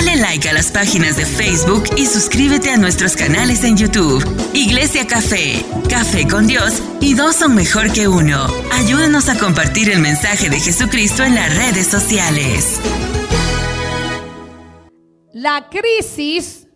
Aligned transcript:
Dale 0.00 0.16
like 0.16 0.48
a 0.48 0.54
las 0.54 0.72
páginas 0.72 1.18
de 1.18 1.26
Facebook 1.26 1.84
y 1.94 2.06
suscríbete 2.06 2.70
a 2.70 2.78
nuestros 2.78 3.16
canales 3.16 3.64
en 3.64 3.76
YouTube. 3.76 4.24
Iglesia 4.54 5.06
Café, 5.06 5.62
Café 5.90 6.26
con 6.26 6.46
Dios 6.46 6.82
y 7.02 7.12
dos 7.12 7.36
son 7.36 7.54
mejor 7.54 7.92
que 7.92 8.08
uno. 8.08 8.46
Ayúdanos 8.72 9.28
a 9.28 9.38
compartir 9.38 9.90
el 9.90 9.98
mensaje 9.98 10.48
de 10.48 10.58
Jesucristo 10.58 11.22
en 11.22 11.34
las 11.34 11.54
redes 11.54 11.86
sociales. 11.86 12.80
La 15.34 15.68
crisis, 15.68 16.66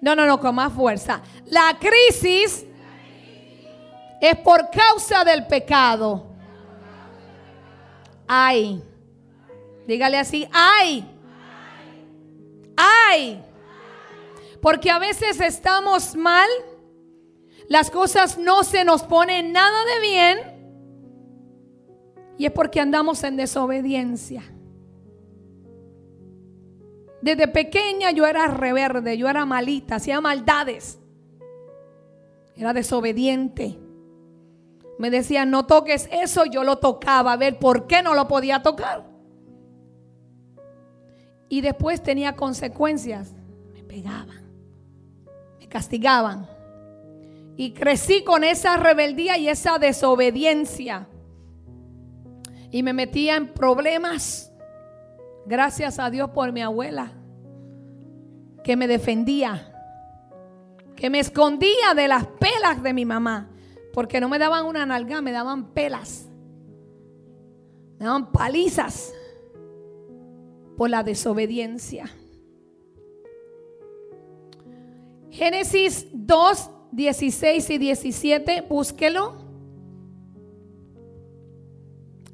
no, 0.00 0.16
no, 0.16 0.24
no, 0.24 0.40
con 0.40 0.54
más 0.54 0.72
fuerza. 0.72 1.20
La 1.44 1.78
crisis 1.78 2.64
es 4.22 4.36
por 4.38 4.70
causa 4.70 5.22
del 5.22 5.46
pecado. 5.46 6.34
Ay, 8.26 8.82
dígale 9.86 10.18
así, 10.18 10.48
ay, 10.50 11.12
ay. 12.76 13.42
Porque 14.60 14.90
a 14.90 14.98
veces 14.98 15.40
estamos 15.40 16.14
mal, 16.16 16.48
las 17.68 17.90
cosas 17.90 18.38
no 18.38 18.64
se 18.64 18.84
nos 18.84 19.02
ponen 19.02 19.52
nada 19.52 19.84
de 19.94 20.00
bien 20.00 20.38
y 22.38 22.46
es 22.46 22.52
porque 22.52 22.80
andamos 22.80 23.22
en 23.24 23.36
desobediencia. 23.36 24.42
Desde 27.22 27.48
pequeña 27.48 28.10
yo 28.10 28.26
era 28.26 28.46
reverde, 28.46 29.16
yo 29.16 29.28
era 29.28 29.44
malita, 29.44 29.96
hacía 29.96 30.20
maldades. 30.20 30.98
Era 32.54 32.72
desobediente. 32.72 33.78
Me 34.98 35.10
decían, 35.10 35.50
no 35.50 35.66
toques 35.66 36.08
eso, 36.12 36.44
yo 36.46 36.64
lo 36.64 36.76
tocaba, 36.78 37.32
a 37.32 37.36
ver 37.36 37.58
por 37.58 37.86
qué 37.86 38.02
no 38.02 38.14
lo 38.14 38.28
podía 38.28 38.62
tocar. 38.62 39.15
Y 41.48 41.60
después 41.60 42.02
tenía 42.02 42.34
consecuencias. 42.34 43.32
Me 43.72 43.82
pegaban, 43.82 44.50
me 45.58 45.68
castigaban. 45.68 46.46
Y 47.56 47.72
crecí 47.72 48.22
con 48.24 48.44
esa 48.44 48.76
rebeldía 48.76 49.38
y 49.38 49.48
esa 49.48 49.78
desobediencia. 49.78 51.08
Y 52.70 52.82
me 52.82 52.92
metía 52.92 53.36
en 53.36 53.48
problemas. 53.48 54.52
Gracias 55.46 55.98
a 55.98 56.10
Dios 56.10 56.30
por 56.30 56.50
mi 56.52 56.60
abuela, 56.60 57.12
que 58.64 58.76
me 58.76 58.88
defendía, 58.88 59.72
que 60.96 61.08
me 61.08 61.20
escondía 61.20 61.94
de 61.94 62.08
las 62.08 62.26
pelas 62.26 62.82
de 62.82 62.92
mi 62.92 63.04
mamá. 63.04 63.50
Porque 63.94 64.20
no 64.20 64.28
me 64.28 64.38
daban 64.38 64.66
una 64.66 64.84
nalga, 64.84 65.22
me 65.22 65.32
daban 65.32 65.72
pelas. 65.72 66.28
Me 67.98 68.04
daban 68.04 68.30
palizas 68.30 69.14
por 70.76 70.90
la 70.90 71.02
desobediencia. 71.02 72.10
Génesis 75.30 76.06
2, 76.12 76.70
16 76.92 77.70
y 77.70 77.78
17, 77.78 78.62
búsquelo 78.62 79.34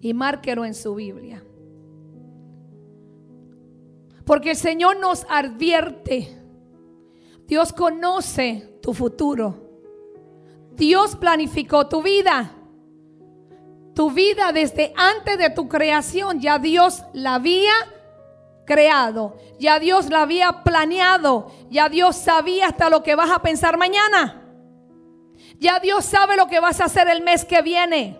y 0.00 0.14
márquelo 0.14 0.64
en 0.64 0.74
su 0.74 0.94
Biblia. 0.94 1.42
Porque 4.24 4.50
el 4.50 4.56
Señor 4.56 4.98
nos 5.00 5.26
advierte. 5.28 6.28
Dios 7.46 7.72
conoce 7.72 8.78
tu 8.80 8.94
futuro. 8.94 9.70
Dios 10.74 11.16
planificó 11.16 11.88
tu 11.88 12.02
vida. 12.02 12.56
Tu 13.94 14.10
vida 14.10 14.52
desde 14.52 14.92
antes 14.96 15.38
de 15.38 15.50
tu 15.50 15.68
creación, 15.68 16.40
ya 16.40 16.58
Dios 16.58 17.02
la 17.12 17.34
había 17.34 17.72
creado. 18.73 19.37
Ya 19.59 19.78
Dios 19.78 20.09
la 20.09 20.23
había 20.23 20.65
planeado. 20.65 21.53
Ya 21.70 21.91
Dios 21.91 22.17
sabía 22.17 22.69
hasta 22.69 22.89
lo 22.89 23.03
que 23.03 23.15
vas 23.15 23.31
a 23.31 23.41
pensar 23.42 23.77
mañana. 23.77 24.42
Ya 25.59 25.78
Dios 25.78 26.06
sabe 26.06 26.37
lo 26.37 26.47
que 26.47 26.59
vas 26.59 26.81
a 26.81 26.87
hacer 26.87 27.06
el 27.09 27.22
mes 27.22 27.44
que 27.44 27.61
viene. 27.61 28.19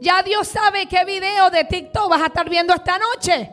Ya 0.00 0.22
Dios 0.22 0.46
sabe 0.46 0.86
qué 0.86 1.04
video 1.04 1.50
de 1.50 1.64
TikTok 1.64 2.08
vas 2.08 2.22
a 2.22 2.26
estar 2.26 2.48
viendo 2.48 2.72
esta 2.72 2.98
noche. 2.98 3.50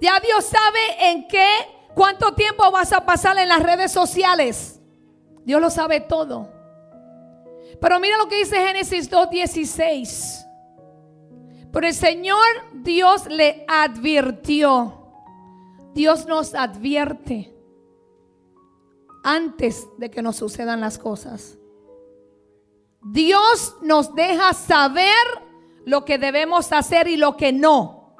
Ya 0.00 0.20
Dios 0.20 0.44
sabe 0.44 1.10
en 1.10 1.26
qué, 1.26 1.48
cuánto 1.94 2.32
tiempo 2.34 2.70
vas 2.70 2.92
a 2.92 3.04
pasar 3.04 3.36
en 3.38 3.48
las 3.48 3.60
redes 3.60 3.90
sociales. 3.90 4.80
Dios 5.44 5.60
lo 5.60 5.70
sabe 5.70 6.00
todo. 6.00 6.48
Pero 7.80 7.98
mira 7.98 8.16
lo 8.18 8.28
que 8.28 8.36
dice 8.36 8.64
Génesis 8.64 9.10
2.16. 9.10 10.47
Pero 11.72 11.86
el 11.86 11.94
Señor 11.94 12.44
Dios 12.72 13.26
le 13.26 13.64
advirtió. 13.68 14.94
Dios 15.94 16.26
nos 16.26 16.54
advierte 16.54 17.54
antes 19.22 19.86
de 19.98 20.10
que 20.10 20.22
nos 20.22 20.36
sucedan 20.36 20.80
las 20.80 20.98
cosas. 20.98 21.58
Dios 23.02 23.76
nos 23.82 24.14
deja 24.14 24.52
saber 24.54 25.04
lo 25.84 26.04
que 26.04 26.18
debemos 26.18 26.72
hacer 26.72 27.08
y 27.08 27.16
lo 27.16 27.36
que 27.36 27.52
no. 27.52 28.16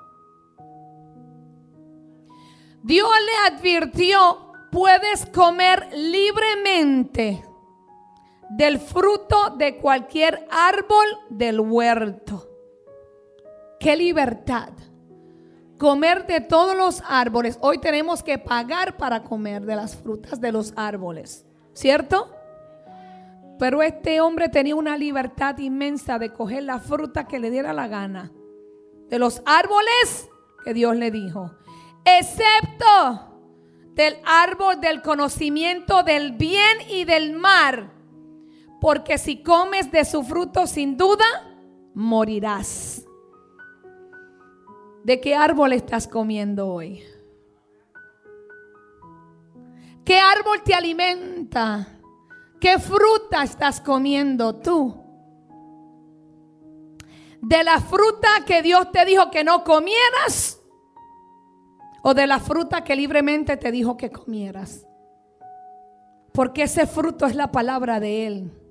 Dios 2.82 3.10
le 3.26 3.54
advirtió 3.54 4.48
puedes 4.70 5.26
comer 5.26 5.88
libremente 5.94 7.44
del 8.50 8.78
fruto 8.78 9.50
de 9.56 9.76
cualquier 9.76 10.46
árbol 10.50 11.06
del 11.28 11.60
huerto. 11.60 12.47
¡Qué 13.78 13.96
libertad! 13.96 14.70
Comer 15.78 16.26
de 16.26 16.40
todos 16.40 16.76
los 16.76 17.02
árboles. 17.06 17.58
Hoy 17.60 17.78
tenemos 17.78 18.22
que 18.22 18.38
pagar 18.38 18.96
para 18.96 19.22
comer 19.22 19.64
de 19.64 19.76
las 19.76 19.96
frutas 19.96 20.40
de 20.40 20.50
los 20.50 20.72
árboles, 20.76 21.46
¿cierto? 21.72 22.34
Pero 23.58 23.82
este 23.82 24.20
hombre 24.20 24.48
tenía 24.48 24.74
una 24.74 24.96
libertad 24.96 25.56
inmensa 25.58 26.18
de 26.18 26.32
coger 26.32 26.64
la 26.64 26.80
fruta 26.80 27.28
que 27.28 27.38
le 27.38 27.50
diera 27.50 27.72
la 27.72 27.86
gana. 27.86 28.32
De 29.08 29.18
los 29.18 29.42
árboles 29.46 30.28
que 30.64 30.74
Dios 30.74 30.96
le 30.96 31.10
dijo. 31.10 31.52
Excepto 32.04 33.28
del 33.94 34.16
árbol 34.24 34.80
del 34.80 35.02
conocimiento 35.02 36.04
del 36.04 36.32
bien 36.32 36.78
y 36.88 37.04
del 37.04 37.32
mal, 37.32 37.92
porque 38.80 39.18
si 39.18 39.42
comes 39.42 39.90
de 39.90 40.04
su 40.04 40.22
fruto 40.22 40.68
sin 40.68 40.96
duda, 40.96 41.24
morirás. 41.94 43.07
¿De 45.08 45.22
qué 45.22 45.34
árbol 45.34 45.72
estás 45.72 46.06
comiendo 46.06 46.68
hoy? 46.68 47.02
¿Qué 50.04 50.18
árbol 50.18 50.62
te 50.62 50.74
alimenta? 50.74 51.98
¿Qué 52.60 52.78
fruta 52.78 53.42
estás 53.42 53.80
comiendo 53.80 54.56
tú? 54.56 55.02
De 57.40 57.64
la 57.64 57.80
fruta 57.80 58.28
que 58.46 58.60
Dios 58.60 58.92
te 58.92 59.06
dijo 59.06 59.30
que 59.30 59.44
no 59.44 59.64
comieras 59.64 60.60
o 62.02 62.12
de 62.12 62.26
la 62.26 62.38
fruta 62.38 62.84
que 62.84 62.94
libremente 62.94 63.56
te 63.56 63.72
dijo 63.72 63.96
que 63.96 64.10
comieras. 64.10 64.86
Porque 66.34 66.64
ese 66.64 66.86
fruto 66.86 67.24
es 67.24 67.34
la 67.34 67.50
palabra 67.50 67.98
de 67.98 68.26
Él. 68.26 68.67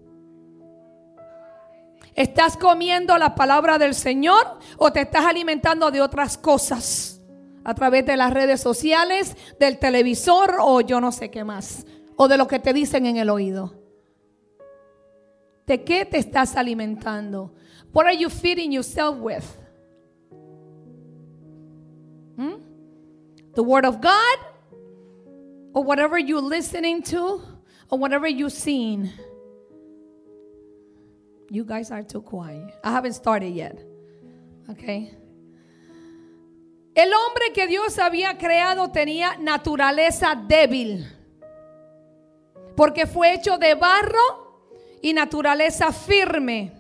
¿Estás 2.18 2.58
comiendo 2.58 3.18
la 3.18 3.36
palabra 3.36 3.78
del 3.78 3.96
Señor 3.96 4.60
o 4.78 4.92
te 4.92 5.02
estás 5.02 5.26
alimentando 5.26 5.92
de 5.92 6.02
otras 6.02 6.38
cosas? 6.38 7.22
A 7.64 7.74
través 7.74 8.06
de 8.06 8.18
las 8.18 8.34
redes 8.34 8.60
sociales, 8.60 9.38
del 9.60 9.78
televisor 9.78 10.58
o 10.60 10.82
yo 10.82 11.00
no 11.00 11.14
sé 11.14 11.32
qué 11.32 11.46
más. 11.46 11.86
O 12.18 12.28
de 12.28 12.38
lo 12.38 12.48
que 12.48 12.60
te 12.60 12.74
dicen 12.74 13.06
en 13.06 13.18
el 13.18 13.30
oído. 13.30 13.76
¿De 15.66 15.84
qué 15.84 16.06
te 16.06 16.18
estás 16.18 16.56
alimentando? 16.56 17.54
What 17.94 18.08
are 18.08 18.18
you 18.18 18.30
feeding 18.30 18.72
yourself 18.72 19.18
with? 19.20 19.44
¿Mm? 22.36 22.68
the 23.58 23.64
Word 23.64 23.86
of 23.86 24.00
God 24.00 24.38
or 25.74 25.84
whatever 25.84 26.20
you're 26.20 26.42
listening 26.42 27.02
to 27.02 27.42
or 27.90 27.98
whatever 27.98 28.28
you've 28.28 28.54
seen. 28.54 29.12
You 31.50 31.64
guys 31.64 31.92
are 31.92 32.04
too 32.04 32.22
quiet. 32.22 32.74
I 32.84 32.92
haven't 32.92 33.14
started 33.14 33.54
yet. 33.54 33.80
Okay. 34.70 35.14
El 36.94 37.14
hombre 37.14 37.54
que 37.54 37.68
Dios 37.68 38.00
había 38.00 38.38
creado 38.38 38.92
tenía 38.92 39.38
naturaleza 39.38 40.36
débil. 40.36 41.06
Porque 42.76 43.06
fue 43.06 43.34
hecho 43.34 43.58
de 43.58 43.76
barro 43.76 44.62
y 45.02 45.14
naturaleza 45.14 45.92
firme. 45.92 46.74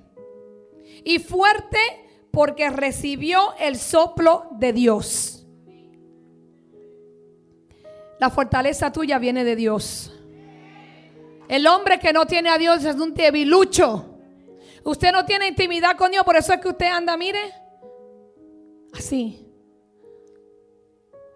Y 1.03 1.19
fuerte 1.19 1.77
porque 2.31 2.69
recibió 2.69 3.53
el 3.59 3.77
soplo 3.77 4.47
de 4.51 4.73
Dios. 4.73 5.45
La 8.19 8.29
fortaleza 8.29 8.91
tuya 8.91 9.19
viene 9.19 9.43
de 9.43 9.55
Dios. 9.55 10.11
El 11.47 11.67
hombre 11.67 11.99
que 11.99 12.11
no 12.11 12.25
tiene 12.25 12.49
a 12.49 12.57
Dios 12.57 12.83
es 12.83 12.95
un 12.95 13.13
debilucho. 13.13 14.16
Usted 14.87 15.11
no 15.11 15.25
tiene 15.25 15.49
intimidad 15.49 15.97
con 15.97 16.11
Dios, 16.11 16.23
por 16.23 16.37
eso 16.37 16.53
es 16.53 16.61
que 16.61 16.69
usted 16.69 16.85
anda, 16.85 17.17
mire, 17.17 17.41
así. 18.93 19.45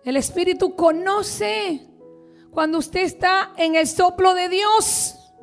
El 0.06 0.16
Espíritu 0.16 0.74
conoce 0.74 1.86
cuando 2.50 2.78
usted 2.78 3.02
está 3.02 3.52
en 3.58 3.76
el 3.76 3.88
soplo 3.88 4.34
de 4.36 4.48
Dios. 4.48 5.34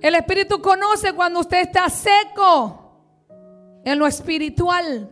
El 0.00 0.16
Espíritu 0.16 0.60
conoce 0.60 1.12
cuando 1.12 1.38
usted 1.38 1.60
está 1.60 1.88
seco 1.90 3.00
en 3.84 3.96
lo 3.96 4.08
espiritual. 4.08 5.08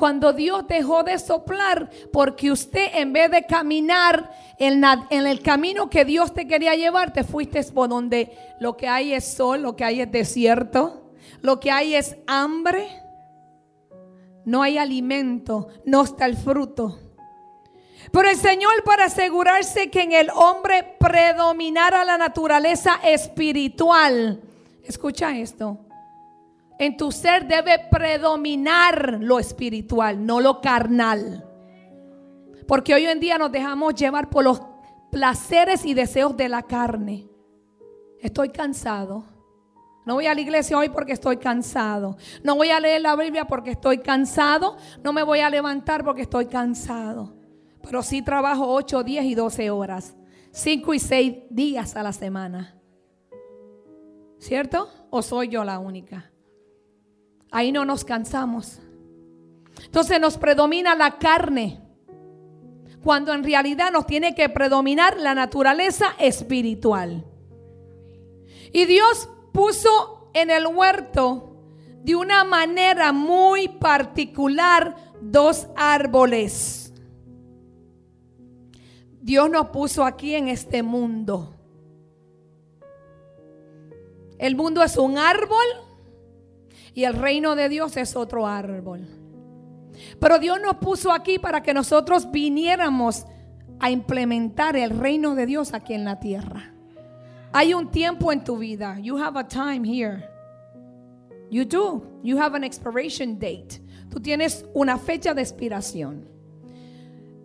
Cuando 0.00 0.32
Dios 0.32 0.66
dejó 0.66 1.02
de 1.02 1.18
soplar, 1.18 1.90
porque 2.10 2.50
usted 2.50 2.88
en 2.94 3.12
vez 3.12 3.30
de 3.30 3.44
caminar 3.44 4.30
en, 4.56 4.82
el 5.26 5.42
camino 5.42 5.90
que 5.90 6.06
Dios 6.06 6.32
te 6.32 6.48
quería 6.48 6.74
llevar, 6.74 7.12
te 7.12 7.22
fuiste 7.22 7.62
por 7.64 7.90
donde 7.90 8.34
lo 8.60 8.78
que 8.78 8.88
hay 8.88 9.12
es 9.12 9.26
sol, 9.26 9.60
lo 9.60 9.76
que 9.76 9.84
hay 9.84 10.00
es 10.00 10.10
desierto, 10.10 11.12
lo 11.42 11.60
que 11.60 11.70
hay 11.70 11.96
es 11.96 12.16
hambre, 12.26 12.88
no 14.46 14.62
hay 14.62 14.78
alimento, 14.78 15.68
no 15.84 16.00
está 16.00 16.24
el 16.24 16.38
fruto. 16.38 16.98
Pero 18.10 18.26
el 18.26 18.36
Señor 18.36 18.82
para 18.86 19.04
asegurarse 19.04 19.90
que 19.90 20.00
en 20.00 20.12
el 20.12 20.30
hombre 20.34 20.96
predominara 20.98 22.06
la 22.06 22.16
naturaleza 22.16 23.00
espiritual, 23.04 24.40
escucha 24.82 25.36
esto, 25.36 25.78
en 26.80 26.96
tu 26.96 27.12
ser 27.12 27.46
debe 27.46 27.78
predominar 27.90 29.18
lo 29.20 29.38
espiritual, 29.38 30.24
no 30.24 30.40
lo 30.40 30.62
carnal. 30.62 31.46
Porque 32.66 32.94
hoy 32.94 33.04
en 33.04 33.20
día 33.20 33.36
nos 33.36 33.52
dejamos 33.52 33.94
llevar 33.94 34.30
por 34.30 34.44
los 34.44 34.62
placeres 35.12 35.84
y 35.84 35.92
deseos 35.92 36.34
de 36.38 36.48
la 36.48 36.62
carne. 36.62 37.28
Estoy 38.18 38.48
cansado. 38.48 39.24
No 40.06 40.14
voy 40.14 40.24
a 40.24 40.34
la 40.34 40.40
iglesia 40.40 40.78
hoy 40.78 40.88
porque 40.88 41.12
estoy 41.12 41.36
cansado. 41.36 42.16
No 42.42 42.56
voy 42.56 42.70
a 42.70 42.80
leer 42.80 43.02
la 43.02 43.14
Biblia 43.14 43.44
porque 43.44 43.72
estoy 43.72 43.98
cansado. 43.98 44.78
No 45.04 45.12
me 45.12 45.22
voy 45.22 45.40
a 45.40 45.50
levantar 45.50 46.02
porque 46.02 46.22
estoy 46.22 46.46
cansado. 46.46 47.34
Pero 47.82 48.02
sí 48.02 48.22
trabajo 48.22 48.66
8, 48.66 49.02
10 49.02 49.24
y 49.26 49.34
12 49.34 49.70
horas. 49.70 50.16
5 50.52 50.94
y 50.94 50.98
6 50.98 51.36
días 51.50 51.94
a 51.94 52.02
la 52.02 52.14
semana. 52.14 52.74
¿Cierto? 54.38 54.88
¿O 55.10 55.20
soy 55.20 55.48
yo 55.48 55.62
la 55.62 55.78
única? 55.78 56.29
Ahí 57.50 57.72
no 57.72 57.84
nos 57.84 58.04
cansamos. 58.04 58.80
Entonces 59.84 60.20
nos 60.20 60.38
predomina 60.38 60.94
la 60.94 61.18
carne. 61.18 61.80
Cuando 63.02 63.32
en 63.32 63.42
realidad 63.42 63.90
nos 63.90 64.06
tiene 64.06 64.34
que 64.34 64.48
predominar 64.48 65.16
la 65.18 65.34
naturaleza 65.34 66.14
espiritual. 66.18 67.24
Y 68.72 68.84
Dios 68.84 69.28
puso 69.52 70.30
en 70.34 70.50
el 70.50 70.66
huerto 70.66 71.56
de 72.04 72.14
una 72.14 72.44
manera 72.44 73.12
muy 73.12 73.68
particular 73.68 74.96
dos 75.20 75.66
árboles. 75.76 76.92
Dios 79.20 79.50
nos 79.50 79.68
puso 79.68 80.04
aquí 80.04 80.34
en 80.34 80.48
este 80.48 80.82
mundo. 80.82 81.54
El 84.38 84.56
mundo 84.56 84.82
es 84.82 84.96
un 84.96 85.18
árbol 85.18 85.66
y 86.94 87.04
el 87.04 87.14
reino 87.14 87.56
de 87.56 87.68
Dios 87.68 87.96
es 87.96 88.16
otro 88.16 88.46
árbol. 88.46 89.06
Pero 90.18 90.38
Dios 90.38 90.58
nos 90.62 90.76
puso 90.76 91.12
aquí 91.12 91.38
para 91.38 91.62
que 91.62 91.74
nosotros 91.74 92.30
viniéramos 92.30 93.26
a 93.78 93.90
implementar 93.90 94.76
el 94.76 94.90
reino 94.90 95.34
de 95.34 95.46
Dios 95.46 95.74
aquí 95.74 95.94
en 95.94 96.04
la 96.04 96.20
tierra. 96.20 96.74
Hay 97.52 97.74
un 97.74 97.90
tiempo 97.90 98.32
en 98.32 98.44
tu 98.44 98.58
vida. 98.58 98.98
You 99.00 99.16
have 99.16 99.38
a 99.38 99.46
time 99.46 99.84
here. 99.84 100.28
You 101.50 101.64
do. 101.64 102.02
You 102.22 102.38
have 102.38 102.54
an 102.54 102.62
expiration 102.62 103.38
date. 103.38 103.80
Tú 104.10 104.20
tienes 104.20 104.64
una 104.74 104.98
fecha 104.98 105.34
de 105.34 105.42
expiración. 105.42 106.28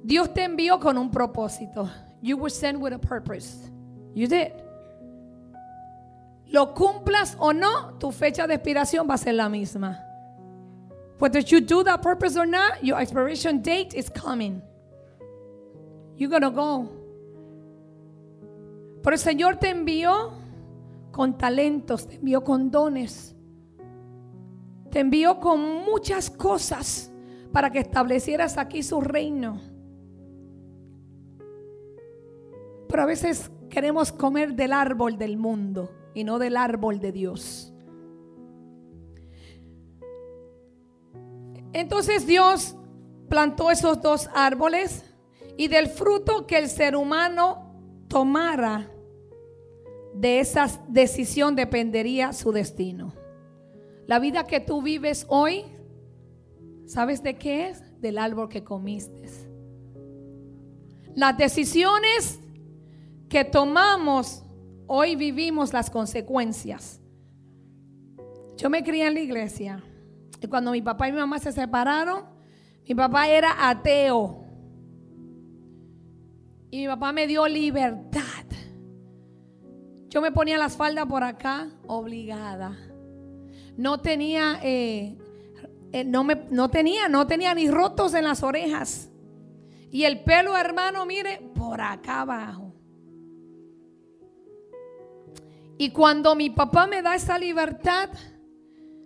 Dios 0.03 0.33
te 0.33 0.43
envió 0.43 0.79
con 0.79 0.97
un 0.97 1.09
propósito. 1.09 1.89
You 2.21 2.37
were 2.37 2.51
sent 2.51 2.79
with 2.79 2.93
a 2.93 2.99
purpose. 2.99 3.71
You 4.13 4.27
did. 4.27 4.64
Lo 6.51 6.73
cumplas 6.73 7.35
o 7.39 7.53
no, 7.53 7.95
tu 7.97 8.11
fecha 8.11 8.47
de 8.47 8.55
expiración 8.55 9.07
va 9.09 9.15
a 9.15 9.17
ser 9.17 9.35
la 9.35 9.49
misma. 9.49 10.01
Whether 11.19 11.43
you 11.43 11.61
do 11.61 11.83
that 11.83 12.01
purpose 12.01 12.37
or 12.37 12.45
not, 12.45 12.83
your 12.83 12.99
expiration 12.99 13.61
date 13.61 13.93
is 13.95 14.09
coming. 14.09 14.61
You're 16.17 16.29
gonna 16.29 16.49
go. 16.49 16.89
Pero 19.01 19.13
el 19.13 19.19
Señor 19.19 19.57
te 19.57 19.69
envió 19.69 20.33
con 21.11 21.37
talentos, 21.37 22.07
te 22.07 22.15
envió 22.15 22.43
con 22.43 22.69
dones, 22.69 23.35
te 24.91 24.99
envió 24.99 25.39
con 25.39 25.61
muchas 25.85 26.29
cosas 26.29 27.11
para 27.51 27.69
que 27.71 27.79
establecieras 27.79 28.57
aquí 28.57 28.83
su 28.83 29.01
reino. 29.01 29.61
Pero 32.87 33.03
a 33.03 33.05
veces 33.05 33.51
queremos 33.69 34.11
comer 34.11 34.55
del 34.55 34.73
árbol 34.73 35.17
del 35.17 35.37
mundo 35.37 35.89
y 36.15 36.23
no 36.23 36.39
del 36.39 36.57
árbol 36.57 36.99
de 36.99 37.11
Dios. 37.11 37.71
Entonces 41.73 42.25
Dios 42.25 42.75
plantó 43.29 43.69
esos 43.69 44.01
dos 44.01 44.29
árboles 44.33 45.03
y 45.57 45.67
del 45.67 45.87
fruto 45.87 46.47
que 46.47 46.57
el 46.57 46.69
ser 46.69 46.95
humano 46.95 47.75
tomara, 48.07 48.89
de 50.13 50.39
esa 50.39 50.67
decisión 50.87 51.57
dependería 51.57 52.31
su 52.31 52.53
destino. 52.53 53.13
La 54.07 54.19
vida 54.19 54.45
que 54.45 54.61
tú 54.61 54.81
vives 54.81 55.25
hoy, 55.27 55.65
¿sabes 56.85 57.21
de 57.23 57.37
qué 57.37 57.67
es? 57.67 57.99
Del 57.99 58.17
árbol 58.17 58.47
que 58.47 58.63
comiste. 58.63 59.29
Las 61.15 61.37
decisiones 61.37 62.39
que 63.27 63.43
tomamos, 63.43 64.44
hoy 64.87 65.15
vivimos 65.15 65.73
las 65.73 65.89
consecuencias. 65.89 66.99
Yo 68.57 68.69
me 68.69 68.83
crié 68.83 69.07
en 69.07 69.13
la 69.13 69.19
iglesia 69.19 69.83
y 70.41 70.47
cuando 70.47 70.71
mi 70.71 70.81
papá 70.81 71.07
y 71.07 71.11
mi 71.11 71.19
mamá 71.19 71.39
se 71.39 71.51
separaron, 71.51 72.25
mi 72.87 72.95
papá 72.95 73.27
era 73.27 73.69
ateo. 73.69 74.43
Y 76.71 76.79
mi 76.81 76.87
papá 76.87 77.11
me 77.11 77.27
dio 77.27 77.47
libertad. 77.47 78.21
Yo 80.09 80.21
me 80.21 80.31
ponía 80.31 80.57
las 80.57 80.77
faldas 80.77 81.05
por 81.07 81.23
acá, 81.23 81.69
obligada. 81.87 82.77
No 83.75 83.99
tenía, 83.99 84.59
eh, 84.63 85.17
eh, 85.91 86.03
no, 86.05 86.23
me, 86.23 86.45
no 86.51 86.69
tenía, 86.69 87.09
no 87.09 87.27
tenía 87.27 87.53
ni 87.53 87.69
rotos 87.69 88.13
en 88.13 88.23
las 88.23 88.43
orejas. 88.43 89.09
Y 89.91 90.03
el 90.03 90.23
pelo, 90.23 90.55
hermano, 90.57 91.05
mire, 91.05 91.41
por 91.55 91.81
acá 91.81 92.21
abajo. 92.21 92.64
Y 95.77 95.91
cuando 95.91 96.35
mi 96.35 96.49
papá 96.49 96.87
me 96.87 97.01
da 97.01 97.15
esa 97.15 97.37
libertad, 97.37 98.09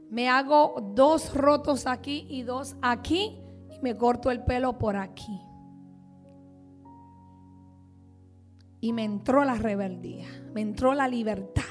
me 0.10 0.30
hago 0.30 0.92
dos 0.94 1.34
rotos 1.34 1.88
aquí 1.88 2.26
y 2.30 2.44
dos 2.44 2.76
aquí 2.82 3.40
y 3.70 3.80
me 3.80 3.98
corto 3.98 4.32
el 4.32 4.44
pelo 4.44 4.78
por 4.78 4.96
aquí. 4.96 5.40
Y 8.82 8.94
me 8.94 9.04
entró 9.04 9.44
la 9.44 9.56
rebeldía, 9.56 10.28
me 10.54 10.62
entró 10.62 10.94
la 10.94 11.08
libertad. 11.08 11.64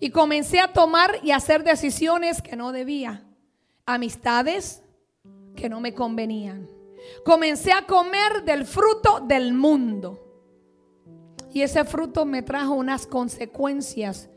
Y 0.00 0.10
comencé 0.10 0.60
a 0.60 0.72
tomar 0.72 1.16
y 1.22 1.32
hacer 1.32 1.64
decisiones 1.64 2.42
que 2.42 2.56
no 2.56 2.72
debía. 2.72 3.24
Amistades 3.84 4.84
que 5.56 5.68
no 5.68 5.80
me 5.80 5.94
convenían. 5.94 6.68
Comencé 7.24 7.72
a 7.72 7.86
comer 7.86 8.44
del 8.44 8.64
fruto 8.64 9.20
del 9.20 9.54
mundo. 9.54 10.27
Y 11.52 11.62
ese 11.62 11.84
fruto 11.84 12.24
me 12.24 12.42
trajo 12.42 12.74
unas 12.74 13.06
consecuencias 13.06 14.30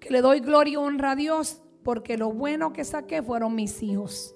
que 0.00 0.10
le 0.10 0.20
doy 0.20 0.40
gloria 0.40 0.74
y 0.74 0.76
honra 0.76 1.12
a 1.12 1.16
Dios 1.16 1.62
porque 1.82 2.16
lo 2.16 2.32
bueno 2.32 2.72
que 2.72 2.84
saqué 2.84 3.22
fueron 3.22 3.54
mis 3.54 3.82
hijos. 3.82 4.34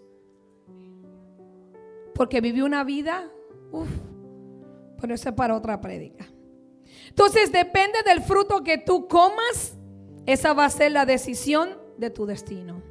Porque 2.15 2.41
viví 2.41 2.61
una 2.61 2.85
vida, 2.85 3.31
uff, 3.73 3.89
pero 5.01 5.15
eso 5.15 5.31
es 5.31 5.35
para 5.35 5.57
otra 5.57 5.81
prédica. 5.81 6.27
Entonces 7.09 7.51
depende 7.51 7.99
del 8.05 8.23
fruto 8.23 8.63
que 8.63 8.79
tú 8.79 9.09
comas, 9.09 9.77
esa 10.27 10.53
va 10.53 10.67
a 10.67 10.71
ser 10.71 10.93
la 10.93 11.07
decisión 11.07 11.77
de 11.99 12.11
tu 12.11 12.27
destino. 12.27 12.83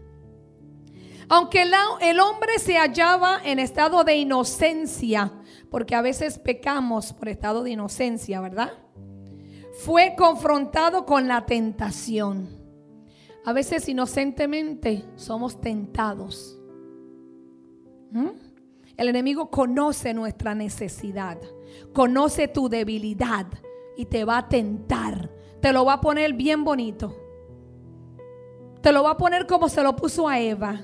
Aunque 1.30 1.62
el, 1.62 2.20
hombre 2.20 2.58
se 2.58 2.78
hallaba 2.78 3.40
en 3.44 3.60
estado 3.60 4.04
de 4.04 4.16
inocencia, 4.16 5.32
porque 5.70 5.94
a 5.94 6.02
veces 6.02 6.40
pecamos 6.40 7.14
por 7.14 7.30
estado 7.30 7.64
de 7.64 7.70
inocencia, 7.72 8.42
¿verdad? 8.42 8.74
Fue 9.86 10.14
confrontado 10.18 11.06
con 11.06 11.30
la 11.30 11.46
tentación. 11.46 12.50
A 13.46 13.54
veces 13.54 13.88
inocentemente 13.88 15.06
somos 15.16 15.62
tentados. 15.62 16.60
¿Mm? 18.12 18.32
El 18.98 19.08
enemigo 19.08 19.50
conoce 19.50 20.14
nuestra 20.14 20.54
necesidad, 20.54 21.40
conoce 21.94 22.50
tu 22.50 22.68
debilidad 22.68 23.48
y 23.96 24.04
te 24.08 24.26
va 24.26 24.40
a 24.40 24.50
tentar. 24.50 25.32
Te 25.62 25.72
lo 25.72 25.86
va 25.86 25.94
a 25.94 26.02
poner 26.02 26.34
bien 26.34 26.66
bonito. 26.66 27.16
Te 28.82 28.92
lo 28.92 29.04
va 29.04 29.12
a 29.12 29.18
poner 29.18 29.48
como 29.48 29.70
se 29.70 29.82
lo 29.82 29.96
puso 29.96 30.28
a 30.28 30.42
Eva. 30.42 30.82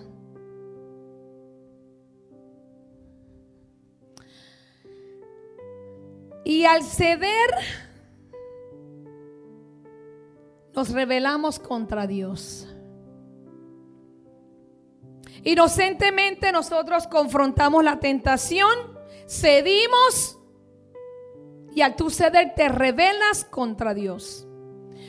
Y 6.46 6.64
al 6.64 6.84
ceder, 6.84 7.50
nos 10.76 10.90
rebelamos 10.90 11.60
contra 11.60 12.06
Dios. 12.06 12.68
Inocentemente 15.44 16.52
nosotros 16.52 17.08
confrontamos 17.08 17.84
la 17.84 18.00
tentación, 18.00 18.70
cedimos 19.28 20.40
y 21.74 21.82
al 21.82 21.96
tú 21.96 22.10
ceder 22.10 22.54
te 22.56 22.68
rebelas 22.68 23.46
contra 23.46 23.94
Dios. 23.94 24.48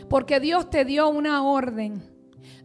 Porque 0.09 0.39
Dios 0.39 0.71
te 0.71 0.85
dio 0.85 1.09
una 1.09 1.43
orden. 1.43 2.13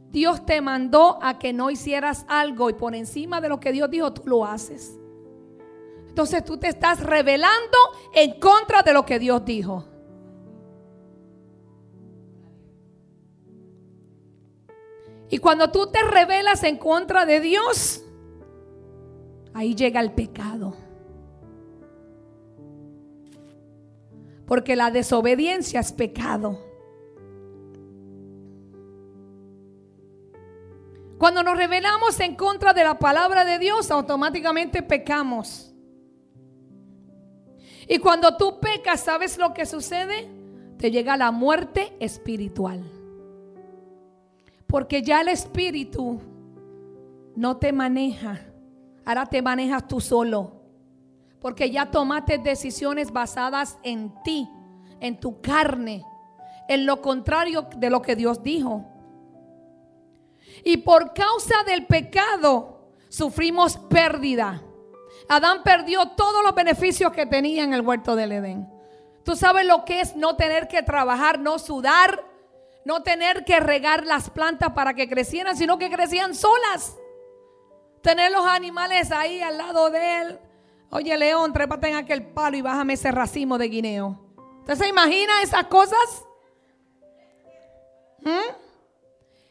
Dios 0.09 0.45
te 0.45 0.59
mandó 0.59 1.17
a 1.21 1.39
que 1.39 1.53
no 1.53 1.71
hicieras 1.71 2.25
algo 2.27 2.69
y 2.69 2.73
por 2.73 2.93
encima 2.93 3.39
de 3.39 3.49
lo 3.49 3.59
que 3.59 3.71
Dios 3.71 3.89
dijo 3.89 4.11
tú 4.11 4.23
lo 4.25 4.45
haces. 4.45 4.99
Entonces 6.09 6.43
tú 6.43 6.57
te 6.57 6.67
estás 6.67 6.99
rebelando 6.99 7.77
en 8.13 8.37
contra 8.37 8.81
de 8.83 8.91
lo 8.91 9.05
que 9.05 9.17
Dios 9.17 9.45
dijo. 9.45 9.85
Y 15.31 15.37
cuando 15.37 15.71
tú 15.71 15.87
te 15.87 16.03
rebelas 16.03 16.61
en 16.63 16.77
contra 16.77 17.25
de 17.25 17.39
Dios, 17.39 18.03
ahí 19.53 19.73
llega 19.75 20.01
el 20.01 20.11
pecado. 20.11 20.75
Porque 24.45 24.75
la 24.75 24.91
desobediencia 24.91 25.79
es 25.79 25.93
pecado. 25.93 26.59
Cuando 31.17 31.43
nos 31.43 31.55
rebelamos 31.55 32.19
en 32.19 32.35
contra 32.35 32.73
de 32.73 32.83
la 32.83 32.99
palabra 32.99 33.45
de 33.45 33.57
Dios, 33.57 33.89
automáticamente 33.89 34.83
pecamos. 34.83 35.73
Y 37.87 37.99
cuando 37.99 38.35
tú 38.35 38.59
pecas, 38.59 38.99
¿sabes 38.99 39.37
lo 39.37 39.53
que 39.53 39.65
sucede? 39.65 40.29
Te 40.77 40.91
llega 40.91 41.15
la 41.15 41.31
muerte 41.31 41.95
espiritual. 42.01 43.00
Porque 44.71 45.03
ya 45.03 45.19
el 45.19 45.27
espíritu 45.27 46.21
no 47.35 47.57
te 47.57 47.73
maneja. 47.73 48.39
Ahora 49.03 49.25
te 49.25 49.41
manejas 49.41 49.85
tú 49.85 49.99
solo. 49.99 50.61
Porque 51.41 51.69
ya 51.69 51.91
tomaste 51.91 52.37
decisiones 52.37 53.11
basadas 53.11 53.77
en 53.83 54.13
ti, 54.23 54.49
en 55.01 55.19
tu 55.19 55.41
carne, 55.41 56.05
en 56.69 56.85
lo 56.85 57.01
contrario 57.01 57.67
de 57.75 57.89
lo 57.89 58.01
que 58.01 58.15
Dios 58.15 58.43
dijo. 58.43 58.85
Y 60.63 60.77
por 60.77 61.13
causa 61.13 61.55
del 61.67 61.85
pecado 61.85 62.93
sufrimos 63.09 63.75
pérdida. 63.75 64.61
Adán 65.27 65.63
perdió 65.63 66.11
todos 66.11 66.45
los 66.45 66.55
beneficios 66.55 67.11
que 67.11 67.25
tenía 67.25 67.65
en 67.65 67.73
el 67.73 67.81
huerto 67.81 68.15
del 68.15 68.31
Edén. 68.31 68.69
Tú 69.25 69.35
sabes 69.35 69.65
lo 69.65 69.83
que 69.83 69.99
es 69.99 70.15
no 70.15 70.37
tener 70.37 70.69
que 70.69 70.81
trabajar, 70.81 71.39
no 71.39 71.59
sudar, 71.59 72.30
no 72.85 73.03
tener 73.03 73.45
que 73.45 73.59
regar 73.59 74.05
las 74.05 74.29
plantas 74.29 74.71
para 74.73 74.93
que 74.93 75.07
crecieran, 75.07 75.55
sino 75.55 75.77
que 75.77 75.89
crecían 75.89 76.33
solas. 76.35 76.97
Tener 78.01 78.31
los 78.31 78.45
animales 78.45 79.11
ahí 79.11 79.41
al 79.41 79.57
lado 79.57 79.91
de 79.91 80.21
él. 80.21 80.39
Oye, 80.89 81.17
león, 81.17 81.53
trépate 81.53 81.89
en 81.89 81.95
aquel 81.95 82.25
palo 82.27 82.57
y 82.57 82.61
bájame 82.61 82.93
ese 82.93 83.11
racimo 83.11 83.57
de 83.57 83.69
guineo. 83.69 84.19
¿Usted 84.59 84.75
se 84.75 84.87
imagina 84.87 85.41
esas 85.41 85.65
cosas? 85.65 86.25
¿Mm? 88.21 88.55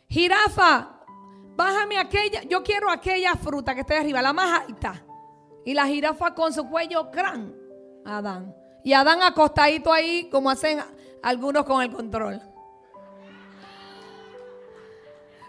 Jirafa, 0.08 0.88
bájame 1.56 1.98
aquella, 1.98 2.42
yo 2.42 2.62
quiero 2.62 2.90
aquella 2.90 3.34
fruta 3.36 3.74
que 3.74 3.82
está 3.82 3.98
arriba, 3.98 4.20
la 4.20 4.32
más 4.32 4.62
alta. 4.62 5.04
Y 5.64 5.74
la 5.74 5.86
jirafa 5.86 6.34
con 6.34 6.52
su 6.52 6.68
cuello 6.68 7.10
gran, 7.12 7.54
Adán. 8.04 8.54
Y 8.82 8.92
Adán 8.92 9.22
acostadito 9.22 9.92
ahí 9.92 10.28
como 10.30 10.50
hacen 10.50 10.80
algunos 11.22 11.64
con 11.64 11.82
el 11.82 11.92
control. 11.92 12.49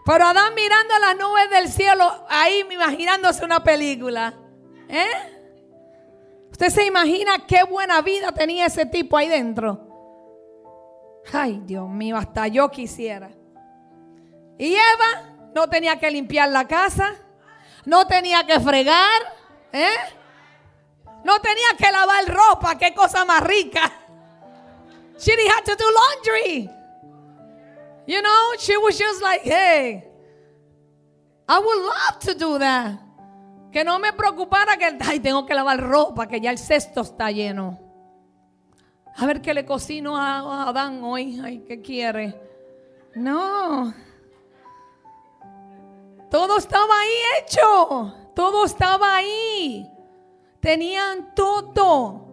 Pero 0.05 0.25
Adán 0.25 0.55
mirando 0.55 0.98
las 1.00 1.17
nubes 1.17 1.50
del 1.50 1.70
cielo, 1.70 2.25
ahí 2.27 2.65
imaginándose 2.72 3.46
una 3.46 3.63
película. 3.63 4.34
¿Eh? 4.89 5.05
¿Usted 6.51 6.70
se 6.70 6.86
imagina 6.86 7.46
qué 7.48 7.63
buena 7.63 8.01
vida 8.01 8.31
tenía 8.31 8.65
ese 8.65 8.86
tipo 8.86 9.17
ahí 9.17 9.29
dentro? 9.29 9.88
Ay, 11.31 11.62
Dios 11.63 11.88
mío, 11.88 12.17
hasta 12.17 12.48
yo 12.48 12.70
quisiera. 12.72 13.29
Y 14.58 14.74
Eva 14.74 15.50
no 15.53 15.70
tenía 15.70 16.00
que 16.00 16.10
limpiar 16.10 16.50
la 16.50 16.67
casa, 16.67 17.15
no 17.86 18.05
tenía 18.05 18.46
que 18.46 18.60
fregar, 18.60 19.22
¿eh? 19.72 19.89
No 21.24 21.39
tenía 21.39 21.77
que 21.77 21.91
lavar 21.91 22.25
ropa, 22.27 22.77
qué 22.77 22.93
cosa 22.93 23.25
más 23.25 23.41
rica. 23.43 23.91
She 25.17 25.36
didn't 25.36 25.51
have 25.51 25.63
to 25.63 25.75
do 25.75 25.86
laundry. 25.91 26.80
You 28.12 28.22
know, 28.22 28.56
she 28.60 28.75
was 28.75 29.00
just 29.00 29.24
like, 29.24 29.44
hey, 29.44 30.03
I 31.48 31.60
would 31.60 31.82
love 31.82 32.20
to 32.27 32.34
do 32.36 32.60
that. 32.60 33.00
Que 33.72 33.86
no 33.86 34.00
me 34.00 34.12
preocupara 34.12 34.75
que, 34.75 34.98
ay, 35.00 35.22
tengo 35.22 35.46
que 35.46 35.56
lavar 35.56 35.80
ropa, 35.80 36.27
que 36.27 36.41
ya 36.41 36.51
el 36.51 36.58
cesto 36.58 37.03
está 37.03 37.32
lleno. 37.32 37.80
A 39.15 39.25
ver 39.25 39.41
qué 39.41 39.53
le 39.53 39.63
cocino 39.63 40.18
a 40.18 40.68
Adán 40.68 41.01
hoy. 41.06 41.39
Ay, 41.41 41.63
¿qué 41.65 41.82
quiere? 41.82 42.36
No. 43.15 43.94
Todo 46.30 46.58
estaba 46.58 46.94
ahí 47.00 47.13
hecho. 47.39 48.13
Todo 48.36 48.65
estaba 48.65 49.15
ahí. 49.15 49.89
Tenían 50.60 51.34
todo. 51.34 52.27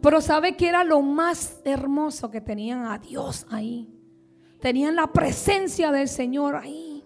Pero 0.00 0.20
¿sabe 0.20 0.56
qué 0.56 0.68
era 0.68 0.84
lo 0.84 1.02
más 1.02 1.60
hermoso 1.64 2.30
que 2.30 2.40
tenían 2.40 2.86
a 2.86 2.98
Dios 2.98 3.44
ahí? 3.50 3.93
Tenían 4.64 4.96
la 4.96 5.08
presencia 5.08 5.92
del 5.92 6.08
Señor 6.08 6.56
ahí. 6.56 7.04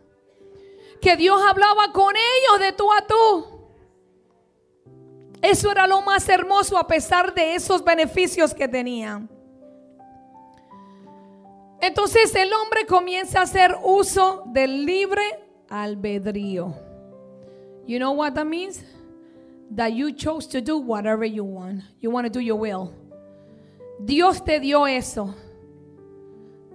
Que 1.00 1.16
Dios 1.16 1.40
hablaba 1.42 1.92
con 1.92 2.14
ellos 2.14 2.60
de 2.60 2.72
tú 2.72 2.92
a 2.92 3.04
tú. 3.04 3.46
Eso 5.42 5.72
era 5.72 5.88
lo 5.88 6.00
más 6.02 6.28
hermoso 6.28 6.78
a 6.78 6.86
pesar 6.86 7.34
de 7.34 7.56
esos 7.56 7.82
beneficios 7.82 8.54
que 8.54 8.68
tenían. 8.68 9.28
Entonces 11.80 12.32
el 12.36 12.52
hombre 12.52 12.86
comienza 12.86 13.40
a 13.40 13.42
hacer 13.42 13.74
uso 13.82 14.44
del 14.46 14.86
libre 14.86 15.24
albedrío. 15.68 16.76
You 17.88 17.98
know 17.98 18.12
what 18.12 18.34
that 18.34 18.44
means? 18.44 18.84
That 19.74 19.94
you 19.94 20.12
chose 20.12 20.46
to 20.50 20.60
do 20.60 20.78
whatever 20.78 21.26
you 21.26 21.42
want. 21.42 21.82
You 22.00 22.12
want 22.12 22.24
to 22.24 22.32
do 22.32 22.38
your 22.38 22.60
will. 22.60 22.92
Dios 23.98 24.44
te 24.44 24.60
dio 24.60 24.86
eso. 24.86 25.34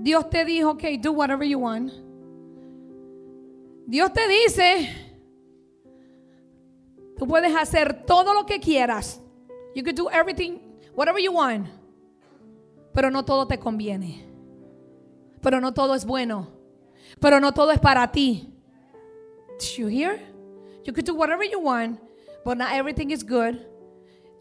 Dios 0.03 0.29
te 0.29 0.43
dijo, 0.43 0.72
ok, 0.72 0.83
do 1.01 1.13
whatever 1.13 1.48
you 1.48 1.60
want. 1.60 1.89
Dios 3.88 4.12
te 4.12 4.27
dice, 4.27 4.89
tú 7.17 7.25
puedes 7.25 7.55
hacer 7.55 8.05
todo 8.05 8.33
lo 8.33 8.45
que 8.45 8.60
quieras. 8.60 9.22
You 9.74 9.81
can 9.81 9.95
do 9.95 10.10
everything, 10.10 10.60
whatever 10.93 11.22
you 11.22 11.31
want. 11.31 11.67
Pero 12.93 13.12
no 13.12 13.24
todo 13.24 13.48
te 13.48 13.57
conviene. 13.57 14.25
Pero 15.41 15.62
no 15.62 15.74
todo 15.74 15.95
es 15.95 16.05
bueno. 16.05 16.50
Pero 17.22 17.39
no 17.39 17.53
todo 17.53 17.72
es 17.72 17.79
para 17.79 18.12
ti. 18.12 18.53
Did 19.57 19.77
you 19.77 19.88
hear? 19.88 20.19
You 20.83 20.91
can 20.91 21.05
do 21.05 21.15
whatever 21.15 21.45
you 21.45 21.62
want, 21.62 22.01
but 22.43 22.57
not 22.57 22.74
everything 22.74 23.12
is 23.12 23.24
good. 23.24 23.65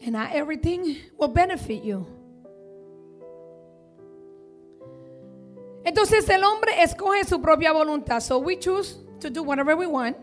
And 0.01 0.11
not 0.11 0.33
everything 0.33 0.97
will 1.17 1.29
benefit 1.29 1.85
you. 1.85 2.05
Entonces 5.85 6.27
el 6.29 6.43
hombre 6.43 6.81
escoge 6.81 7.25
su 7.25 7.41
propia 7.41 7.71
voluntad. 7.73 8.21
So 8.21 8.39
we 8.39 8.57
choose 8.57 8.97
to 9.19 9.29
do 9.29 9.43
whatever 9.43 9.75
we 9.75 9.85
want. 9.85 10.17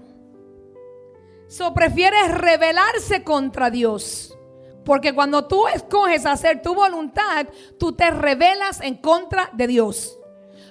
So 1.49 1.75
prefiere 1.75 2.29
rebelarse 2.29 3.25
contra 3.25 3.71
Dios. 3.71 4.37
Porque 4.85 5.13
cuando 5.13 5.47
tú 5.47 5.67
escoges 5.69 6.25
hacer 6.25 6.63
tu 6.63 6.75
voluntad, 6.75 7.47
tú 7.79 7.93
te 7.93 8.11
rebelas 8.11 8.81
en 8.81 8.97
contra 8.97 9.51
de 9.53 9.67
Dios. 9.67 10.17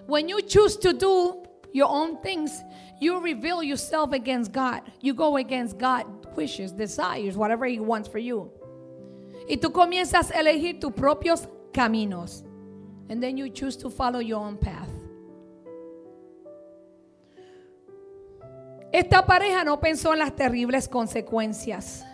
When 0.08 0.28
you 0.28 0.42
choose 0.42 0.78
to 0.80 0.94
do 0.94 1.44
your 1.74 1.88
own 1.88 2.20
things, 2.22 2.64
you 3.00 3.20
reveal 3.20 3.62
yourself 3.62 4.14
against 4.14 4.52
God. 4.52 4.82
You 5.02 5.14
go 5.14 5.38
against 5.38 5.78
God's 5.78 6.28
wishes, 6.36 6.72
desires, 6.72 7.36
whatever 7.38 7.66
He 7.66 7.80
wants 7.80 8.10
for 8.10 8.20
you. 8.20 8.52
Y 9.48 9.58
tú 9.58 9.72
comienzas 9.72 10.32
a 10.32 10.40
elegir 10.40 10.80
tus 10.80 10.94
propios 10.94 11.48
caminos. 11.72 12.44
And 13.10 13.22
then 13.22 13.38
you 13.38 13.50
choose 13.50 13.76
to 13.78 13.90
follow 13.90 14.20
your 14.20 14.40
own 14.40 14.58
path. 14.58 14.90
Esta 18.92 19.26
pareja 19.26 19.64
no 19.64 19.80
pensó 19.80 20.14
en 20.14 20.20
las 20.20 20.36
terribles 20.36 20.88
consecuencias. 20.88 22.06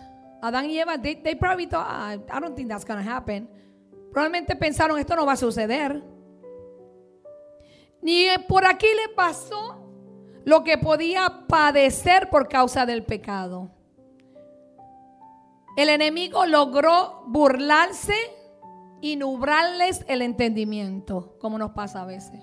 Adán 0.42 0.68
y 0.68 0.78
Eva, 0.78 0.98
they, 0.98 1.14
they 1.14 1.34
probably 1.34 1.66
thought, 1.66 1.86
ah, 1.88 2.16
I 2.30 2.40
don't 2.40 2.54
think 2.54 2.68
that's 2.68 2.84
going 2.84 3.02
to 3.02 3.08
happen. 3.08 3.48
Probablemente 4.12 4.56
pensaron, 4.56 4.98
esto 4.98 5.16
no 5.16 5.26
va 5.26 5.32
a 5.32 5.36
suceder. 5.36 6.02
Ni 8.02 8.26
por 8.46 8.64
aquí 8.66 8.86
le 8.86 9.14
pasó 9.14 9.82
lo 10.44 10.62
que 10.62 10.78
podía 10.78 11.46
padecer 11.48 12.30
por 12.30 12.48
causa 12.48 12.86
del 12.86 13.04
pecado. 13.04 13.70
El 15.76 15.88
enemigo 15.88 16.46
logró 16.46 17.24
burlarse 17.26 18.14
y 19.00 19.16
nublarles 19.16 20.04
el 20.08 20.22
entendimiento, 20.22 21.36
como 21.38 21.58
nos 21.58 21.72
pasa 21.72 22.02
a 22.02 22.06
veces. 22.06 22.40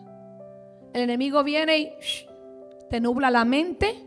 El 0.93 1.01
enemigo 1.01 1.43
viene 1.43 1.77
y 1.77 1.93
te 2.89 3.00
nubla 3.00 3.31
la 3.31 3.45
mente, 3.45 4.05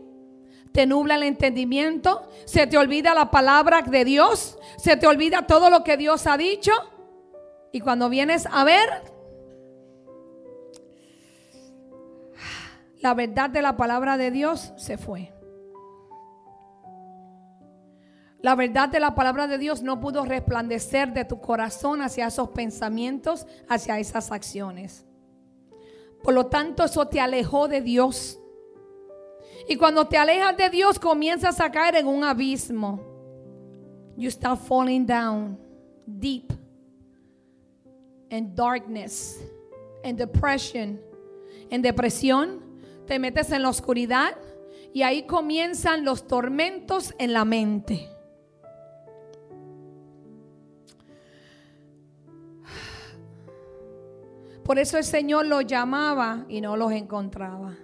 te 0.71 0.85
nubla 0.85 1.15
el 1.15 1.23
entendimiento, 1.23 2.27
se 2.45 2.67
te 2.67 2.77
olvida 2.77 3.13
la 3.13 3.31
palabra 3.31 3.81
de 3.81 4.05
Dios, 4.05 4.57
se 4.77 4.95
te 4.95 5.07
olvida 5.07 5.47
todo 5.47 5.69
lo 5.69 5.83
que 5.83 5.97
Dios 5.97 6.27
ha 6.27 6.37
dicho. 6.37 6.71
Y 7.71 7.81
cuando 7.81 8.09
vienes 8.09 8.47
a 8.51 8.63
ver, 8.63 8.89
la 13.01 13.13
verdad 13.13 13.49
de 13.49 13.61
la 13.61 13.75
palabra 13.75 14.17
de 14.17 14.31
Dios 14.31 14.73
se 14.77 14.97
fue. 14.97 15.36
La 18.41 18.55
verdad 18.55 18.89
de 18.89 18.99
la 18.99 19.15
palabra 19.15 19.47
de 19.47 19.57
Dios 19.57 19.81
no 19.81 19.99
pudo 19.99 20.23
resplandecer 20.23 21.11
de 21.11 21.25
tu 21.25 21.41
corazón 21.41 22.01
hacia 22.01 22.27
esos 22.27 22.49
pensamientos, 22.49 23.47
hacia 23.67 23.99
esas 23.99 24.31
acciones. 24.31 25.05
Por 26.23 26.33
lo 26.33 26.45
tanto, 26.45 26.83
eso 26.83 27.07
te 27.07 27.19
alejó 27.19 27.67
de 27.67 27.81
Dios. 27.81 28.39
Y 29.67 29.75
cuando 29.75 30.07
te 30.07 30.17
alejas 30.17 30.55
de 30.55 30.69
Dios, 30.69 30.99
comienzas 30.99 31.59
a 31.59 31.71
caer 31.71 31.95
en 31.95 32.07
un 32.07 32.23
abismo. 32.23 33.01
You 34.15 34.29
start 34.29 34.59
falling 34.61 35.05
down 35.05 35.59
deep 36.05 36.51
in 38.29 38.55
darkness, 38.55 39.39
in 40.03 40.15
depression, 40.15 40.99
en 41.69 41.81
depresión. 41.81 42.61
Te 43.05 43.19
metes 43.19 43.51
en 43.51 43.63
la 43.63 43.69
oscuridad 43.69 44.35
y 44.93 45.03
ahí 45.03 45.23
comienzan 45.23 46.03
los 46.03 46.27
tormentos 46.27 47.13
en 47.19 47.33
la 47.33 47.45
mente. 47.45 48.09
Por 54.67 54.79
eso 54.79 54.97
el 54.97 55.05
Señor 55.05 55.45
los 55.45 55.65
llamaba 55.65 56.43
y 56.49 56.59
no 56.59 56.75
los 56.75 56.91
encontraba. 56.91 57.77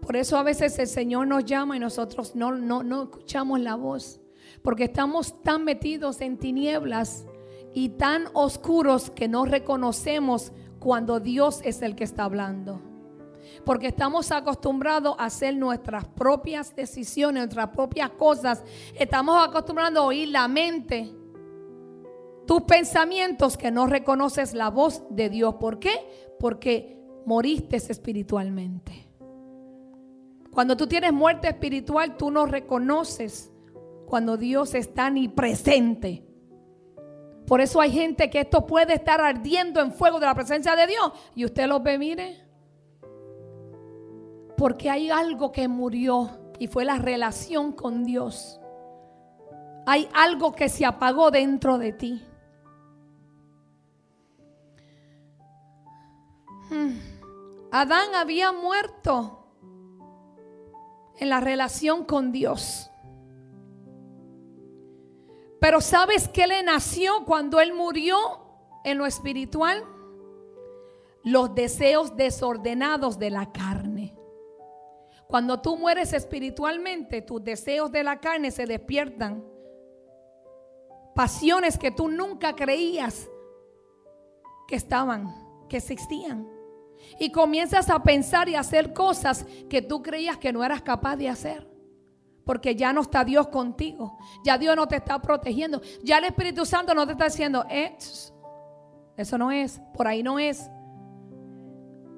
Por 0.00 0.16
eso 0.16 0.36
a 0.36 0.42
veces 0.42 0.76
el 0.80 0.88
Señor 0.88 1.28
nos 1.28 1.44
llama 1.44 1.76
y 1.76 1.78
nosotros 1.78 2.34
no, 2.34 2.50
no, 2.56 2.82
no 2.82 3.04
escuchamos 3.04 3.60
la 3.60 3.76
voz. 3.76 4.20
Porque 4.64 4.82
estamos 4.82 5.40
tan 5.44 5.62
metidos 5.62 6.20
en 6.22 6.38
tinieblas 6.38 7.24
y 7.72 7.90
tan 7.90 8.24
oscuros 8.32 9.10
que 9.10 9.28
no 9.28 9.44
reconocemos 9.44 10.50
cuando 10.80 11.20
Dios 11.20 11.60
es 11.62 11.80
el 11.82 11.94
que 11.94 12.02
está 12.02 12.24
hablando. 12.24 12.82
Porque 13.64 13.86
estamos 13.86 14.32
acostumbrados 14.32 15.14
a 15.20 15.26
hacer 15.26 15.54
nuestras 15.54 16.04
propias 16.04 16.74
decisiones, 16.74 17.42
nuestras 17.42 17.68
propias 17.68 18.10
cosas. 18.10 18.64
Estamos 18.98 19.40
acostumbrados 19.40 19.98
a 19.98 20.02
oír 20.02 20.30
la 20.30 20.48
mente 20.48 21.14
tus 22.46 22.62
pensamientos 22.62 23.56
que 23.56 23.70
no 23.70 23.86
reconoces 23.86 24.54
la 24.54 24.70
voz 24.70 25.02
de 25.10 25.28
Dios. 25.28 25.56
¿Por 25.56 25.78
qué? 25.78 25.92
Porque 26.38 26.96
moriste 27.26 27.76
espiritualmente. 27.76 29.06
Cuando 30.52 30.76
tú 30.76 30.86
tienes 30.86 31.12
muerte 31.12 31.48
espiritual, 31.48 32.16
tú 32.16 32.30
no 32.30 32.46
reconoces 32.46 33.52
cuando 34.06 34.36
Dios 34.36 34.74
está 34.74 35.10
ni 35.10 35.28
presente. 35.28 36.24
Por 37.46 37.60
eso 37.60 37.80
hay 37.80 37.90
gente 37.90 38.30
que 38.30 38.40
esto 38.40 38.66
puede 38.66 38.94
estar 38.94 39.20
ardiendo 39.20 39.80
en 39.80 39.92
fuego 39.92 40.18
de 40.18 40.26
la 40.26 40.34
presencia 40.34 40.74
de 40.74 40.86
Dios. 40.86 41.12
Y 41.34 41.44
usted 41.44 41.66
lo 41.66 41.80
ve, 41.80 41.98
mire. 41.98 42.42
Porque 44.56 44.88
hay 44.88 45.10
algo 45.10 45.52
que 45.52 45.68
murió 45.68 46.30
y 46.58 46.68
fue 46.68 46.84
la 46.84 46.96
relación 46.96 47.72
con 47.72 48.04
Dios. 48.04 48.60
Hay 49.84 50.08
algo 50.14 50.52
que 50.52 50.68
se 50.68 50.84
apagó 50.84 51.30
dentro 51.30 51.78
de 51.78 51.92
ti. 51.92 52.22
Adán 57.70 58.14
había 58.14 58.52
muerto 58.52 59.46
en 61.18 61.28
la 61.28 61.40
relación 61.40 62.04
con 62.04 62.32
Dios. 62.32 62.90
Pero 65.60 65.80
¿sabes 65.80 66.28
qué 66.28 66.46
le 66.46 66.62
nació 66.62 67.24
cuando 67.24 67.60
él 67.60 67.72
murió 67.72 68.16
en 68.84 68.98
lo 68.98 69.06
espiritual? 69.06 69.84
Los 71.24 71.54
deseos 71.54 72.16
desordenados 72.16 73.18
de 73.18 73.30
la 73.30 73.50
carne. 73.52 74.16
Cuando 75.26 75.60
tú 75.60 75.76
mueres 75.76 76.12
espiritualmente, 76.12 77.20
tus 77.22 77.42
deseos 77.42 77.90
de 77.90 78.04
la 78.04 78.20
carne 78.20 78.50
se 78.50 78.64
despiertan. 78.64 79.44
Pasiones 81.14 81.78
que 81.78 81.90
tú 81.90 82.08
nunca 82.08 82.54
creías 82.54 83.28
que 84.68 84.76
estaban, 84.76 85.34
que 85.68 85.78
existían. 85.78 86.55
Y 87.18 87.30
comienzas 87.30 87.88
a 87.90 88.02
pensar 88.02 88.48
y 88.48 88.54
a 88.54 88.60
hacer 88.60 88.92
cosas 88.92 89.46
que 89.68 89.82
tú 89.82 90.02
creías 90.02 90.36
que 90.36 90.52
no 90.52 90.64
eras 90.64 90.82
capaz 90.82 91.16
de 91.16 91.28
hacer. 91.28 91.66
Porque 92.44 92.76
ya 92.76 92.92
no 92.92 93.00
está 93.00 93.24
Dios 93.24 93.48
contigo. 93.48 94.18
Ya 94.44 94.58
Dios 94.58 94.76
no 94.76 94.86
te 94.86 94.96
está 94.96 95.20
protegiendo. 95.20 95.80
Ya 96.04 96.18
el 96.18 96.24
Espíritu 96.24 96.64
Santo 96.64 96.94
no 96.94 97.06
te 97.06 97.12
está 97.12 97.24
diciendo, 97.24 97.64
eh, 97.68 97.96
eso 99.16 99.38
no 99.38 99.50
es, 99.50 99.80
por 99.94 100.06
ahí 100.06 100.22
no 100.22 100.38
es. 100.38 100.70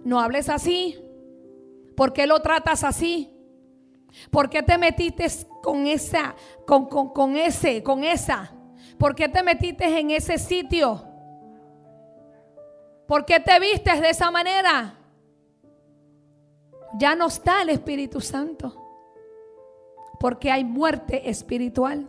No 0.05 0.21
hables 0.21 0.49
así. 0.49 0.99
¿Por 1.97 2.13
qué 2.13 2.27
lo 2.27 2.41
tratas 2.41 2.85
así? 2.85 3.35
¿Por 4.31 4.49
qué 4.51 4.63
te 4.63 4.79
metiste 4.79 5.27
con 5.63 5.87
esa, 5.87 6.35
con, 6.67 6.87
con, 6.87 7.13
con 7.13 7.37
ese, 7.37 7.83
con 7.83 8.05
esa? 8.05 8.53
¿Por 8.99 9.15
qué 9.15 9.29
te 9.29 9.43
metiste 9.43 9.99
en 9.99 10.11
ese 10.11 10.39
sitio? 10.39 11.08
¿Por 13.09 13.25
qué 13.25 13.41
te 13.41 13.59
vistes 13.59 14.03
de 14.03 14.11
esa 14.11 14.31
manera? 14.31 14.95
Ya 16.99 17.15
no 17.15 17.29
está 17.29 17.63
el 17.63 17.71
Espíritu 17.71 18.21
Santo. 18.21 18.77
Porque 20.21 20.53
hay 20.53 20.63
muerte 20.63 21.31
espiritual. 21.31 22.07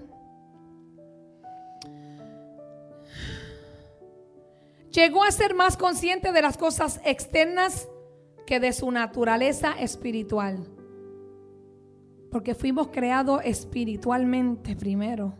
Llegó 4.91 5.23
a 5.23 5.31
ser 5.31 5.53
más 5.53 5.77
consciente 5.77 6.33
de 6.33 6.41
las 6.41 6.57
cosas 6.57 6.99
externas 7.05 7.87
que 8.45 8.59
de 8.59 8.73
su 8.73 8.91
naturaleza 8.91 9.79
espiritual. 9.79 10.67
Porque 12.29 12.55
fuimos 12.55 12.89
creados 12.89 13.39
espiritualmente 13.45 14.75
primero. 14.75 15.33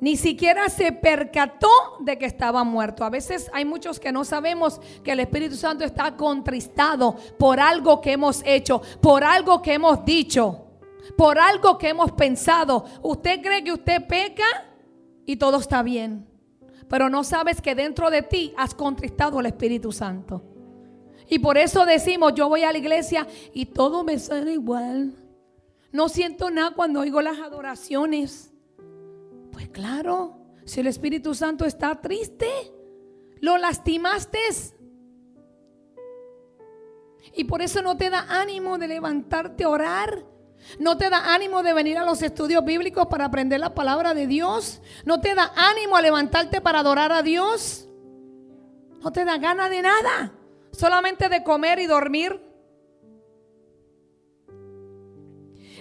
Ni 0.00 0.16
siquiera 0.16 0.68
se 0.68 0.92
percató 0.92 1.68
de 2.00 2.18
que 2.18 2.26
estaba 2.26 2.62
muerto. 2.62 3.04
A 3.04 3.10
veces 3.10 3.50
hay 3.52 3.64
muchos 3.64 3.98
que 3.98 4.12
no 4.12 4.24
sabemos 4.24 4.80
que 5.02 5.12
el 5.12 5.20
Espíritu 5.20 5.56
Santo 5.56 5.84
está 5.84 6.16
contristado 6.16 7.16
por 7.38 7.58
algo 7.58 8.00
que 8.00 8.12
hemos 8.12 8.42
hecho, 8.44 8.80
por 9.00 9.24
algo 9.24 9.60
que 9.60 9.74
hemos 9.74 10.04
dicho, 10.04 10.66
por 11.16 11.38
algo 11.38 11.78
que 11.78 11.88
hemos 11.88 12.12
pensado. 12.12 12.84
Usted 13.02 13.40
cree 13.42 13.64
que 13.64 13.72
usted 13.72 14.06
peca 14.06 14.66
y 15.26 15.36
todo 15.36 15.58
está 15.58 15.82
bien. 15.82 16.26
Pero 16.88 17.10
no 17.10 17.24
sabes 17.24 17.60
que 17.60 17.74
dentro 17.74 18.08
de 18.08 18.22
ti 18.22 18.54
has 18.56 18.74
contristado 18.74 19.40
al 19.40 19.46
Espíritu 19.46 19.90
Santo. 19.90 20.42
Y 21.28 21.40
por 21.40 21.58
eso 21.58 21.84
decimos, 21.84 22.34
yo 22.34 22.48
voy 22.48 22.62
a 22.62 22.72
la 22.72 22.78
iglesia 22.78 23.26
y 23.52 23.66
todo 23.66 24.04
me 24.04 24.18
suena 24.18 24.52
igual. 24.52 25.12
No 25.92 26.08
siento 26.08 26.50
nada 26.50 26.70
cuando 26.70 27.00
oigo 27.00 27.20
las 27.20 27.38
adoraciones. 27.38 28.54
Claro, 29.72 30.38
si 30.64 30.80
el 30.80 30.86
Espíritu 30.86 31.34
Santo 31.34 31.64
está 31.64 32.00
triste, 32.00 32.48
lo 33.40 33.56
lastimaste. 33.58 34.38
Y 37.34 37.44
por 37.44 37.62
eso 37.62 37.82
no 37.82 37.96
te 37.96 38.10
da 38.10 38.26
ánimo 38.28 38.78
de 38.78 38.88
levantarte 38.88 39.64
a 39.64 39.68
orar. 39.68 40.24
No 40.78 40.98
te 40.98 41.08
da 41.08 41.34
ánimo 41.34 41.62
de 41.62 41.72
venir 41.72 41.98
a 41.98 42.04
los 42.04 42.22
estudios 42.22 42.64
bíblicos 42.64 43.06
para 43.06 43.26
aprender 43.26 43.60
la 43.60 43.74
palabra 43.74 44.14
de 44.14 44.26
Dios. 44.26 44.82
No 45.04 45.20
te 45.20 45.34
da 45.34 45.52
ánimo 45.54 45.96
a 45.96 46.02
levantarte 46.02 46.60
para 46.60 46.80
adorar 46.80 47.12
a 47.12 47.22
Dios. 47.22 47.88
No 49.02 49.12
te 49.12 49.24
da 49.24 49.38
gana 49.38 49.68
de 49.68 49.82
nada. 49.82 50.32
Solamente 50.72 51.28
de 51.28 51.42
comer 51.42 51.78
y 51.78 51.86
dormir. 51.86 52.42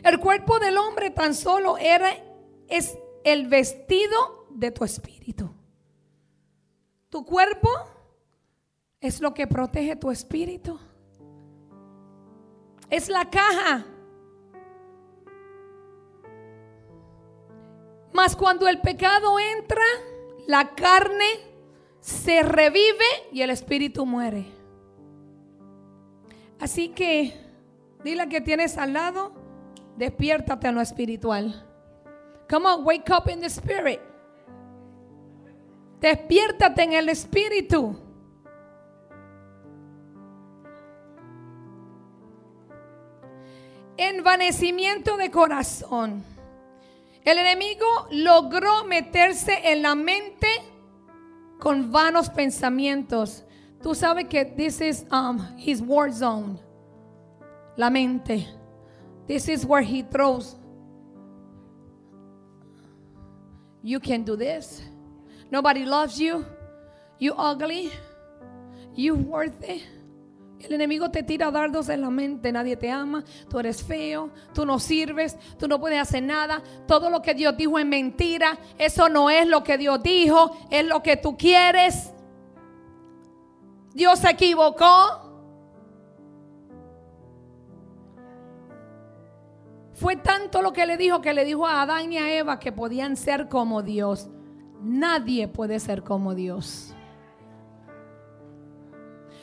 El 0.04 0.20
cuerpo 0.20 0.60
del 0.60 0.78
hombre 0.78 1.10
tan 1.10 1.34
solo 1.34 1.78
era 1.78 2.12
es 2.68 2.98
el 3.28 3.48
vestido 3.48 4.48
de 4.52 4.72
tu 4.72 4.86
espíritu. 4.86 5.54
Tu 7.10 7.26
cuerpo 7.26 7.70
es 9.02 9.20
lo 9.20 9.34
que 9.34 9.48
protege 9.48 9.98
tu 9.98 10.12
espíritu. 10.12 10.80
Es 12.90 13.10
la 13.10 13.30
caja. 13.30 13.86
Mas 18.14 18.34
cuando 18.38 18.66
el 18.70 18.80
pecado 18.80 19.38
entra, 19.40 19.84
la 20.48 20.74
carne 20.74 21.26
se 22.00 22.44
revive 22.44 23.28
y 23.34 23.42
el 23.42 23.50
espíritu 23.50 24.06
muere. 24.06 24.46
Así 26.62 26.90
que 26.90 27.34
dile 28.06 28.30
que 28.30 28.40
tienes 28.40 28.78
al 28.78 28.94
lado, 28.94 29.34
despiértate 29.98 30.68
a 30.68 30.72
lo 30.72 30.80
espiritual. 30.80 31.67
Come 32.48 32.66
on, 32.66 32.86
wake 32.86 33.10
up 33.10 33.30
in 33.30 33.42
the 33.42 33.50
spirit. 33.50 34.02
Despiértate 36.00 36.84
en 36.84 36.94
el 36.94 37.10
espíritu. 37.10 37.96
Envanecimiento 43.98 45.18
de 45.18 45.32
corazón. 45.32 46.24
El 47.26 47.40
enemigo 47.40 47.86
logró 48.12 48.86
meterse 48.86 49.60
en 49.64 49.82
la 49.82 49.96
mente 49.96 50.48
con 51.60 51.92
vanos 51.92 52.30
pensamientos. 52.30 53.44
Tú 53.82 53.96
sabes 53.96 54.28
que 54.30 54.46
this 54.46 54.80
is 54.80 55.06
um, 55.12 55.40
his 55.58 55.82
war 55.82 56.12
zone. 56.12 56.60
La 57.76 57.90
mente. 57.90 58.48
This 59.28 59.50
is 59.50 59.66
where 59.66 59.84
he 59.84 60.04
throws. 60.04 60.56
You 63.88 64.02
can 64.02 64.26
do 64.26 64.36
this. 64.36 64.82
Nobody 65.50 65.86
loves 65.86 66.20
you. 66.20 66.46
You 67.20 67.34
ugly. 67.38 67.90
You 68.94 69.16
worthy. 69.16 69.82
El 70.60 70.74
enemigo 70.74 71.10
te 71.10 71.24
tira 71.24 71.50
dardos 71.52 71.88
en 71.88 72.02
la 72.02 72.10
mente, 72.10 72.52
nadie 72.52 72.76
te 72.76 72.92
ama, 72.92 73.24
tú 73.50 73.60
eres 73.60 73.82
feo, 73.82 74.30
tú 74.54 74.66
no 74.66 74.78
sirves, 74.78 75.38
tú 75.58 75.70
no 75.70 75.80
puedes 75.80 76.02
hacer 76.02 76.24
nada, 76.24 76.62
todo 76.86 77.10
lo 77.10 77.22
que 77.22 77.34
Dios 77.34 77.56
dijo 77.56 77.80
es 77.80 77.86
mentira, 77.86 78.58
eso 78.78 79.08
no 79.08 79.30
es 79.30 79.48
lo 79.48 79.64
que 79.64 79.78
Dios 79.78 80.04
dijo, 80.04 80.58
es 80.70 80.84
lo 80.84 81.02
que 81.02 81.16
tú 81.16 81.38
quieres. 81.38 82.12
Dios 83.94 84.20
se 84.20 84.32
equivocó. 84.32 85.27
Fue 89.98 90.16
tanto 90.16 90.62
lo 90.62 90.74
que 90.74 90.86
le 90.86 90.96
dijo 90.96 91.22
que 91.22 91.34
le 91.34 91.44
dijo 91.44 91.66
a 91.66 91.82
Adán 91.82 92.14
y 92.14 92.20
a 92.20 92.38
Eva 92.38 92.60
que 92.60 92.72
podían 92.72 93.18
ser 93.18 93.50
como 93.50 93.82
Dios. 93.82 94.30
Nadie 94.80 95.48
puede 95.48 95.80
ser 95.80 96.04
como 96.04 96.36
Dios. 96.36 96.94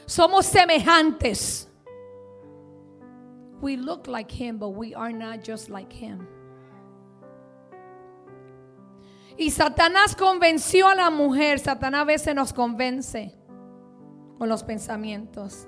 Somos 0.07 0.47
semejantes. 0.47 1.69
We 3.61 3.77
look 3.77 4.07
like 4.07 4.33
him, 4.33 4.61
but 4.61 4.77
we 4.77 4.95
are 4.95 5.12
not 5.12 5.45
just 5.45 5.71
like 5.71 5.93
him. 5.93 6.25
Y 9.37 9.51
Satanás 9.51 10.14
convenció 10.14 10.87
a 10.87 10.95
la 10.95 11.11
mujer. 11.11 11.59
Satanás 11.59 12.03
a 12.03 12.05
veces 12.05 12.33
nos 12.33 12.53
convence 12.53 13.35
con 14.38 14.49
los 14.49 14.62
pensamientos. 14.62 15.67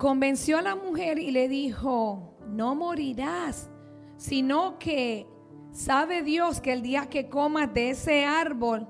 Convenció 0.00 0.56
a 0.56 0.62
la 0.62 0.76
mujer 0.76 1.18
y 1.18 1.30
le 1.30 1.46
dijo, 1.46 2.32
no 2.48 2.74
morirás, 2.74 3.70
sino 4.16 4.78
que 4.78 5.26
sabe 5.72 6.22
Dios 6.22 6.62
que 6.62 6.72
el 6.72 6.80
día 6.80 7.10
que 7.10 7.28
comas 7.28 7.74
de 7.74 7.90
ese 7.90 8.24
árbol, 8.24 8.88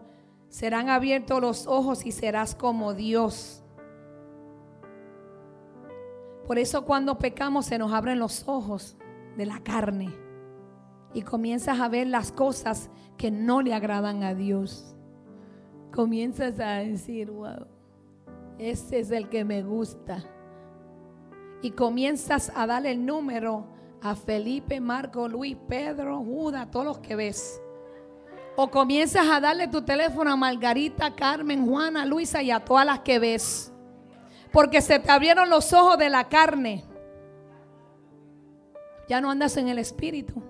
serán 0.50 0.88
abiertos 0.88 1.40
los 1.40 1.66
ojos 1.66 2.06
y 2.06 2.12
serás 2.12 2.54
como 2.54 2.94
Dios. 2.94 3.64
Por 6.46 6.60
eso 6.60 6.84
cuando 6.84 7.18
pecamos 7.18 7.66
se 7.66 7.76
nos 7.76 7.92
abren 7.92 8.20
los 8.20 8.46
ojos 8.46 8.96
de 9.36 9.46
la 9.46 9.58
carne 9.64 10.14
y 11.12 11.22
comienzas 11.22 11.80
a 11.80 11.88
ver 11.88 12.06
las 12.06 12.30
cosas 12.30 12.88
que 13.16 13.32
no 13.32 13.62
le 13.62 13.74
agradan 13.74 14.22
a 14.22 14.36
Dios. 14.36 14.94
Comienzas 15.92 16.60
a 16.60 16.74
decir, 16.74 17.32
wow, 17.32 17.66
ese 18.60 19.00
es 19.00 19.10
el 19.10 19.28
que 19.28 19.44
me 19.44 19.64
gusta. 19.64 20.24
Y 21.62 21.72
comienzas 21.72 22.52
a 22.54 22.66
darle 22.66 22.92
el 22.92 23.04
número 23.04 23.66
a 24.02 24.14
Felipe, 24.14 24.80
Marco, 24.80 25.28
Luis, 25.28 25.56
Pedro, 25.68 26.18
Judas, 26.18 26.70
todos 26.70 26.86
los 26.86 26.98
que 26.98 27.16
ves. 27.16 27.60
O 28.56 28.70
comienzas 28.70 29.28
a 29.28 29.40
darle 29.40 29.68
tu 29.68 29.82
teléfono 29.82 30.32
a 30.32 30.36
Margarita, 30.36 31.14
Carmen, 31.14 31.66
Juana, 31.66 32.04
Luisa 32.04 32.42
y 32.42 32.50
a 32.50 32.60
todas 32.60 32.86
las 32.86 33.00
que 33.00 33.18
ves. 33.18 33.72
Porque 34.52 34.80
se 34.80 34.98
te 34.98 35.10
abrieron 35.10 35.48
los 35.48 35.72
ojos 35.72 35.98
de 35.98 36.10
la 36.10 36.28
carne. 36.28 36.84
Ya 39.08 39.20
no 39.20 39.30
andas 39.30 39.56
en 39.56 39.68
el 39.68 39.78
espíritu. 39.78 40.42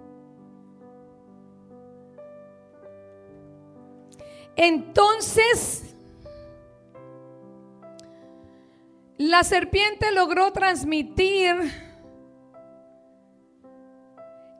Entonces, 4.56 5.89
la 9.20 9.44
serpiente 9.44 10.12
logró 10.12 10.50
transmitir 10.50 11.54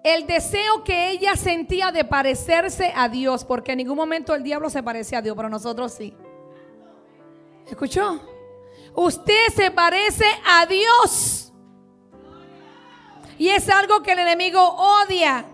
el 0.05 0.27
deseo 0.27 0.85
que 0.85 1.13
ella 1.13 1.35
sentía 1.35 1.91
de 1.93 2.05
parecerse 2.05 2.93
a 2.95 3.09
Dios, 3.09 3.43
porque 3.47 3.73
en 3.73 3.79
ningún 3.79 3.97
momento 3.97 4.35
el 4.35 4.43
diablo 4.43 4.69
se 4.69 4.83
parecía 4.83 5.21
a 5.21 5.23
Dios, 5.23 5.35
pero 5.35 5.49
nosotros 5.49 5.95
sí. 5.95 6.15
¿Escuchó? 7.71 8.21
Usted 8.95 9.47
se 9.57 9.71
parece 9.71 10.27
a 10.47 10.67
Dios. 10.67 11.55
Y 13.39 13.49
es 13.49 13.67
algo 13.71 14.03
que 14.03 14.13
el 14.13 14.19
enemigo 14.19 14.61
odia. 14.63 15.47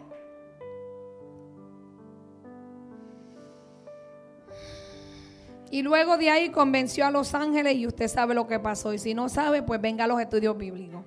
Y 5.71 5.83
luego 5.83 6.17
de 6.17 6.31
ahí 6.31 6.51
convenció 6.51 7.07
a 7.07 7.11
los 7.11 7.35
ángeles 7.35 7.77
y 7.77 7.87
usted 7.87 8.09
sabe 8.09 8.35
lo 8.35 8.47
que 8.47 8.59
pasó. 8.61 8.93
Y 8.93 8.99
si 8.99 9.15
no 9.15 9.29
sabe, 9.29 9.63
pues 9.63 9.81
venga 9.81 10.05
a 10.05 10.07
los 10.07 10.21
estudios 10.21 10.57
bíblicos. 10.57 11.05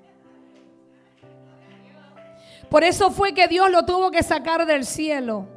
Por 2.70 2.84
eso 2.84 3.10
fue 3.10 3.34
que 3.34 3.48
Dios 3.48 3.72
lo 3.72 3.86
tuvo 3.86 4.12
que 4.12 4.22
sacar 4.22 4.66
del 4.66 4.86
cielo. 4.86 5.48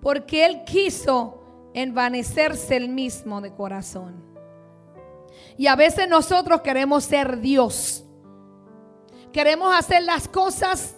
Porque 0.00 0.44
Él 0.44 0.64
quiso 0.64 1.42
envanecerse 1.72 2.76
el 2.76 2.88
mismo 2.88 3.40
de 3.40 3.52
corazón. 3.52 4.22
Y 5.56 5.66
a 5.66 5.76
veces 5.76 6.08
nosotros 6.08 6.60
queremos 6.60 7.04
ser 7.04 7.40
Dios. 7.40 8.04
Queremos 9.32 9.74
hacer 9.74 10.02
las 10.02 10.28
cosas 10.28 10.96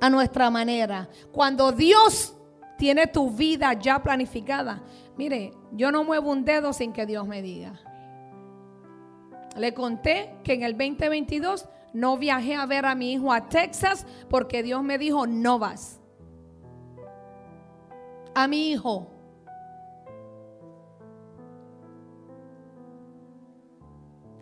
a 0.00 0.08
nuestra 0.10 0.50
manera. 0.50 1.08
Cuando 1.32 1.70
Dios 1.70 2.34
tiene 2.78 3.06
tu 3.08 3.30
vida 3.30 3.74
ya 3.74 4.02
planificada. 4.02 4.80
Mire, 5.18 5.52
yo 5.72 5.90
no 5.90 6.04
muevo 6.04 6.30
un 6.30 6.44
dedo 6.44 6.72
sin 6.72 6.92
que 6.92 7.04
Dios 7.04 7.26
me 7.26 7.42
diga. 7.42 7.80
Le 9.56 9.74
conté 9.74 10.36
que 10.44 10.54
en 10.54 10.62
el 10.62 10.78
2022 10.78 11.68
no 11.92 12.16
viajé 12.16 12.54
a 12.54 12.64
ver 12.66 12.86
a 12.86 12.94
mi 12.94 13.12
hijo 13.12 13.32
a 13.32 13.48
Texas 13.48 14.06
porque 14.30 14.62
Dios 14.62 14.84
me 14.84 14.96
dijo, 14.96 15.26
no 15.26 15.58
vas. 15.58 16.00
A 18.32 18.46
mi 18.46 18.70
hijo. 18.70 19.10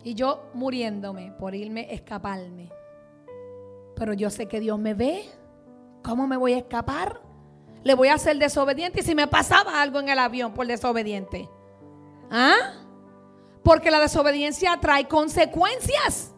Y 0.03 0.13
yo 0.13 0.43
muriéndome 0.53 1.31
por 1.31 1.55
irme, 1.55 1.91
escaparme. 1.91 2.69
Pero 3.95 4.13
yo 4.13 4.29
sé 4.29 4.47
que 4.47 4.59
Dios 4.59 4.77
me 4.77 4.93
ve. 4.93 5.25
¿Cómo 6.03 6.27
me 6.27 6.37
voy 6.37 6.53
a 6.53 6.57
escapar? 6.59 7.26
Le 7.83 7.93
voy 7.93 8.09
a 8.09 8.15
hacer 8.15 8.37
desobediente 8.37 8.99
y 8.99 9.03
si 9.03 9.15
me 9.15 9.27
pasaba 9.27 9.81
algo 9.81 9.99
en 9.99 10.09
el 10.09 10.19
avión 10.19 10.53
por 10.53 10.67
desobediente. 10.67 11.49
¿Ah? 12.29 12.73
Porque 13.63 13.91
la 13.91 13.99
desobediencia 13.99 14.77
trae 14.79 15.07
consecuencias. 15.07 16.33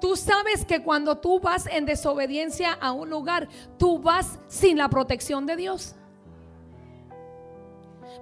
Tú 0.00 0.16
sabes 0.16 0.64
que 0.64 0.82
cuando 0.82 1.18
tú 1.18 1.40
vas 1.40 1.66
en 1.66 1.84
desobediencia 1.84 2.72
a 2.72 2.92
un 2.92 3.10
lugar, 3.10 3.48
tú 3.78 3.98
vas 3.98 4.38
sin 4.48 4.78
la 4.78 4.88
protección 4.88 5.46
de 5.46 5.56
Dios. 5.56 5.94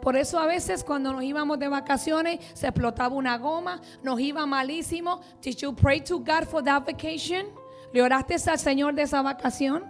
Por 0.03 0.17
eso 0.17 0.39
a 0.39 0.47
veces 0.47 0.85
cuando 0.85 1.13
nos 1.13 1.23
íbamos 1.23 1.59
de 1.59 1.69
vacaciones 1.69 2.41
se 2.55 2.67
explotaba 2.67 3.15
una 3.15 3.39
goma, 3.39 3.81
nos 4.03 4.21
iba 4.21 4.45
malísimo. 4.47 5.21
Did 5.41 5.57
you 5.57 5.75
pray 5.75 6.01
to 6.03 6.19
God 6.19 6.45
for 6.49 6.63
that 6.63 6.85
vacation? 6.85 7.47
¿Le 7.93 8.03
oraste 8.03 8.37
al 8.51 8.59
Señor 8.59 8.95
de 8.95 9.03
esa 9.03 9.23
vacación? 9.23 9.85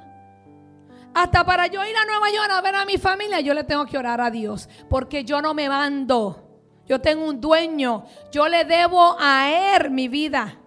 Hasta 1.15 1.45
para 1.45 1.67
yo 1.67 1.85
ir 1.85 1.97
a 1.97 2.05
Nueva 2.05 2.31
York 2.31 2.51
a 2.51 2.61
ver 2.61 2.75
a 2.75 2.85
mi 2.85 2.99
familia, 2.99 3.41
yo 3.41 3.55
le 3.55 3.65
tengo 3.65 3.87
que 3.87 3.99
orar 3.99 4.21
a 4.21 4.31
Dios, 4.31 4.69
porque 4.89 5.25
yo 5.25 5.43
no 5.43 5.55
me 5.55 5.69
mando. 5.69 6.45
Yo 6.87 7.01
tengo 7.01 7.27
un 7.27 7.41
dueño, 7.41 8.05
yo 8.33 8.49
le 8.49 8.65
debo 8.65 9.17
a 9.19 9.77
él 9.77 9.91
mi 9.91 10.09
vida. 10.09 10.59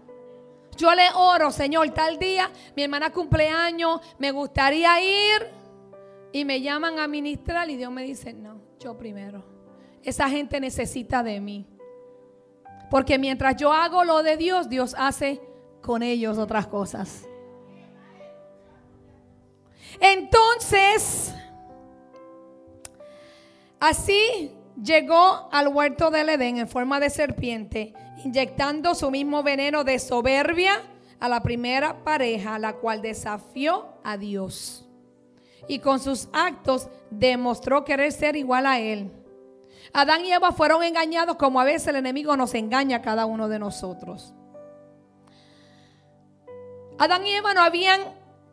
Yo 0.78 0.94
le 0.94 1.10
oro, 1.16 1.52
Señor, 1.52 1.90
tal 1.92 2.18
día 2.18 2.50
mi 2.76 2.84
hermana 2.84 3.12
cumpleaños, 3.12 4.02
me 4.20 4.32
gustaría 4.32 5.02
ir 5.02 5.48
y 6.32 6.46
me 6.46 6.62
llaman 6.62 7.00
a 7.00 7.08
ministrar 7.08 7.70
y 7.70 7.78
Dios 7.78 7.92
me 7.92 8.04
dice, 8.04 8.34
no, 8.34 8.62
yo 8.80 8.98
primero. 8.98 9.44
Esa 10.04 10.30
gente 10.30 10.60
necesita 10.60 11.24
de 11.24 11.40
mí. 11.42 11.68
Porque 12.90 13.18
mientras 13.18 13.56
yo 13.56 13.72
hago 13.72 14.04
lo 14.04 14.22
de 14.22 14.38
Dios, 14.38 14.70
Dios 14.70 14.96
hace 14.98 15.42
con 15.82 16.04
ellos 16.04 16.38
otras 16.38 16.68
cosas. 16.68 17.28
Entonces, 20.00 21.34
así 23.80 24.52
llegó 24.82 25.50
al 25.52 25.68
huerto 25.68 26.12
del 26.12 26.30
Edén 26.30 26.58
en 26.58 26.68
forma 26.68 27.00
de 27.00 27.10
serpiente 27.10 27.94
inyectando 28.24 28.96
su 28.96 29.10
mismo 29.12 29.44
veneno 29.44 29.84
de 29.84 30.00
soberbia 30.00 30.82
a 31.20 31.30
la 31.30 31.42
primera 31.42 32.04
pareja, 32.04 32.60
la 32.60 32.74
cual 32.74 33.02
desafió 33.02 33.90
a 34.04 34.18
Dios. 34.18 34.88
y 35.68 35.78
con 35.80 36.00
sus 36.00 36.28
actos 36.34 36.88
demostró 37.12 37.86
querer 37.86 38.12
ser 38.12 38.36
igual 38.36 38.66
a 38.66 38.80
él. 38.80 39.12
Adán 39.94 40.26
y 40.26 40.32
Eva 40.32 40.52
fueron 40.52 40.84
engañados 40.84 41.36
como 41.36 41.62
a 41.62 41.64
veces 41.64 41.88
el 41.88 41.98
enemigo 41.98 42.36
nos 42.36 42.54
engaña 42.56 42.98
a 42.98 43.02
cada 43.02 43.26
uno 43.26 43.48
de 43.48 43.60
nosotros. 43.60 44.34
Adán 46.98 47.26
y 47.26 47.32
Eva 47.32 47.54
no 47.54 47.62
habían 47.62 48.02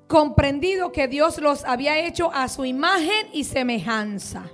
comprendido 0.08 0.90
que 0.90 1.06
Dios 1.06 1.38
los 1.38 1.64
había 1.64 1.98
hecho 1.98 2.32
a 2.32 2.48
su 2.48 2.64
imagen 2.64 3.28
y 3.32 3.44
semejanza. 3.44 4.50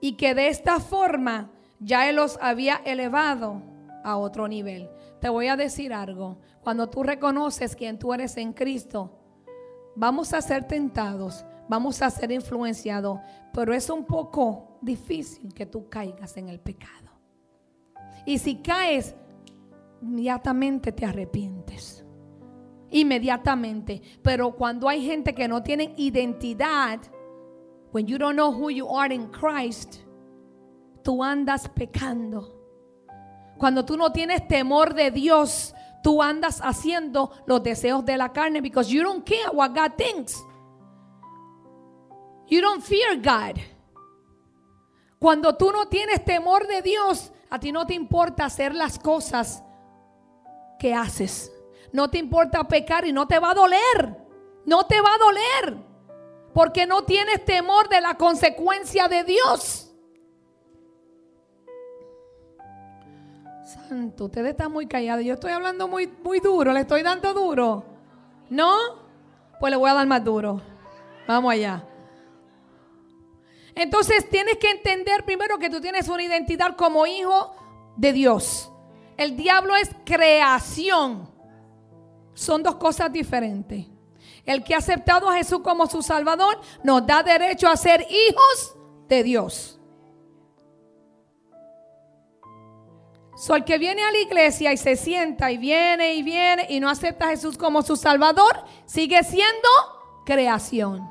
Y 0.00 0.12
que 0.12 0.34
de 0.34 0.48
esta 0.48 0.78
forma 0.78 1.50
ya 1.80 2.08
Él 2.08 2.16
los 2.16 2.38
había 2.40 2.76
elevado 2.84 3.62
a 4.04 4.16
otro 4.16 4.46
nivel. 4.46 4.90
Te 5.20 5.28
voy 5.28 5.48
a 5.48 5.56
decir 5.56 5.92
algo. 5.92 6.38
Cuando 6.62 6.88
tú 6.88 7.02
reconoces 7.02 7.74
quién 7.74 7.98
tú 7.98 8.12
eres 8.12 8.36
en 8.36 8.52
Cristo, 8.52 9.18
vamos 9.96 10.32
a 10.34 10.42
ser 10.42 10.68
tentados, 10.68 11.44
vamos 11.68 12.02
a 12.02 12.10
ser 12.10 12.30
influenciados, 12.30 13.18
pero 13.52 13.72
es 13.72 13.88
un 13.90 14.04
poco 14.04 14.78
difícil 14.82 15.52
que 15.54 15.66
tú 15.66 15.88
caigas 15.88 16.36
en 16.36 16.48
el 16.48 16.60
pecado. 16.60 17.10
Y 18.26 18.38
si 18.38 18.56
caes, 18.56 19.16
inmediatamente 20.02 20.92
te 20.92 21.06
arrepientes. 21.06 21.97
Inmediatamente. 22.90 24.00
Pero 24.22 24.52
cuando 24.52 24.88
hay 24.88 25.04
gente 25.04 25.34
que 25.34 25.48
no 25.48 25.62
tiene 25.62 25.94
identidad, 25.96 27.00
when 27.92 28.06
you 28.06 28.18
don't 28.18 28.34
know 28.34 28.50
who 28.50 28.70
you 28.70 28.88
are 28.88 29.14
in 29.14 29.28
Christ, 29.28 30.02
tú 31.02 31.22
andas 31.22 31.68
pecando. 31.68 32.54
Cuando 33.58 33.84
tú 33.84 33.96
no 33.96 34.12
tienes 34.12 34.46
temor 34.46 34.94
de 34.94 35.10
Dios, 35.10 35.74
tú 36.02 36.22
andas 36.22 36.60
haciendo 36.62 37.32
los 37.46 37.62
deseos 37.62 38.04
de 38.04 38.16
la 38.16 38.32
carne 38.32 38.60
because 38.60 38.90
you 38.90 39.02
don't 39.02 39.24
care 39.26 39.50
what 39.52 39.74
God 39.74 39.96
thinks. 39.96 40.36
You 42.46 42.60
don't 42.60 42.82
fear 42.82 43.16
God. 43.16 43.60
Cuando 45.18 45.56
tú 45.56 45.72
no 45.72 45.88
tienes 45.88 46.24
temor 46.24 46.66
de 46.66 46.80
Dios, 46.82 47.32
a 47.50 47.58
ti 47.58 47.72
no 47.72 47.86
te 47.86 47.94
importa 47.94 48.44
hacer 48.44 48.74
las 48.74 48.98
cosas 48.98 49.62
que 50.78 50.94
haces. 50.94 51.52
No 51.92 52.08
te 52.10 52.18
importa 52.18 52.64
pecar 52.64 53.06
y 53.06 53.12
no 53.12 53.26
te 53.26 53.38
va 53.38 53.50
a 53.50 53.54
doler. 53.54 54.16
No 54.64 54.86
te 54.86 55.00
va 55.00 55.14
a 55.14 55.18
doler. 55.18 55.84
Porque 56.52 56.86
no 56.86 57.04
tienes 57.04 57.44
temor 57.44 57.88
de 57.88 58.00
la 58.00 58.14
consecuencia 58.14 59.08
de 59.08 59.24
Dios. 59.24 59.92
Santo, 63.88 64.26
ustedes 64.26 64.50
están 64.50 64.72
muy 64.72 64.86
callados. 64.86 65.24
Yo 65.24 65.34
estoy 65.34 65.52
hablando 65.52 65.88
muy, 65.88 66.06
muy 66.22 66.40
duro. 66.40 66.72
Le 66.72 66.80
estoy 66.80 67.02
dando 67.02 67.32
duro. 67.32 67.84
¿No? 68.50 68.76
Pues 69.60 69.70
le 69.70 69.76
voy 69.76 69.90
a 69.90 69.94
dar 69.94 70.06
más 70.06 70.24
duro. 70.24 70.60
Vamos 71.26 71.52
allá. 71.52 71.84
Entonces 73.74 74.28
tienes 74.28 74.56
que 74.56 74.70
entender 74.70 75.24
primero 75.24 75.58
que 75.58 75.70
tú 75.70 75.80
tienes 75.80 76.08
una 76.08 76.22
identidad 76.22 76.76
como 76.76 77.06
hijo 77.06 77.54
de 77.96 78.12
Dios. 78.12 78.72
El 79.16 79.36
diablo 79.36 79.76
es 79.76 79.90
creación. 80.04 81.28
Son 82.38 82.62
dos 82.62 82.76
cosas 82.76 83.12
diferentes. 83.12 83.86
El 84.44 84.62
que 84.62 84.72
ha 84.72 84.78
aceptado 84.78 85.28
a 85.28 85.34
Jesús 85.34 85.58
como 85.60 85.88
su 85.88 86.02
Salvador 86.02 86.60
nos 86.84 87.04
da 87.04 87.24
derecho 87.24 87.68
a 87.68 87.76
ser 87.76 88.06
hijos 88.08 88.76
de 89.08 89.24
Dios. 89.24 89.80
So, 93.36 93.56
el 93.56 93.64
que 93.64 93.78
viene 93.78 94.04
a 94.04 94.12
la 94.12 94.18
iglesia 94.18 94.72
y 94.72 94.76
se 94.76 94.94
sienta 94.94 95.50
y 95.50 95.58
viene 95.58 96.14
y 96.14 96.22
viene 96.22 96.66
y 96.68 96.78
no 96.78 96.88
acepta 96.88 97.26
a 97.26 97.30
Jesús 97.30 97.58
como 97.58 97.82
su 97.82 97.96
Salvador, 97.96 98.64
sigue 98.86 99.24
siendo 99.24 99.68
creación. 100.24 101.10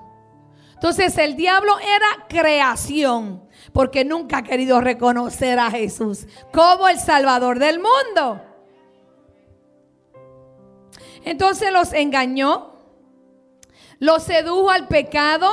Entonces 0.76 1.18
el 1.18 1.36
diablo 1.36 1.78
era 1.80 2.28
creación 2.30 3.44
porque 3.74 4.06
nunca 4.06 4.38
ha 4.38 4.44
querido 4.44 4.80
reconocer 4.80 5.60
a 5.60 5.72
Jesús 5.72 6.26
como 6.54 6.88
el 6.88 7.00
Salvador 7.00 7.60
del 7.60 7.80
mundo. 7.80 8.47
Entonces 11.28 11.74
los 11.74 11.92
engañó, 11.92 12.72
los 14.00 14.24
sedujo 14.24 14.70
al 14.70 14.88
pecado 14.88 15.48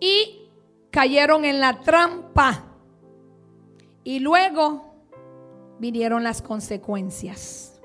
y 0.00 0.48
cayeron 0.90 1.44
en 1.44 1.60
la 1.60 1.80
trampa. 1.80 2.64
Y 4.04 4.20
luego 4.20 4.94
vinieron 5.78 6.24
las 6.24 6.40
consecuencias. 6.40 7.78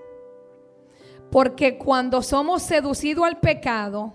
Porque 1.29 1.77
cuando 1.77 2.21
somos 2.21 2.61
seducidos 2.61 3.25
al 3.25 3.41
pecado, 3.41 4.13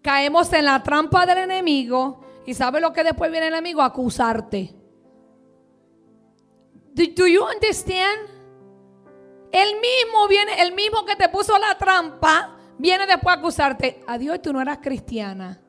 caemos 0.00 0.52
en 0.52 0.66
la 0.66 0.80
trampa 0.80 1.26
del 1.26 1.38
enemigo. 1.38 2.20
¿Y 2.46 2.54
sabe 2.54 2.80
lo 2.80 2.92
que 2.92 3.02
después 3.02 3.32
viene 3.32 3.48
el 3.48 3.54
enemigo? 3.54 3.82
Acusarte. 3.82 4.72
Do, 6.94 7.26
you 7.26 7.42
understand? 7.42 8.33
El 9.54 9.68
mismo 9.76 10.26
viene, 10.26 10.60
el 10.62 10.74
mismo 10.74 11.04
que 11.04 11.14
te 11.14 11.28
puso 11.28 11.56
la 11.60 11.78
trampa, 11.78 12.56
viene 12.76 13.06
después 13.06 13.36
a 13.36 13.38
acusarte. 13.38 14.02
Adiós, 14.04 14.42
tú 14.42 14.52
no 14.52 14.60
eras 14.60 14.78
cristiana. 14.82 15.60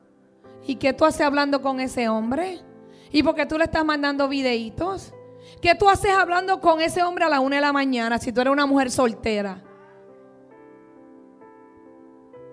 ¿Y 0.64 0.74
qué 0.74 0.92
tú 0.92 1.04
haces 1.04 1.20
hablando 1.20 1.62
con 1.62 1.78
ese 1.78 2.08
hombre? 2.08 2.64
¿Y 3.12 3.22
por 3.22 3.36
qué 3.36 3.46
tú 3.46 3.56
le 3.56 3.62
estás 3.62 3.84
mandando 3.84 4.26
videitos? 4.26 5.14
¿Qué 5.62 5.76
tú 5.76 5.88
haces 5.88 6.10
hablando 6.10 6.60
con 6.60 6.80
ese 6.80 7.04
hombre 7.04 7.26
a 7.26 7.28
la 7.28 7.38
una 7.38 7.56
de 7.56 7.62
la 7.62 7.72
mañana 7.72 8.18
si 8.18 8.32
tú 8.32 8.40
eres 8.40 8.52
una 8.52 8.66
mujer 8.66 8.90
soltera? 8.90 9.62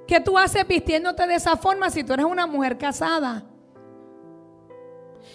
¿Qué 0.06 0.20
tú 0.20 0.38
haces 0.38 0.68
vistiéndote 0.68 1.26
de 1.26 1.34
esa 1.34 1.58
forma 1.58 1.90
si 1.90 2.04
tú 2.04 2.14
eres 2.14 2.28
una 2.28 2.46
mujer 2.46 2.78
casada? 2.78 3.44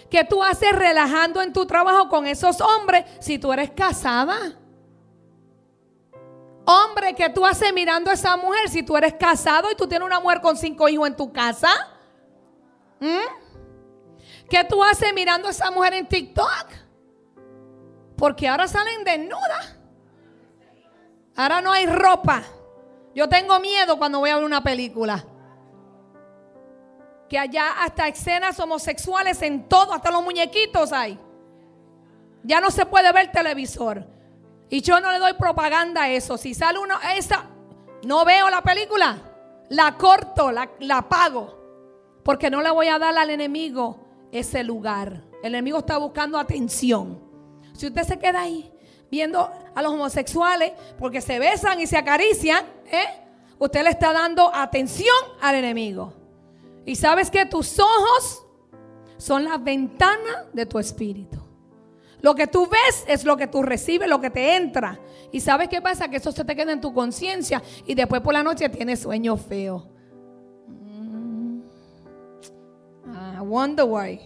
¿Qué 0.09 0.23
tú 0.23 0.45
haces 0.45 0.71
relajando 0.71 1.43
en 1.43 1.53
tu 1.53 1.67
trabajo 1.67 2.09
con 2.09 2.25
esos 2.25 2.61
hombres 2.61 3.05
si 3.19 3.41
tú 3.41 3.53
eres 3.53 3.73
casada? 3.73 4.61
Hombre, 6.71 7.15
¿qué 7.15 7.31
tú 7.31 7.47
haces 7.47 7.73
mirando 7.73 8.11
a 8.11 8.13
esa 8.13 8.37
mujer 8.37 8.69
si 8.69 8.83
tú 8.83 8.95
eres 8.95 9.15
casado 9.15 9.73
y 9.73 9.75
tú 9.75 9.89
tienes 9.89 10.05
una 10.05 10.21
mujer 10.21 10.43
con 10.43 10.55
cinco 10.55 10.87
hijos 10.87 11.09
en 11.09 11.17
tu 11.17 11.33
casa? 11.33 11.71
¿Mm? 13.01 14.19
¿Qué 14.51 14.65
tú 14.65 14.85
haces 14.85 15.15
mirando 15.15 15.49
a 15.49 15.51
esa 15.51 15.71
mujer 15.71 15.95
en 15.95 16.07
TikTok? 16.07 16.67
Porque 18.19 18.47
ahora 18.47 18.69
salen 18.69 19.03
desnudas. 19.03 19.79
Ahora 21.37 21.63
no 21.63 21.73
hay 21.73 21.87
ropa. 21.87 22.43
Yo 23.15 23.31
tengo 23.31 23.59
miedo 23.61 23.97
cuando 23.97 24.19
voy 24.19 24.29
a 24.29 24.37
ver 24.37 24.45
una 24.45 24.63
película. 24.63 25.25
Que 27.31 27.39
allá 27.39 27.83
hasta 27.83 28.09
escenas 28.09 28.61
homosexuales 28.61 29.41
en 29.41 29.71
todo, 29.71 29.95
hasta 29.95 30.11
los 30.11 30.23
muñequitos 30.23 30.93
hay. 30.93 31.19
Ya 32.43 32.61
no 32.61 32.71
se 32.71 32.85
puede 32.85 33.11
ver 33.11 33.33
televisor. 33.33 34.18
Y 34.71 34.83
yo 34.83 35.01
no 35.01 35.13
le 35.13 35.19
doy 35.19 35.35
propaganda 35.35 36.03
a 36.03 36.11
eso. 36.11 36.37
Si 36.37 36.55
sale 36.55 36.79
uno, 36.79 36.95
esa, 37.17 37.47
no 38.05 38.25
veo 38.25 38.51
la 38.51 38.63
película. 38.63 39.19
La 39.71 39.97
corto, 39.97 40.51
la, 40.51 40.71
la 40.81 41.09
pago. 41.09 41.57
Porque 42.23 42.51
no 42.51 42.63
le 42.63 42.71
voy 42.71 42.89
a 42.89 42.99
dar 42.99 43.17
al 43.17 43.31
enemigo 43.31 43.99
ese 44.33 44.63
lugar. 44.63 45.25
El 45.43 45.55
enemigo 45.55 45.79
está 45.79 45.99
buscando 45.99 46.39
atención. 46.39 47.23
Si 47.73 47.87
usted 47.87 48.03
se 48.03 48.19
queda 48.19 48.43
ahí 48.43 48.73
viendo 49.11 49.51
a 49.75 49.83
los 49.83 49.93
homosexuales 49.93 50.73
porque 50.99 51.21
se 51.21 51.39
besan 51.39 51.81
y 51.81 51.87
se 51.87 51.97
acarician, 51.97 52.65
¿eh? 52.91 53.07
usted 53.59 53.83
le 53.83 53.91
está 53.91 54.13
dando 54.13 54.55
atención 54.55 55.15
al 55.41 55.55
enemigo. 55.55 56.13
Y 56.85 56.97
sabes 56.97 57.31
que 57.31 57.47
tus 57.47 57.79
ojos 57.79 58.45
son 59.17 59.45
la 59.45 59.59
ventana 59.59 60.47
de 60.53 60.67
tu 60.67 60.79
espíritu. 60.79 61.38
Lo 62.21 62.35
que 62.35 62.47
tú 62.47 62.67
ves 62.67 63.05
es 63.07 63.25
lo 63.25 63.37
que 63.37 63.47
tú 63.47 63.63
recibes, 63.63 64.09
lo 64.09 64.21
que 64.21 64.31
te 64.31 64.57
entra. 64.57 64.99
Y 65.31 65.41
sabes 65.41 65.69
qué 65.69 65.81
pasa? 65.81 66.09
Que 66.09 66.17
eso 66.17 66.33
se 66.33 66.45
te 66.45 66.57
queda 66.57 66.73
en 66.73 66.81
tu 66.81 66.93
conciencia 66.93 67.63
y 67.87 67.95
después 67.95 68.21
por 68.23 68.33
la 68.33 68.43
noche 68.43 68.69
tienes 68.69 69.01
sueño 69.01 69.37
feo. 69.37 69.87
Mm. 70.67 71.61
I 73.07 73.41
wonder 73.41 73.85
why. 73.85 74.21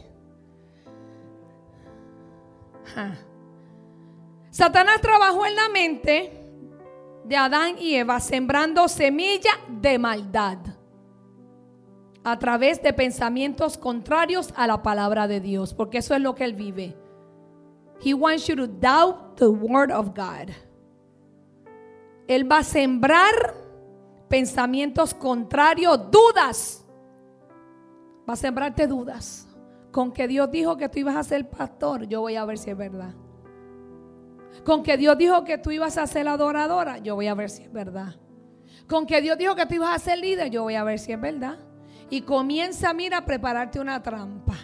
Satanás 4.51 5.01
trabajó 5.01 5.47
en 5.47 5.57
la 5.57 5.69
mente 5.69 6.33
de 7.25 7.37
Adán 7.37 7.77
y 7.79 7.95
Eva 7.95 8.21
sembrando 8.21 8.89
semilla 8.89 9.53
de 9.69 9.99
maldad 9.99 10.59
a 12.25 12.39
través 12.39 12.83
de 12.83 12.93
pensamientos 12.93 13.79
contrarios 13.79 14.53
a 14.57 14.67
la 14.67 14.83
palabra 14.83 15.27
de 15.27 15.41
Dios, 15.41 15.75
porque 15.75 15.99
eso 15.99 16.15
es 16.15 16.21
lo 16.21 16.35
que 16.35 16.45
él 16.45 16.55
vive. 16.55 16.95
He 18.03 18.15
wants 18.15 18.49
you 18.49 18.57
to 18.57 18.67
doubt 18.67 19.37
the 19.37 19.49
word 19.49 19.93
of 19.93 20.15
God. 20.15 20.51
Él 22.27 22.51
va 22.51 22.59
a 22.59 22.65
sembrar 22.65 23.55
pensamientos 24.29 25.15
contrarios, 25.15 26.11
dudas. 26.11 26.85
Va 28.29 28.35
a 28.35 28.37
sembrarte 28.37 28.87
dudas. 28.87 29.47
Con 29.91 30.13
que 30.13 30.27
Dios 30.27 30.51
dijo 30.51 30.77
que 30.77 30.89
tú 30.89 31.01
ibas 31.01 31.17
a 31.17 31.23
ser 31.23 31.49
pastor, 31.51 32.07
yo 32.07 32.21
voy 32.23 32.37
a 32.37 32.45
ver 32.45 32.59
si 32.59 32.71
es 32.71 32.77
verdad. 32.77 33.15
Con 34.65 34.83
que 34.83 34.97
Dios 34.97 35.19
dijo 35.19 35.45
que 35.45 35.59
tú 35.59 35.71
ibas 35.71 35.99
a 35.99 36.07
ser 36.07 36.29
adoradora, 36.29 36.99
yo 36.99 37.15
voy 37.15 37.27
a 37.27 37.35
ver 37.35 37.51
si 37.51 37.65
es 37.65 37.73
verdad. 37.73 38.17
Con 38.89 39.07
que 39.07 39.21
Dios 39.21 39.37
dijo 39.39 39.55
que 39.55 39.67
tú 39.67 39.75
ibas 39.75 39.95
a 39.95 39.99
ser 39.99 40.19
líder, 40.19 40.51
yo 40.51 40.63
voy 40.63 40.75
a 40.75 40.85
ver 40.85 40.99
si 40.99 41.13
es 41.13 41.21
verdad. 41.21 41.59
y 42.11 42.21
comienza, 42.23 42.93
mira, 42.93 43.19
a 43.19 43.25
prepararte 43.25 43.81
una 43.81 44.03
trampa. 44.03 44.55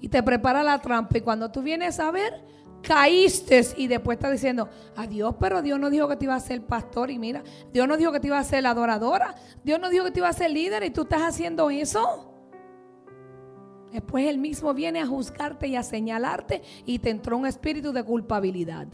Y 0.00 0.08
te 0.08 0.22
prepara 0.22 0.62
la 0.62 0.78
trampa. 0.78 1.18
Y 1.18 1.20
cuando 1.20 1.50
tú 1.50 1.60
vienes 1.60 1.98
a 1.98 2.12
ver, 2.12 2.44
caíste 2.86 3.66
y 3.76 3.88
después 3.88 4.16
está 4.16 4.30
diciendo, 4.30 4.68
adiós, 4.94 5.34
pero 5.40 5.60
Dios 5.60 5.80
no 5.80 5.90
dijo 5.90 6.08
que 6.08 6.16
te 6.16 6.24
iba 6.24 6.36
a 6.36 6.40
ser 6.40 6.62
pastor 6.62 7.10
y 7.10 7.18
mira, 7.18 7.42
Dios 7.72 7.88
no 7.88 7.96
dijo 7.96 8.12
que 8.12 8.20
te 8.20 8.28
iba 8.28 8.38
a 8.38 8.44
ser 8.44 8.64
adoradora, 8.64 9.34
Dios 9.64 9.80
no 9.80 9.90
dijo 9.90 10.04
que 10.04 10.12
te 10.12 10.20
iba 10.20 10.28
a 10.28 10.32
ser 10.32 10.52
líder 10.52 10.84
y 10.84 10.90
tú 10.90 11.02
estás 11.02 11.22
haciendo 11.22 11.68
eso. 11.70 12.32
Después 13.92 14.26
Él 14.26 14.38
mismo 14.38 14.72
viene 14.72 15.00
a 15.00 15.06
juzgarte 15.06 15.66
y 15.66 15.74
a 15.74 15.82
señalarte 15.82 16.62
y 16.84 16.98
te 16.98 17.10
entró 17.10 17.36
un 17.36 17.46
espíritu 17.46 17.92
de 17.92 18.04
culpabilidad. 18.04 18.86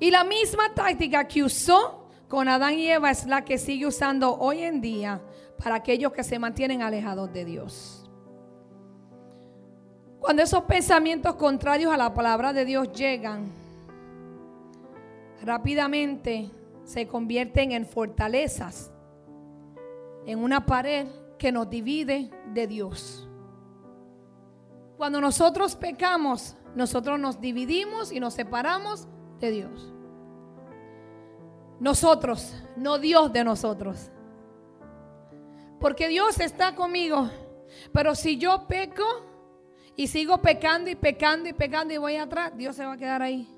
Y 0.00 0.10
la 0.10 0.22
misma 0.22 0.74
táctica 0.74 1.26
que 1.26 1.42
usó 1.42 2.08
con 2.28 2.48
Adán 2.48 2.78
y 2.78 2.88
Eva 2.88 3.10
es 3.10 3.26
la 3.26 3.44
que 3.44 3.58
sigue 3.58 3.86
usando 3.86 4.36
hoy 4.38 4.62
en 4.62 4.80
día 4.80 5.20
para 5.62 5.76
aquellos 5.76 6.12
que 6.12 6.22
se 6.22 6.38
mantienen 6.38 6.82
alejados 6.82 7.32
de 7.32 7.44
Dios. 7.44 7.97
Cuando 10.28 10.42
esos 10.42 10.64
pensamientos 10.64 11.36
contrarios 11.36 11.90
a 11.90 11.96
la 11.96 12.12
palabra 12.12 12.52
de 12.52 12.66
Dios 12.66 12.92
llegan, 12.92 13.50
rápidamente 15.40 16.50
se 16.84 17.08
convierten 17.08 17.72
en 17.72 17.86
fortalezas, 17.86 18.92
en 20.26 20.40
una 20.40 20.66
pared 20.66 21.06
que 21.38 21.50
nos 21.50 21.70
divide 21.70 22.30
de 22.52 22.66
Dios. 22.66 23.26
Cuando 24.98 25.18
nosotros 25.18 25.74
pecamos, 25.74 26.54
nosotros 26.74 27.18
nos 27.18 27.40
dividimos 27.40 28.12
y 28.12 28.20
nos 28.20 28.34
separamos 28.34 29.08
de 29.40 29.50
Dios. 29.50 29.94
Nosotros, 31.80 32.54
no 32.76 32.98
Dios 32.98 33.32
de 33.32 33.44
nosotros. 33.44 34.10
Porque 35.80 36.06
Dios 36.06 36.38
está 36.38 36.74
conmigo. 36.74 37.30
Pero 37.94 38.14
si 38.14 38.36
yo 38.36 38.66
peco 38.68 39.27
y 39.98 40.06
sigo 40.06 40.40
pecando 40.40 40.88
y 40.88 40.94
pecando 40.94 41.48
y 41.48 41.52
pecando 41.52 41.92
y 41.92 41.96
voy 41.96 42.14
atrás, 42.14 42.52
Dios 42.56 42.76
se 42.76 42.86
va 42.86 42.92
a 42.92 42.96
quedar 42.96 43.20
ahí. 43.20 43.48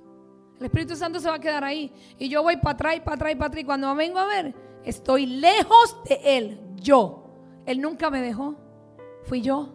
El 0.58 0.64
Espíritu 0.64 0.96
Santo 0.96 1.20
se 1.20 1.28
va 1.28 1.34
a 1.34 1.38
quedar 1.38 1.62
ahí. 1.62 1.92
Y 2.18 2.30
yo 2.30 2.42
voy 2.42 2.56
para 2.56 2.70
atrás 2.70 2.96
y 2.96 3.00
para 3.00 3.16
atrás 3.16 3.32
y 3.32 3.34
para 3.34 3.46
atrás. 3.48 3.62
Y 3.62 3.66
cuando 3.66 3.94
vengo 3.94 4.18
a 4.18 4.24
ver, 4.24 4.54
estoy 4.82 5.26
lejos 5.26 6.02
de 6.08 6.18
Él. 6.24 6.60
Yo. 6.76 7.26
Él 7.66 7.82
nunca 7.82 8.08
me 8.08 8.22
dejó. 8.22 8.54
Fui 9.24 9.42
yo. 9.42 9.68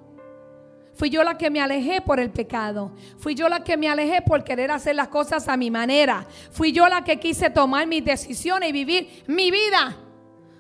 Fui 0.96 1.12
yo 1.12 1.24
la 1.24 1.38
que 1.38 1.52
me 1.52 1.62
alejé 1.62 2.02
por 2.02 2.20
el 2.20 2.32
pecado. 2.32 2.94
Fui 3.20 3.36
yo 3.36 3.48
la 3.48 3.64
que 3.64 3.78
me 3.78 3.88
alejé 3.88 4.24
por 4.24 4.44
querer 4.44 4.72
hacer 4.72 4.96
las 4.96 5.10
cosas 5.10 5.48
a 5.48 5.56
mi 5.56 5.70
manera. 5.70 6.26
Fui 6.50 6.72
yo 6.72 6.88
la 6.88 7.04
que 7.04 7.20
quise 7.20 7.52
tomar 7.52 7.86
mis 7.86 8.04
decisiones 8.04 8.70
y 8.70 8.72
vivir 8.72 9.24
mi 9.28 9.52
vida 9.52 9.96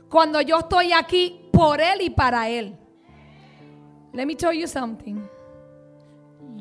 cuando 0.07 0.39
yo 0.41 0.59
estoy 0.59 0.93
aquí 0.93 1.49
por 1.51 1.81
Él 1.81 2.01
y 2.01 2.11
para 2.11 2.47
Él. 2.47 2.77
Let 4.13 4.27
me 4.27 4.35
tell 4.35 4.53
you 4.53 4.67
something. 4.67 5.24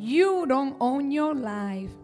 You 0.04 0.44
don't 0.46 0.76
own 0.80 1.10
your 1.10 1.34
life. 1.34 1.94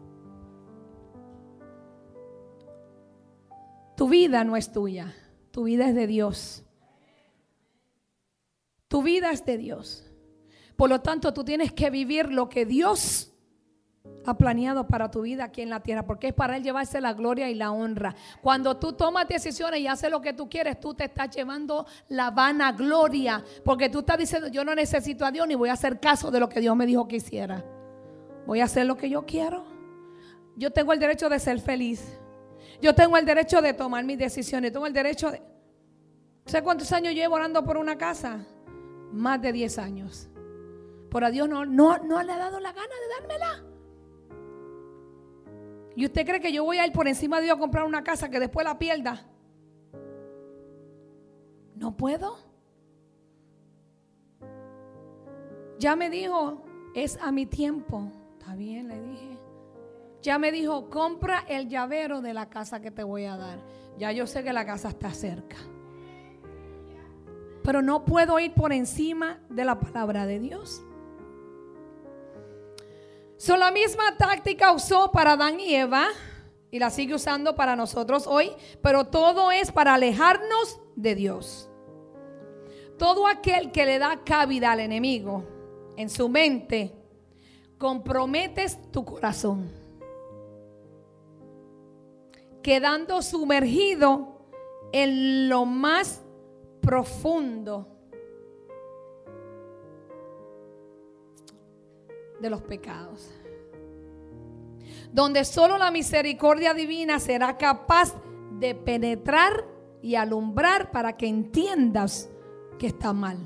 Tu 3.95 4.09
vida 4.09 4.43
no 4.43 4.57
es 4.57 4.73
tuya. 4.73 5.15
Tu 5.51 5.65
vida 5.65 5.87
es 5.87 5.95
de 5.95 6.07
Dios. 6.07 6.65
Tu 8.89 9.03
vida 9.03 9.31
es 9.33 9.45
de 9.45 9.59
Dios. 9.59 10.11
Por 10.77 10.89
lo 10.89 11.03
tanto, 11.03 11.35
tú 11.35 11.45
tienes 11.45 11.73
que 11.73 11.91
vivir 11.91 12.33
lo 12.33 12.49
que 12.49 12.65
Dios 12.65 13.35
ha 14.25 14.39
planeado 14.39 14.87
para 14.87 15.11
tu 15.11 15.21
vida 15.21 15.45
aquí 15.45 15.61
en 15.61 15.69
la 15.69 15.81
tierra, 15.81 16.07
porque 16.07 16.29
es 16.29 16.35
para 16.35 16.57
Él 16.57 16.63
llevarse 16.63 17.03
la 17.03 17.13
gloria 17.13 17.51
y 17.51 17.55
la 17.55 17.71
honra. 17.71 18.15
Cuando 18.41 18.79
tú 18.79 18.95
tomas 18.95 19.29
decisiones 19.29 19.81
y 19.81 19.87
haces 19.87 20.11
lo 20.11 20.23
que 20.23 20.33
tú 20.33 20.49
quieres, 20.49 20.81
tú 20.81 20.95
te 20.95 21.05
estás 21.05 21.37
llevando 21.37 21.85
la 22.09 22.31
vanagloria, 22.31 23.45
porque 23.63 23.91
tú 23.91 23.99
estás 23.99 24.17
diciendo, 24.17 24.49
yo 24.49 24.65
no 24.65 24.75
necesito 24.75 25.27
a 25.27 25.31
Dios 25.31 25.47
ni 25.47 25.55
voy 25.55 25.69
a 25.69 25.75
hacer 25.75 26.01
caso 26.01 26.31
de 26.31 26.41
lo 26.41 26.49
que 26.49 26.61
Dios 26.61 26.75
me 26.75 26.87
dijo 26.87 27.07
que 27.07 27.17
hiciera. 27.17 27.63
Voy 28.51 28.59
a 28.59 28.65
hacer 28.65 28.85
lo 28.85 28.97
que 28.97 29.09
yo 29.09 29.25
quiero. 29.25 29.63
Yo 30.57 30.73
tengo 30.73 30.93
el 30.93 30.99
derecho 30.99 31.29
de 31.29 31.39
ser 31.39 31.61
feliz. 31.61 32.19
Yo 32.83 32.93
tengo 32.97 33.17
el 33.17 33.25
derecho 33.25 33.63
de 33.63 33.75
tomar 33.75 34.05
mis 34.05 34.19
decisiones. 34.19 34.73
Tengo 34.73 34.89
el 34.89 34.93
derecho 34.93 35.31
de... 35.31 35.41
¿Sé 36.47 36.61
cuántos 36.61 36.91
años 36.91 37.15
llevo 37.15 37.37
orando 37.37 37.65
por 37.65 37.77
una 37.77 37.97
casa? 37.97 38.45
Más 39.13 39.41
de 39.41 39.53
10 39.53 39.79
años. 39.79 40.29
Por 41.13 41.23
a 41.23 41.31
Dios 41.31 41.49
no, 41.49 41.65
no, 41.65 41.99
no 41.99 42.21
le 42.25 42.33
ha 42.33 42.39
dado 42.39 42.59
la 42.59 42.73
gana 42.73 42.89
de 42.89 43.21
dármela. 43.21 43.65
¿Y 45.95 46.05
usted 46.07 46.27
cree 46.27 46.41
que 46.41 46.53
yo 46.53 46.65
voy 46.65 46.79
a 46.79 46.87
ir 46.89 46.93
por 46.93 47.07
encima 47.07 47.37
de 47.37 47.45
Dios 47.45 47.57
a 47.57 47.61
comprar 47.61 47.87
una 47.87 48.03
casa 48.03 48.31
que 48.31 48.41
después 48.41 48.67
la 48.67 48.77
pierda? 48.81 49.29
No 51.77 51.97
puedo. 51.97 52.37
Ya 55.79 55.95
me 55.95 56.11
dijo, 56.11 56.65
es 56.97 57.17
a 57.23 57.31
mi 57.31 57.47
tiempo. 57.47 58.11
Bien, 58.57 58.89
le 58.89 59.01
dije. 59.01 59.39
Ya 60.23 60.39
me 60.39 60.53
dijo, 60.53 60.91
compra 60.91 61.45
el 61.49 61.69
llavero 61.69 62.21
de 62.21 62.35
la 62.35 62.51
casa 62.51 62.81
que 62.81 62.91
te 62.91 63.03
voy 63.03 63.25
a 63.25 63.37
dar. 63.37 63.59
Ya 63.99 64.13
yo 64.13 64.27
sé 64.27 64.45
que 64.45 64.53
la 64.53 64.67
casa 64.67 64.91
está 64.91 65.13
cerca. 65.15 65.57
Pero 67.63 67.83
no 67.83 68.05
puedo 68.05 68.39
ir 68.39 68.53
por 68.55 68.73
encima 68.73 69.41
de 69.49 69.65
la 69.65 69.79
palabra 69.79 70.27
de 70.27 70.41
Dios. 70.41 70.83
So, 73.37 73.57
la 73.57 73.71
misma 73.71 74.17
táctica 74.19 74.73
usó 74.73 75.13
para 75.13 75.33
Adán 75.33 75.59
y 75.61 75.75
Eva 75.75 76.09
y 76.71 76.79
la 76.79 76.91
sigue 76.91 77.15
usando 77.15 77.57
para 77.57 77.75
nosotros 77.75 78.27
hoy, 78.27 78.53
pero 78.83 79.07
todo 79.07 79.51
es 79.51 79.73
para 79.73 79.95
alejarnos 79.95 80.81
de 80.95 81.15
Dios. 81.15 81.71
Todo 82.99 83.27
aquel 83.27 83.73
que 83.73 83.87
le 83.87 83.99
da 83.99 84.23
cabida 84.25 84.73
al 84.73 84.81
enemigo 84.81 85.45
en 85.97 86.11
su 86.11 86.29
mente, 86.29 87.00
comprometes 87.81 88.79
tu 88.93 89.07
corazón, 89.07 89.71
quedando 92.63 93.23
sumergido 93.23 94.45
en 94.93 95.49
lo 95.49 95.65
más 95.65 96.23
profundo 96.83 97.89
de 102.39 102.51
los 102.51 102.61
pecados. 102.61 103.31
Donde 105.11 105.47
solo 105.47 105.79
la 105.79 105.91
misericordia 105.91 106.75
divina 106.75 107.19
será 107.19 107.57
capaz 107.57 108.15
de 108.59 108.75
penetrar 108.75 109.65
y 110.03 110.17
alumbrar 110.17 110.91
para 110.91 111.17
que 111.17 111.29
entiendas 111.29 112.29
que 112.79 112.89
está 112.89 113.15
mal. 113.15 113.39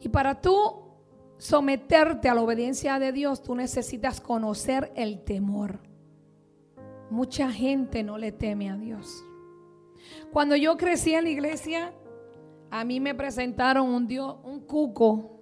Y 0.00 0.08
para 0.08 0.40
tú 0.40 0.82
someterte 1.38 2.28
a 2.28 2.34
la 2.34 2.42
obediencia 2.42 2.98
de 2.98 3.12
Dios, 3.12 3.42
tú 3.42 3.54
necesitas 3.54 4.20
conocer 4.20 4.92
el 4.96 5.22
temor. 5.24 5.80
Mucha 7.10 7.50
gente 7.50 8.02
no 8.02 8.18
le 8.18 8.32
teme 8.32 8.70
a 8.70 8.76
Dios. 8.76 9.24
Cuando 10.32 10.56
yo 10.56 10.76
crecí 10.76 11.14
en 11.14 11.24
la 11.24 11.30
iglesia, 11.30 11.92
a 12.70 12.84
mí 12.84 13.00
me 13.00 13.14
presentaron 13.14 13.88
un 13.88 14.06
Dios, 14.06 14.36
un 14.44 14.60
cuco. 14.60 15.40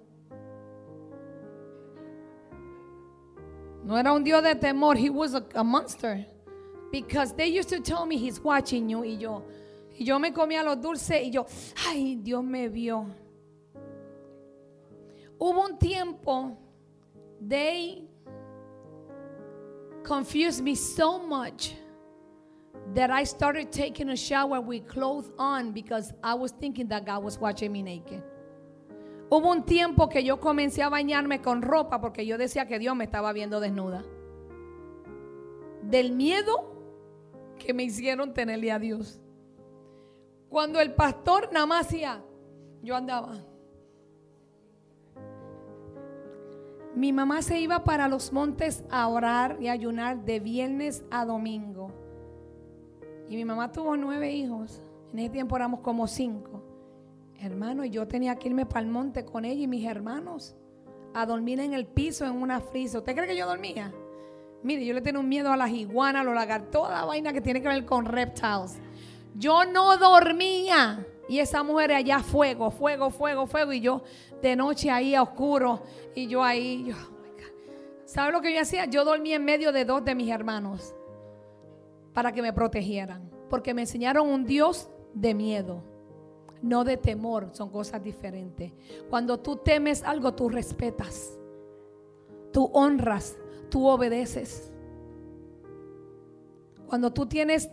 No 3.84 3.98
era 3.98 4.12
un 4.12 4.24
Dios 4.24 4.42
de 4.42 4.54
temor, 4.54 4.96
he 4.96 5.10
was 5.10 5.34
a, 5.34 5.62
monster. 5.62 6.26
Because 6.90 7.34
they 7.34 7.58
used 7.58 7.68
to 7.70 7.80
tell 7.80 8.06
me 8.06 8.16
he's 8.16 8.40
watching 8.42 8.88
you 8.88 9.04
y 9.04 9.18
yo 9.18 9.42
y 9.98 10.04
yo 10.04 10.18
me 10.18 10.32
comía 10.32 10.62
los 10.62 10.80
dulces 10.80 11.26
y 11.26 11.30
yo, 11.30 11.46
ay, 11.88 12.16
Dios 12.16 12.44
me 12.44 12.68
vio. 12.68 13.07
Hubo 15.39 15.64
un 15.64 15.78
tiempo 15.78 16.57
they 17.41 18.05
confused 20.03 20.62
me 20.62 20.74
so 20.74 21.18
much 21.18 21.74
that 22.95 23.11
I 23.11 23.24
started 23.24 23.72
taking 23.72 24.11
a 24.11 24.16
shower 24.16 24.61
with 24.61 24.87
clothes 24.87 25.30
on 25.39 25.72
because 25.72 26.12
I 26.22 26.34
was 26.34 26.53
thinking 26.53 26.89
that 26.89 27.05
God 27.05 27.22
was 27.22 27.39
watching 27.39 27.72
me 27.72 27.82
naked. 27.82 28.22
Hubo 29.28 29.51
un 29.51 29.64
tiempo 29.64 30.09
que 30.09 30.22
yo 30.22 30.37
comencé 30.37 30.82
a 30.82 30.89
bañarme 30.89 31.43
con 31.43 31.61
ropa 31.61 32.01
porque 32.01 32.24
yo 32.24 32.39
decía 32.39 32.66
que 32.66 32.78
Dios 32.78 32.95
me 32.95 33.05
estaba 33.05 33.32
viendo 33.32 33.61
desnuda. 33.61 34.05
Del 35.82 36.12
miedo 36.12 36.76
que 37.59 37.74
me 37.74 37.82
hicieron 37.82 38.32
tenerle 38.32 38.70
a 38.70 38.78
Dios. 38.78 39.20
Cuando 40.49 40.80
el 40.80 40.95
pastor 40.95 41.49
nada 41.53 41.66
más 41.66 41.87
hacía, 41.87 42.22
yo 42.82 42.95
andaba. 42.95 43.34
Mi 46.97 47.12
mamá 47.12 47.42
se 47.42 47.61
iba 47.61 47.84
para 47.84 48.09
los 48.09 48.32
montes 48.32 48.82
a 48.90 49.07
orar 49.07 49.59
y 49.61 49.68
ayunar 49.68 50.24
de 50.24 50.40
viernes 50.40 51.05
a 51.11 51.26
domingo. 51.26 51.92
Y 53.28 53.36
mi 53.36 53.44
mamá 53.44 53.70
tuvo 53.70 53.97
nueve 53.99 54.32
hijos. 54.32 54.82
En 55.12 55.18
ese 55.18 55.28
tiempo 55.28 55.57
éramos 55.57 55.80
como 55.80 56.07
cinco. 56.07 56.64
Hermano, 57.38 57.84
y 57.84 57.90
yo 57.90 58.09
tenía 58.09 58.36
que 58.36 58.49
irme 58.49 58.64
para 58.64 58.80
el 58.80 58.86
monte 58.86 59.26
con 59.26 59.44
ella 59.44 59.62
y 59.62 59.66
mis 59.68 59.84
hermanos 59.84 60.57
a 61.12 61.26
dormir 61.26 61.61
en 61.61 61.74
el 61.74 61.86
piso 61.86 62.24
en 62.24 62.32
una 62.32 62.61
frisa. 62.61 62.99
¿Usted 62.99 63.14
cree 63.14 63.28
que 63.28 63.36
yo 63.36 63.47
dormía? 63.47 63.92
mire, 64.62 64.84
yo 64.84 64.94
le 64.94 65.01
tengo 65.01 65.20
un 65.20 65.28
miedo 65.28 65.53
a 65.53 65.57
las 65.57 65.70
iguanas, 65.70 66.22
a 66.22 66.24
los 66.24 66.34
lagartos, 66.34 66.70
toda 66.70 66.90
la 66.90 67.05
vaina 67.05 67.32
que 67.32 67.40
tiene 67.40 67.62
que 67.62 67.68
ver 67.68 67.84
con 67.84 68.05
reptiles. 68.05 68.78
Yo 69.34 69.64
no 69.64 69.97
dormía. 69.97 71.07
Y 71.28 71.40
esa 71.40 71.62
mujer 71.62 71.92
allá 71.92 72.20
fuego, 72.20 72.70
fuego, 72.70 73.11
fuego, 73.11 73.47
fuego. 73.47 73.72
Y 73.72 73.80
yo 73.80 74.03
de 74.42 74.57
noche 74.57 74.90
ahí 74.90 75.14
a 75.14 75.22
oscuro. 75.22 75.82
Y 76.16 76.28
yo 76.28 76.42
ahí, 76.42 76.86
yo, 76.86 76.94
oh 76.96 77.16
¿sabe 78.06 78.32
lo 78.32 78.40
que 78.40 78.54
yo 78.54 78.62
hacía? 78.62 78.86
Yo 78.86 79.04
dormía 79.04 79.36
en 79.36 79.44
medio 79.44 79.70
de 79.70 79.84
dos 79.84 80.02
de 80.02 80.14
mis 80.14 80.30
hermanos 80.30 80.94
para 82.14 82.32
que 82.32 82.40
me 82.40 82.54
protegieran. 82.54 83.30
Porque 83.50 83.74
me 83.74 83.82
enseñaron 83.82 84.26
un 84.26 84.46
Dios 84.46 84.88
de 85.12 85.34
miedo, 85.34 85.82
no 86.62 86.84
de 86.84 86.96
temor. 86.96 87.50
Son 87.52 87.68
cosas 87.68 88.02
diferentes. 88.02 88.72
Cuando 89.10 89.38
tú 89.38 89.56
temes 89.56 90.02
algo, 90.02 90.32
tú 90.32 90.48
respetas. 90.48 91.38
Tú 92.50 92.70
honras, 92.72 93.36
tú 93.68 93.86
obedeces. 93.86 94.72
Cuando 96.86 97.12
tú 97.12 97.26
tienes 97.26 97.70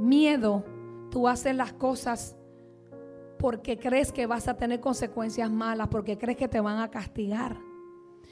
miedo, 0.00 0.64
tú 1.12 1.28
haces 1.28 1.54
las 1.54 1.72
cosas 1.72 2.34
porque 3.38 3.78
crees 3.78 4.10
que 4.10 4.26
vas 4.26 4.48
a 4.48 4.56
tener 4.56 4.80
consecuencias 4.80 5.48
malas, 5.52 5.86
porque 5.86 6.18
crees 6.18 6.36
que 6.36 6.48
te 6.48 6.60
van 6.60 6.80
a 6.80 6.90
castigar. 6.90 7.65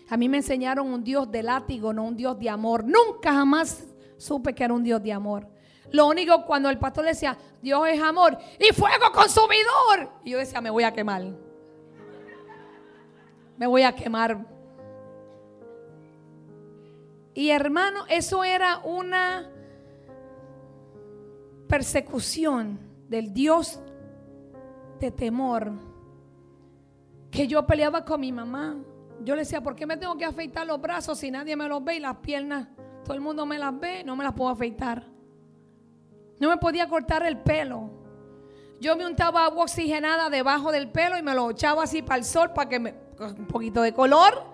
A 0.09 0.17
mí 0.17 0.29
me 0.29 0.39
enseñaron 0.39 0.87
un 0.89 1.03
Dios 1.03 1.31
de 1.31 1.43
látigo, 1.43 1.93
no 1.93 2.05
un 2.05 2.17
Dios 2.17 2.39
de 2.39 2.51
amor. 2.51 2.85
Nunca 2.85 3.33
jamás 3.33 3.87
supe 4.17 4.55
que 4.55 4.65
era 4.65 4.75
un 4.75 4.83
Dios 4.83 5.03
de 5.03 5.13
amor. 5.13 5.49
Lo 5.91 6.07
único 6.09 6.45
cuando 6.45 6.69
el 6.71 6.79
pastor 6.79 7.05
decía, 7.05 7.39
Dios 7.63 7.89
es 7.89 8.03
amor 8.03 8.37
y 8.59 8.73
fuego 8.73 9.13
consumidor. 9.13 10.11
Y 10.25 10.31
yo 10.31 10.39
decía, 10.39 10.61
me 10.61 10.71
voy 10.71 10.85
a 10.85 10.93
quemar. 10.93 11.23
Me 13.57 13.67
voy 13.67 13.83
a 13.83 13.95
quemar. 13.95 14.45
Y 17.33 17.51
hermano, 17.51 18.05
eso 18.09 18.45
era 18.45 18.79
una 18.85 19.51
persecución 21.69 22.79
del 23.09 23.33
Dios 23.33 23.81
de 25.01 25.11
temor 25.11 25.73
que 27.31 27.47
yo 27.49 27.67
peleaba 27.67 28.05
con 28.05 28.21
mi 28.21 28.33
mamá. 28.33 28.77
Yo 29.25 29.35
le 29.35 29.43
decía, 29.43 29.63
¿por 29.63 29.75
qué 29.75 29.87
me 29.87 29.97
tengo 29.97 30.17
que 30.17 30.25
afeitar 30.25 30.67
los 30.67 30.81
brazos 30.81 31.19
si 31.19 31.31
nadie 31.31 31.57
me 31.57 31.67
los 31.67 31.83
ve 31.83 31.97
y 31.97 32.01
las 32.01 32.17
piernas? 32.19 32.69
Todo 33.05 33.15
el 33.15 33.23
mundo 33.23 33.47
me 33.47 33.59
las 33.59 33.79
ve, 33.79 34.05
no 34.05 34.17
me 34.17 34.25
las 34.25 34.35
puedo 34.35 34.51
afeitar. 34.51 35.07
No 36.39 36.51
me 36.51 36.59
podía 36.59 36.89
cortar 36.89 37.25
el 37.25 37.39
pelo. 37.39 37.91
Yo 38.81 38.97
me 38.97 39.07
untaba 39.07 39.47
agua 39.47 39.65
oxigenada 39.65 40.29
debajo 40.29 40.71
del 40.71 40.91
pelo 40.91 41.17
y 41.17 41.23
me 41.23 41.35
lo 41.35 41.51
echaba 41.51 41.85
así 41.85 42.03
para 42.03 42.19
el 42.19 42.25
sol 42.25 42.53
para 42.53 42.69
que 42.69 42.79
me 42.79 42.95
un 43.19 43.47
poquito 43.47 43.81
de 43.81 43.95
color. 43.95 44.45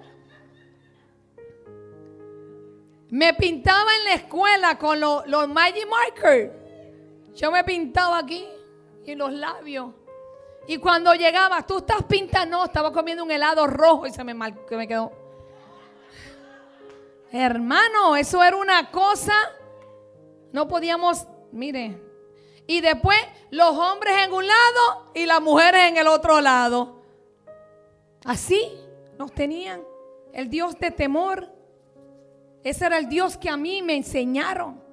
Me 3.08 3.34
pintaba 3.34 3.90
en 3.98 4.04
la 4.04 4.14
escuela 4.14 4.78
con 4.78 5.00
los, 5.00 5.26
los 5.26 5.48
Magic 5.48 5.88
Marker. 5.88 7.32
Yo 7.34 7.50
me 7.50 7.64
pintaba 7.64 8.18
aquí 8.18 8.46
y 9.04 9.14
los 9.16 9.32
labios. 9.32 9.92
Y 10.66 10.78
cuando 10.78 11.14
llegaba, 11.14 11.66
tú 11.66 11.78
estás 11.78 12.04
pintando, 12.04 12.58
no, 12.58 12.64
estaba 12.64 12.92
comiendo 12.92 13.24
un 13.24 13.30
helado 13.30 13.66
rojo 13.66 14.06
y 14.06 14.12
se 14.12 14.22
me, 14.22 14.34
mal, 14.34 14.54
me 14.70 14.86
quedó. 14.86 15.12
Hermano, 17.32 18.16
eso 18.16 18.42
era 18.42 18.56
una 18.56 18.90
cosa. 18.90 19.34
No 20.52 20.66
podíamos, 20.68 21.26
mire. 21.52 22.00
Y 22.66 22.80
después 22.80 23.18
los 23.50 23.76
hombres 23.76 24.14
en 24.24 24.32
un 24.32 24.46
lado 24.46 25.10
y 25.14 25.26
las 25.26 25.40
mujeres 25.40 25.88
en 25.88 25.96
el 25.96 26.06
otro 26.06 26.40
lado. 26.40 27.02
Así 28.24 28.78
nos 29.18 29.32
tenían. 29.32 29.82
El 30.32 30.48
Dios 30.48 30.78
de 30.78 30.90
temor. 30.90 31.48
Ese 32.62 32.86
era 32.86 32.98
el 32.98 33.08
Dios 33.08 33.36
que 33.36 33.48
a 33.48 33.56
mí 33.56 33.82
me 33.82 33.96
enseñaron. 33.96 34.89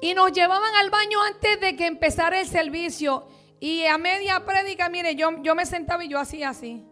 Y 0.00 0.14
nos 0.14 0.32
llevaban 0.32 0.74
al 0.76 0.90
baño 0.90 1.22
antes 1.22 1.60
de 1.60 1.76
que 1.76 1.86
empezara 1.86 2.40
el 2.40 2.46
servicio. 2.46 3.26
Y 3.60 3.84
a 3.86 3.98
media 3.98 4.44
prédica, 4.44 4.88
mire, 4.88 5.16
yo, 5.16 5.42
yo 5.42 5.54
me 5.54 5.66
sentaba 5.66 6.04
y 6.04 6.08
yo 6.08 6.18
hacía 6.18 6.50
así. 6.50 6.84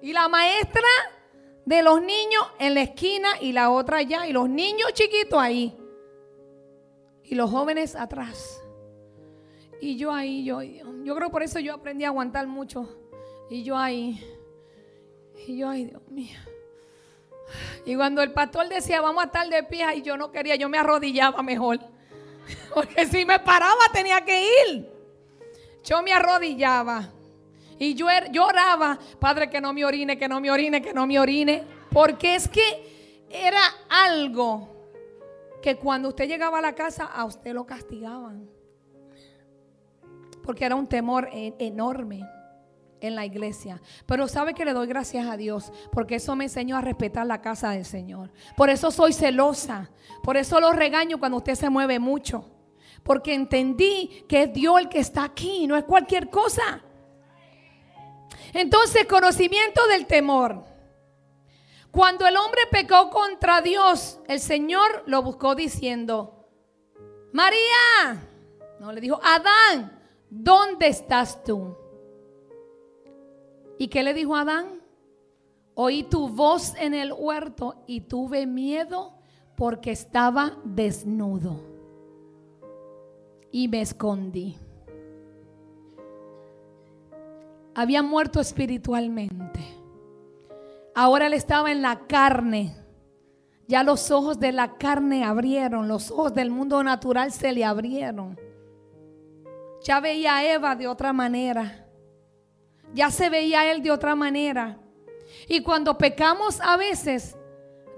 Y 0.00 0.12
la 0.12 0.28
maestra 0.28 0.88
de 1.64 1.82
los 1.82 2.02
niños 2.02 2.44
en 2.58 2.74
la 2.74 2.82
esquina 2.82 3.28
y 3.40 3.52
la 3.52 3.70
otra 3.70 3.98
allá. 3.98 4.26
Y 4.26 4.32
los 4.32 4.48
niños 4.48 4.92
chiquitos 4.92 5.38
ahí. 5.38 5.76
Y 7.22 7.36
los 7.36 7.50
jóvenes 7.50 7.94
atrás. 7.94 8.60
Y 9.80 9.96
yo 9.96 10.12
ahí, 10.12 10.44
yo, 10.44 10.62
yo 10.62 11.14
creo 11.16 11.30
por 11.30 11.42
eso 11.42 11.58
yo 11.60 11.74
aprendí 11.74 12.04
a 12.04 12.08
aguantar 12.08 12.48
mucho. 12.48 12.88
Y 13.48 13.62
yo 13.62 13.76
ahí. 13.76 14.20
Y 15.46 15.56
yo 15.56 15.68
ahí, 15.68 15.84
Dios 15.84 16.02
mío. 16.08 16.38
Y 17.84 17.96
cuando 17.96 18.22
el 18.22 18.32
pastor 18.32 18.68
decía, 18.68 19.00
vamos 19.00 19.22
a 19.22 19.26
estar 19.26 19.48
de 19.48 19.62
pie, 19.64 19.86
y 19.96 20.02
yo 20.02 20.16
no 20.16 20.30
quería, 20.30 20.56
yo 20.56 20.68
me 20.68 20.78
arrodillaba 20.78 21.42
mejor. 21.42 21.78
Porque 22.74 23.06
si 23.06 23.24
me 23.24 23.38
paraba 23.40 23.82
tenía 23.92 24.20
que 24.24 24.46
ir. 24.68 24.90
Yo 25.84 26.02
me 26.02 26.12
arrodillaba. 26.12 27.10
Y 27.78 27.94
yo 27.94 28.08
er, 28.08 28.30
lloraba, 28.30 28.98
Padre, 29.18 29.50
que 29.50 29.60
no 29.60 29.72
me 29.72 29.84
orine, 29.84 30.16
que 30.16 30.28
no 30.28 30.40
me 30.40 30.50
orine, 30.50 30.80
que 30.80 30.92
no 30.92 31.06
me 31.06 31.18
orine. 31.18 31.64
Porque 31.90 32.36
es 32.36 32.48
que 32.48 33.26
era 33.28 33.62
algo 33.88 34.68
que 35.60 35.76
cuando 35.76 36.08
usted 36.08 36.28
llegaba 36.28 36.58
a 36.58 36.62
la 36.62 36.74
casa, 36.74 37.06
a 37.06 37.24
usted 37.24 37.52
lo 37.52 37.66
castigaban. 37.66 38.48
Porque 40.44 40.64
era 40.64 40.76
un 40.76 40.86
temor 40.86 41.28
enorme 41.32 42.24
en 43.02 43.14
la 43.14 43.26
iglesia. 43.26 43.82
Pero 44.06 44.28
sabe 44.28 44.54
que 44.54 44.64
le 44.64 44.72
doy 44.72 44.86
gracias 44.86 45.26
a 45.26 45.36
Dios 45.36 45.72
porque 45.92 46.14
eso 46.14 46.34
me 46.34 46.44
enseñó 46.44 46.76
a 46.76 46.80
respetar 46.80 47.26
la 47.26 47.42
casa 47.42 47.70
del 47.70 47.84
Señor. 47.84 48.30
Por 48.56 48.70
eso 48.70 48.90
soy 48.90 49.12
celosa. 49.12 49.90
Por 50.22 50.36
eso 50.36 50.60
lo 50.60 50.72
regaño 50.72 51.18
cuando 51.18 51.38
usted 51.38 51.54
se 51.54 51.68
mueve 51.68 51.98
mucho. 51.98 52.48
Porque 53.02 53.34
entendí 53.34 54.24
que 54.28 54.44
es 54.44 54.52
Dios 54.52 54.78
el 54.78 54.88
que 54.88 55.00
está 55.00 55.24
aquí, 55.24 55.66
no 55.66 55.76
es 55.76 55.84
cualquier 55.84 56.30
cosa. 56.30 56.82
Entonces, 58.54 59.06
conocimiento 59.06 59.86
del 59.88 60.06
temor. 60.06 60.64
Cuando 61.90 62.26
el 62.26 62.36
hombre 62.36 62.62
pecó 62.70 63.10
contra 63.10 63.60
Dios, 63.60 64.20
el 64.28 64.40
Señor 64.40 65.02
lo 65.06 65.22
buscó 65.22 65.54
diciendo, 65.54 66.48
María, 67.32 68.22
no 68.78 68.92
le 68.92 69.00
dijo, 69.00 69.20
Adán, 69.22 70.00
¿dónde 70.30 70.88
estás 70.88 71.42
tú? 71.44 71.76
¿Y 73.82 73.88
qué 73.88 74.04
le 74.04 74.14
dijo 74.14 74.36
Adán? 74.36 74.80
Oí 75.74 76.04
tu 76.04 76.28
voz 76.28 76.72
en 76.78 76.94
el 76.94 77.12
huerto 77.12 77.82
y 77.88 78.02
tuve 78.02 78.46
miedo 78.46 79.14
porque 79.56 79.90
estaba 79.90 80.56
desnudo. 80.62 81.58
Y 83.50 83.66
me 83.66 83.80
escondí. 83.80 84.56
Había 87.74 88.04
muerto 88.04 88.38
espiritualmente. 88.38 89.58
Ahora 90.94 91.26
él 91.26 91.34
estaba 91.34 91.72
en 91.72 91.82
la 91.82 92.06
carne. 92.06 92.76
Ya 93.66 93.82
los 93.82 94.12
ojos 94.12 94.38
de 94.38 94.52
la 94.52 94.78
carne 94.78 95.24
abrieron, 95.24 95.88
los 95.88 96.12
ojos 96.12 96.32
del 96.34 96.52
mundo 96.52 96.84
natural 96.84 97.32
se 97.32 97.52
le 97.52 97.64
abrieron. 97.64 98.38
Ya 99.82 99.98
veía 99.98 100.36
a 100.36 100.44
Eva 100.44 100.76
de 100.76 100.86
otra 100.86 101.12
manera. 101.12 101.81
Ya 102.94 103.10
se 103.10 103.30
veía 103.30 103.70
él 103.72 103.82
de 103.82 103.90
otra 103.90 104.14
manera. 104.14 104.78
Y 105.48 105.62
cuando 105.62 105.96
pecamos 105.96 106.60
a 106.60 106.76
veces, 106.76 107.36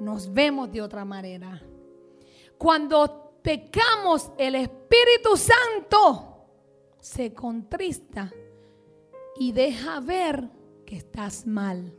nos 0.00 0.32
vemos 0.32 0.70
de 0.70 0.82
otra 0.82 1.04
manera. 1.04 1.62
Cuando 2.58 3.38
pecamos, 3.42 4.30
el 4.38 4.54
Espíritu 4.54 5.36
Santo 5.36 6.46
se 7.00 7.34
contrista 7.34 8.32
y 9.36 9.52
deja 9.52 10.00
ver 10.00 10.48
que 10.86 10.96
estás 10.96 11.46
mal. 11.46 11.92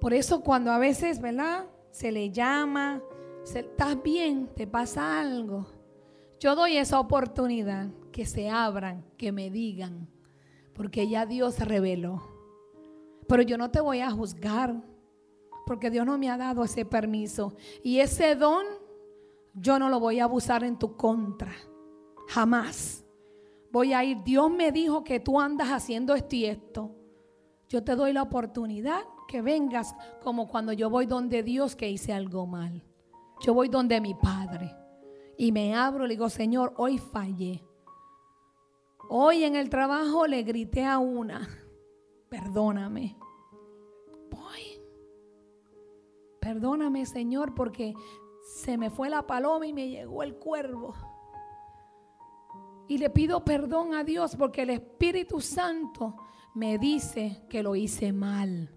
Por 0.00 0.12
eso 0.12 0.42
cuando 0.42 0.70
a 0.70 0.78
veces, 0.78 1.20
¿verdad? 1.20 1.66
Se 1.90 2.12
le 2.12 2.30
llama, 2.30 3.02
estás 3.44 4.02
bien, 4.02 4.48
te 4.54 4.66
pasa 4.66 5.20
algo. 5.20 5.66
Yo 6.38 6.54
doy 6.54 6.76
esa 6.76 7.00
oportunidad, 7.00 7.88
que 8.12 8.26
se 8.26 8.50
abran, 8.50 9.04
que 9.16 9.32
me 9.32 9.50
digan 9.50 10.08
porque 10.76 11.08
ya 11.08 11.26
Dios 11.26 11.58
reveló. 11.58 12.22
Pero 13.26 13.42
yo 13.42 13.58
no 13.58 13.70
te 13.70 13.80
voy 13.80 14.00
a 14.00 14.10
juzgar, 14.10 14.82
porque 15.66 15.90
Dios 15.90 16.06
no 16.06 16.18
me 16.18 16.30
ha 16.30 16.36
dado 16.36 16.62
ese 16.62 16.84
permiso. 16.84 17.54
Y 17.82 17.98
ese 17.98 18.36
don 18.36 18.64
yo 19.54 19.78
no 19.78 19.88
lo 19.88 19.98
voy 19.98 20.20
a 20.20 20.24
abusar 20.24 20.62
en 20.62 20.78
tu 20.78 20.96
contra. 20.96 21.52
Jamás. 22.28 23.04
Voy 23.72 23.92
a 23.92 24.04
ir. 24.04 24.22
Dios 24.22 24.50
me 24.50 24.70
dijo 24.70 25.02
que 25.02 25.18
tú 25.18 25.40
andas 25.40 25.68
haciendo 25.68 26.14
esto 26.14 26.36
y 26.36 26.44
esto. 26.44 26.94
Yo 27.68 27.82
te 27.82 27.96
doy 27.96 28.12
la 28.12 28.22
oportunidad 28.22 29.00
que 29.26 29.42
vengas 29.42 29.96
como 30.22 30.46
cuando 30.46 30.72
yo 30.72 30.88
voy 30.88 31.06
donde 31.06 31.42
Dios 31.42 31.74
que 31.74 31.90
hice 31.90 32.12
algo 32.12 32.46
mal. 32.46 32.84
Yo 33.40 33.54
voy 33.54 33.68
donde 33.68 34.00
mi 34.00 34.14
Padre. 34.14 34.74
Y 35.36 35.52
me 35.52 35.74
abro 35.74 36.06
le 36.06 36.14
digo, 36.14 36.28
Señor, 36.28 36.74
hoy 36.76 36.98
fallé. 36.98 37.65
Hoy 39.08 39.44
en 39.44 39.56
el 39.56 39.70
trabajo 39.70 40.26
le 40.26 40.42
grité 40.42 40.84
a 40.84 40.98
una, 40.98 41.48
perdóname. 42.28 43.16
Perdóname, 46.46 47.04
Señor, 47.06 47.56
porque 47.56 47.92
se 48.46 48.78
me 48.78 48.88
fue 48.88 49.10
la 49.10 49.26
paloma 49.26 49.66
y 49.66 49.72
me 49.72 49.88
llegó 49.88 50.22
el 50.22 50.36
cuervo. 50.36 50.94
Y 52.86 52.98
le 52.98 53.10
pido 53.10 53.44
perdón 53.44 53.94
a 53.94 54.04
Dios 54.04 54.36
porque 54.36 54.62
el 54.62 54.70
Espíritu 54.70 55.40
Santo 55.40 56.14
me 56.54 56.78
dice 56.78 57.44
que 57.50 57.64
lo 57.64 57.74
hice 57.74 58.12
mal. 58.12 58.70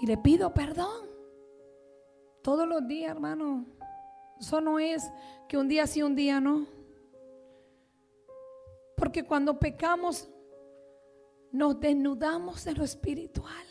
Y 0.00 0.06
le 0.06 0.18
pido 0.18 0.52
perdón. 0.52 1.06
Todos 2.42 2.66
los 2.66 2.84
días, 2.88 3.12
hermano. 3.12 3.66
Eso 4.40 4.60
no 4.60 4.80
es 4.80 5.08
que 5.48 5.56
un 5.56 5.68
día 5.68 5.86
sí, 5.86 6.02
un 6.02 6.16
día 6.16 6.40
no. 6.40 6.66
Porque 8.96 9.24
cuando 9.24 9.58
pecamos, 9.58 10.28
nos 11.52 11.78
desnudamos 11.78 12.64
de 12.64 12.74
lo 12.74 12.82
espiritual. 12.82 13.66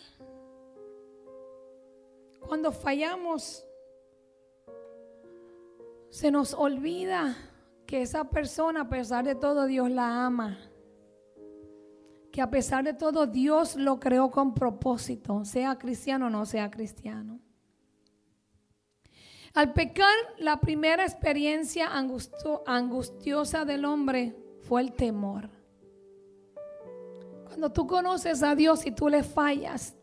Cuando 2.40 2.72
fallamos, 2.72 3.66
se 6.10 6.32
nos 6.32 6.54
olvida 6.54 7.36
que 7.86 8.04
esa 8.04 8.30
persona, 8.30 8.82
a 8.82 8.90
pesar 8.90 9.26
de 9.26 9.36
todo, 9.36 9.66
Dios 9.66 9.90
la 9.90 10.26
ama. 10.26 10.60
Que 12.32 12.42
a 12.42 12.50
pesar 12.50 12.84
de 12.84 12.94
todo, 12.94 13.26
Dios 13.26 13.76
lo 13.76 14.00
creó 14.00 14.30
con 14.30 14.54
propósito, 14.54 15.44
sea 15.44 15.78
cristiano 15.78 16.28
o 16.28 16.30
no 16.30 16.46
sea 16.46 16.70
cristiano. 16.70 17.40
Al 19.54 19.74
pecar, 19.74 20.14
la 20.38 20.60
primera 20.60 21.04
experiencia 21.04 21.90
angustiosa 22.66 23.66
del 23.66 23.86
hombre 23.86 24.36
fue 24.68 24.82
el 24.82 24.94
temor. 24.94 25.50
Cuando 27.46 27.72
tú 27.72 27.86
conoces 27.88 28.44
a 28.44 28.56
Dios 28.56 28.86
y 28.86 28.92
tú 28.92 29.08
le 29.08 29.24
fallas, 29.24 29.96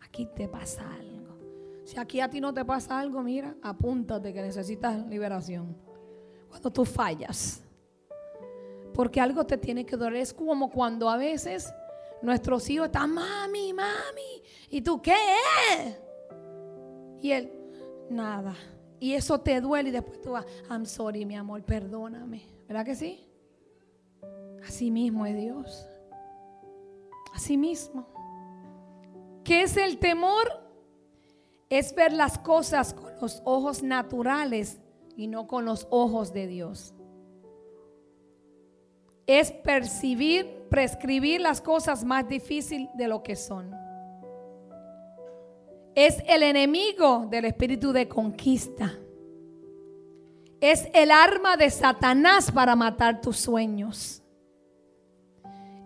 aquí 0.00 0.26
te 0.26 0.48
pasa 0.48 0.82
algo. 0.92 1.38
Si 1.84 1.98
aquí 1.98 2.20
a 2.20 2.28
ti 2.28 2.40
no 2.40 2.52
te 2.52 2.64
pasa 2.64 2.98
algo, 2.98 3.22
mira, 3.22 3.56
apúntate 3.62 4.32
que 4.32 4.42
necesitas 4.42 5.06
liberación. 5.06 5.76
Cuando 6.48 6.70
tú 6.70 6.84
fallas. 6.84 7.62
Porque 8.92 9.20
algo 9.20 9.46
te 9.46 9.56
tiene 9.56 9.86
que 9.86 9.96
doler. 9.96 10.20
Es 10.20 10.34
como 10.34 10.70
cuando 10.70 11.08
a 11.08 11.16
veces 11.16 11.72
nuestros 12.20 12.68
hijos 12.68 12.86
están, 12.86 13.14
mami, 13.14 13.72
mami. 13.72 14.42
¿Y 14.68 14.82
tú 14.82 15.00
qué 15.00 15.14
Y 17.22 17.30
él, 17.30 17.52
nada. 18.10 18.56
Y 19.00 19.14
eso 19.14 19.40
te 19.40 19.60
duele 19.60 19.90
y 19.90 19.92
después 19.92 20.20
tú 20.20 20.32
vas, 20.32 20.44
I'm 20.68 20.84
sorry, 20.84 21.24
mi 21.24 21.36
amor, 21.36 21.62
perdóname. 21.62 22.42
¿Verdad 22.66 22.84
que 22.84 22.96
sí? 22.96 23.27
Así 24.66 24.90
mismo 24.90 25.26
es 25.26 25.36
Dios. 25.36 25.86
Así 27.34 27.56
mismo. 27.56 28.06
¿Qué 29.44 29.62
es 29.62 29.76
el 29.76 29.98
temor? 29.98 30.68
es 31.70 31.94
ver 31.94 32.12
las 32.12 32.38
cosas 32.38 32.94
con 32.94 33.12
los 33.20 33.42
ojos 33.44 33.82
naturales 33.82 34.80
y 35.16 35.26
no 35.26 35.46
con 35.46 35.64
los 35.64 35.86
ojos 35.90 36.32
de 36.32 36.46
Dios. 36.46 36.94
Es 39.26 39.52
percibir, 39.52 40.66
prescribir 40.70 41.40
las 41.40 41.60
cosas 41.60 42.04
más 42.04 42.26
difíciles 42.28 42.88
de 42.94 43.08
lo 43.08 43.22
que 43.22 43.36
son. 43.36 43.74
Es 45.94 46.22
el 46.26 46.42
enemigo 46.42 47.26
del 47.28 47.44
espíritu 47.44 47.92
de 47.92 48.08
conquista. 48.08 48.94
Es 50.60 50.88
el 50.94 51.10
arma 51.10 51.56
de 51.56 51.70
Satanás 51.70 52.50
para 52.50 52.74
matar 52.74 53.20
tus 53.20 53.36
sueños. 53.36 54.22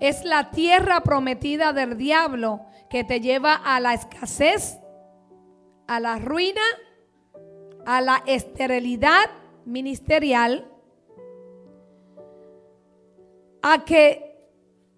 Es 0.02 0.24
la 0.24 0.50
tierra 0.50 1.04
prometida 1.04 1.72
del 1.72 1.96
diablo 1.96 2.66
que 2.90 3.04
te 3.04 3.20
lleva 3.20 3.54
a 3.54 3.78
la 3.78 3.94
escasez 3.94 4.80
a 5.86 6.00
la 6.00 6.18
ruina, 6.18 6.60
a 7.86 8.00
la 8.00 8.24
esterilidad 8.26 9.30
ministerial, 9.64 10.68
a 13.62 13.84
que 13.84 14.48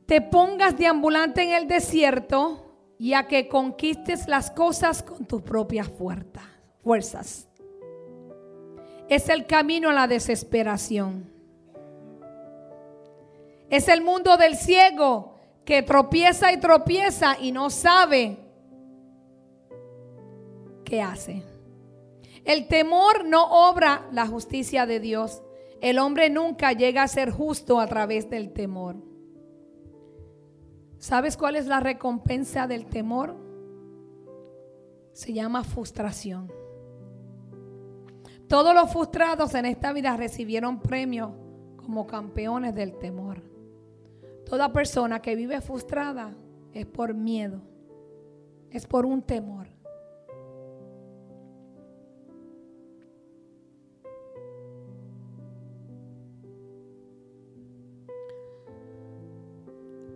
te 0.07 0.23
pongas 0.23 0.79
de 0.79 0.87
ambulante 0.87 1.43
en 1.43 1.51
el 1.51 1.69
desierto 1.69 2.65
y 2.99 3.13
a 3.13 3.27
que 3.27 3.47
conquistes 3.47 4.27
las 4.27 4.51
cosas 4.51 5.03
con 5.03 5.27
tus 5.27 5.43
propias 5.43 5.91
fuerzas. 6.83 7.51
Es 9.11 9.29
el 9.29 9.45
camino 9.45 9.91
a 9.91 9.93
la 9.93 10.07
desesperación. 10.07 11.34
Es 13.71 13.89
el 13.89 14.03
mundo 14.03 14.37
del 14.37 14.57
ciego 14.57 15.35
que 15.65 15.83
tropieza 15.83 16.53
y 16.53 16.59
tropieza 16.59 17.37
y 17.41 17.53
no 17.53 17.71
sabe 17.71 18.45
¿qué 20.85 21.03
hace? 21.03 21.43
El 22.45 22.69
temor 22.69 23.25
no 23.25 23.71
obra 23.71 24.07
la 24.13 24.27
justicia 24.27 24.87
de 24.87 25.01
Dios. 25.01 25.43
El 25.81 25.99
hombre 25.99 26.31
nunca 26.31 26.73
llega 26.73 27.03
a 27.03 27.09
ser 27.09 27.31
justo 27.31 27.81
a 27.81 27.87
través 27.87 28.31
del 28.31 28.53
temor. 28.53 28.97
¿Sabes 30.99 31.37
cuál 31.37 31.57
es 31.57 31.67
la 31.67 31.81
recompensa 31.81 32.67
del 32.67 32.87
temor? 32.87 33.35
Se 35.13 35.33
llama 35.33 35.65
frustración. 35.65 36.53
Todos 38.49 38.75
los 38.75 38.93
frustrados 38.93 39.55
en 39.55 39.67
esta 39.67 39.93
vida 39.93 40.17
recibieron 40.17 40.81
premios 40.81 41.31
como 41.77 42.07
campeones 42.07 42.75
del 42.75 42.99
temor. 42.99 43.54
Toda 44.55 44.73
persona 44.73 45.21
que 45.21 45.35
vive 45.35 45.61
frustrada 45.61 46.33
es 46.73 46.87
por 46.87 47.13
miedo, 47.13 47.61
es 48.71 48.87
por 48.87 49.05
un 49.05 49.21
temor. 49.21 49.67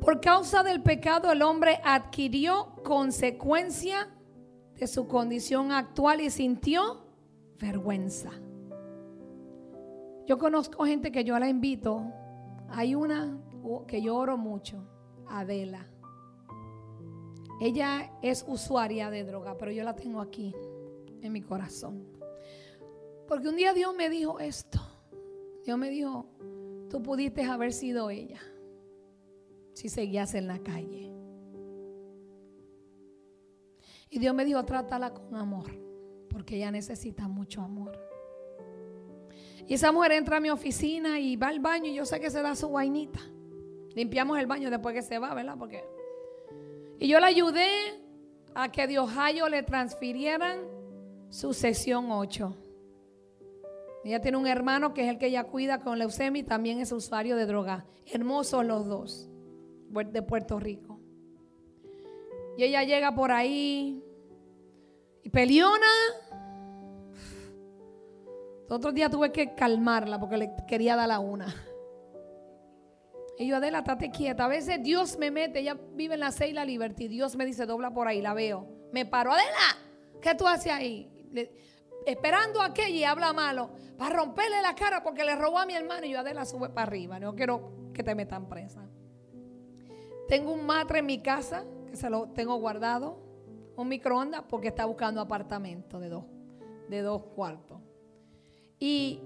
Por 0.01 0.21
causa 0.21 0.63
del 0.63 0.85
pecado 0.85 1.33
el 1.33 1.43
hombre 1.43 1.81
adquirió 1.83 2.77
consecuencia 2.85 4.09
de 4.77 4.87
su 4.87 5.09
condición 5.09 5.73
actual 5.73 6.21
y 6.21 6.31
sintió 6.31 7.09
vergüenza. 7.59 8.31
Yo 10.29 10.39
conozco 10.39 10.85
gente 10.85 11.11
que 11.11 11.25
yo 11.25 11.37
la 11.41 11.49
invito. 11.49 12.05
Hay 12.69 12.95
una 12.95 13.37
que 13.87 14.03
yo 14.03 14.17
oro 14.17 14.37
mucho, 14.37 14.85
Adela. 15.29 15.87
Ella 17.61 18.13
es 18.23 18.45
usuaria 18.47 19.11
de 19.11 19.25
droga, 19.25 19.57
pero 19.59 19.73
yo 19.73 19.83
la 19.83 19.97
tengo 19.97 20.21
aquí 20.21 20.55
en 21.23 21.33
mi 21.33 21.43
corazón. 21.43 22.07
Porque 23.27 23.49
un 23.49 23.57
día 23.57 23.75
Dios 23.75 23.95
me 23.95 24.09
dijo 24.09 24.39
esto. 24.39 24.81
Dios 25.65 25.77
me 25.77 25.91
dijo, 25.91 26.27
tú 26.89 27.03
pudiste 27.03 27.45
haber 27.45 27.73
sido 27.73 28.11
ella 28.11 28.41
si 29.75 29.89
seguías 29.89 30.35
en 30.35 30.47
la 30.47 30.59
calle. 30.59 31.13
Y 34.11 34.19
Dios 34.19 34.35
me 34.35 34.45
dijo, 34.45 34.65
trátala 34.65 35.13
con 35.13 35.37
amor, 35.37 35.71
porque 36.31 36.57
ella 36.57 36.71
necesita 36.71 37.29
mucho 37.29 37.61
amor. 37.61 37.99
Y 39.67 39.75
esa 39.75 39.93
mujer 39.93 40.13
entra 40.13 40.39
a 40.39 40.41
mi 40.41 40.49
oficina 40.49 41.21
y 41.21 41.37
va 41.37 41.49
al 41.49 41.61
baño 41.61 41.91
y 41.91 41.95
yo 41.95 42.07
sé 42.07 42.19
que 42.19 42.31
se 42.31 42.41
da 42.41 42.57
su 42.57 42.71
vainita. 42.71 43.21
Limpiamos 43.99 44.39
el 44.39 44.47
baño 44.47 44.71
después 44.71 44.95
que 44.95 45.03
se 45.03 45.19
va, 45.19 45.35
¿verdad? 45.35 45.57
Porque... 45.59 45.85
Y 47.01 47.09
yo 47.09 47.19
la 47.19 47.27
ayudé 47.27 47.67
a 48.55 48.71
que 48.71 48.87
de 48.87 49.01
Ohio 49.01 49.49
le 49.49 49.65
transfirieran 49.65 50.61
su 51.31 51.53
sesión 51.53 52.13
8. 52.13 52.55
Ella 54.05 54.21
tiene 54.21 54.37
un 54.37 54.47
hermano 54.47 54.95
que 54.95 55.03
es 55.03 55.09
el 55.09 55.19
que 55.19 55.27
ella 55.27 55.43
cuida 55.43 55.81
con 55.81 55.99
leucemia 55.99 56.43
y 56.43 56.45
también 56.45 56.79
es 56.79 56.93
usuario 56.93 57.35
de 57.35 57.47
droga. 57.47 57.87
Hermosos 58.07 58.65
los 58.65 58.87
dos 58.87 59.29
de 59.91 60.23
Puerto 60.23 60.61
Rico. 60.61 61.01
Y 62.57 62.63
ella 62.63 62.85
llega 62.85 63.13
por 63.13 63.33
ahí 63.33 64.01
y 65.25 65.29
peleona. 65.29 65.91
Otro 68.69 68.93
día 68.93 69.11
tuve 69.11 69.33
que 69.33 69.57
calmarla 69.57 70.21
porque 70.21 70.37
le 70.37 70.53
quería 70.69 70.95
dar 70.95 71.09
la 71.09 71.19
una. 71.19 71.53
Y 73.39 73.47
yo, 73.47 73.57
Adela, 73.57 73.79
estate 73.79 74.11
quieta. 74.11 74.47
A 74.47 74.49
veces 74.49 74.83
Dios 74.83 75.17
me 75.17 75.31
mete, 75.31 75.61
ella 75.61 75.79
vive 75.95 76.15
en 76.15 76.21
la 76.21 76.35
la 76.53 76.65
Liberty. 76.65 77.07
Dios 77.07 77.37
me 77.37 77.47
dice, 77.47 77.67
dobla 77.67 77.93
por 77.93 78.09
ahí, 78.09 78.21
la 78.21 78.35
veo. 78.35 78.67
Me 78.93 79.07
paro, 79.07 79.33
Adela, 79.33 79.79
¿qué 80.21 80.35
tú 80.35 80.47
haces 80.47 80.73
ahí? 80.73 81.15
esperando 82.07 82.63
a 82.63 82.67
aquella 82.67 82.89
y 82.89 83.05
habla 83.05 83.35
malo 83.35 83.71
para 83.99 84.17
romperle 84.17 84.63
la 84.63 84.75
cara 84.75 85.03
porque 85.03 85.25
le 85.25 85.37
robó 85.37 85.59
a 85.59 85.67
mi 85.67 85.75
hermano. 85.75 86.07
Y 86.07 86.11
yo, 86.11 86.21
Adela, 86.21 86.45
sube 86.45 86.71
para 86.71 86.87
arriba. 86.87 87.21
No 87.21 87.35
quiero 87.35 87.91
que 87.93 88.03
te 88.03 88.15
metan 88.15 88.49
presa. 88.49 88.89
Tengo 90.27 90.53
un 90.53 90.65
matre 90.65 91.01
en 91.01 91.07
mi 91.07 91.21
casa 91.23 91.65
que 91.89 91.97
se 91.97 92.09
lo 92.11 92.29
tengo 92.31 92.57
guardado. 92.57 93.21
Un 93.77 93.89
microondas 93.89 94.43
porque 94.49 94.69
está 94.69 94.85
buscando 94.87 95.21
apartamento 95.21 96.01
de 96.01 96.09
dos, 96.09 96.25
de 96.89 97.03
dos 97.03 97.23
cuartos. 97.35 97.81
Y 98.81 99.21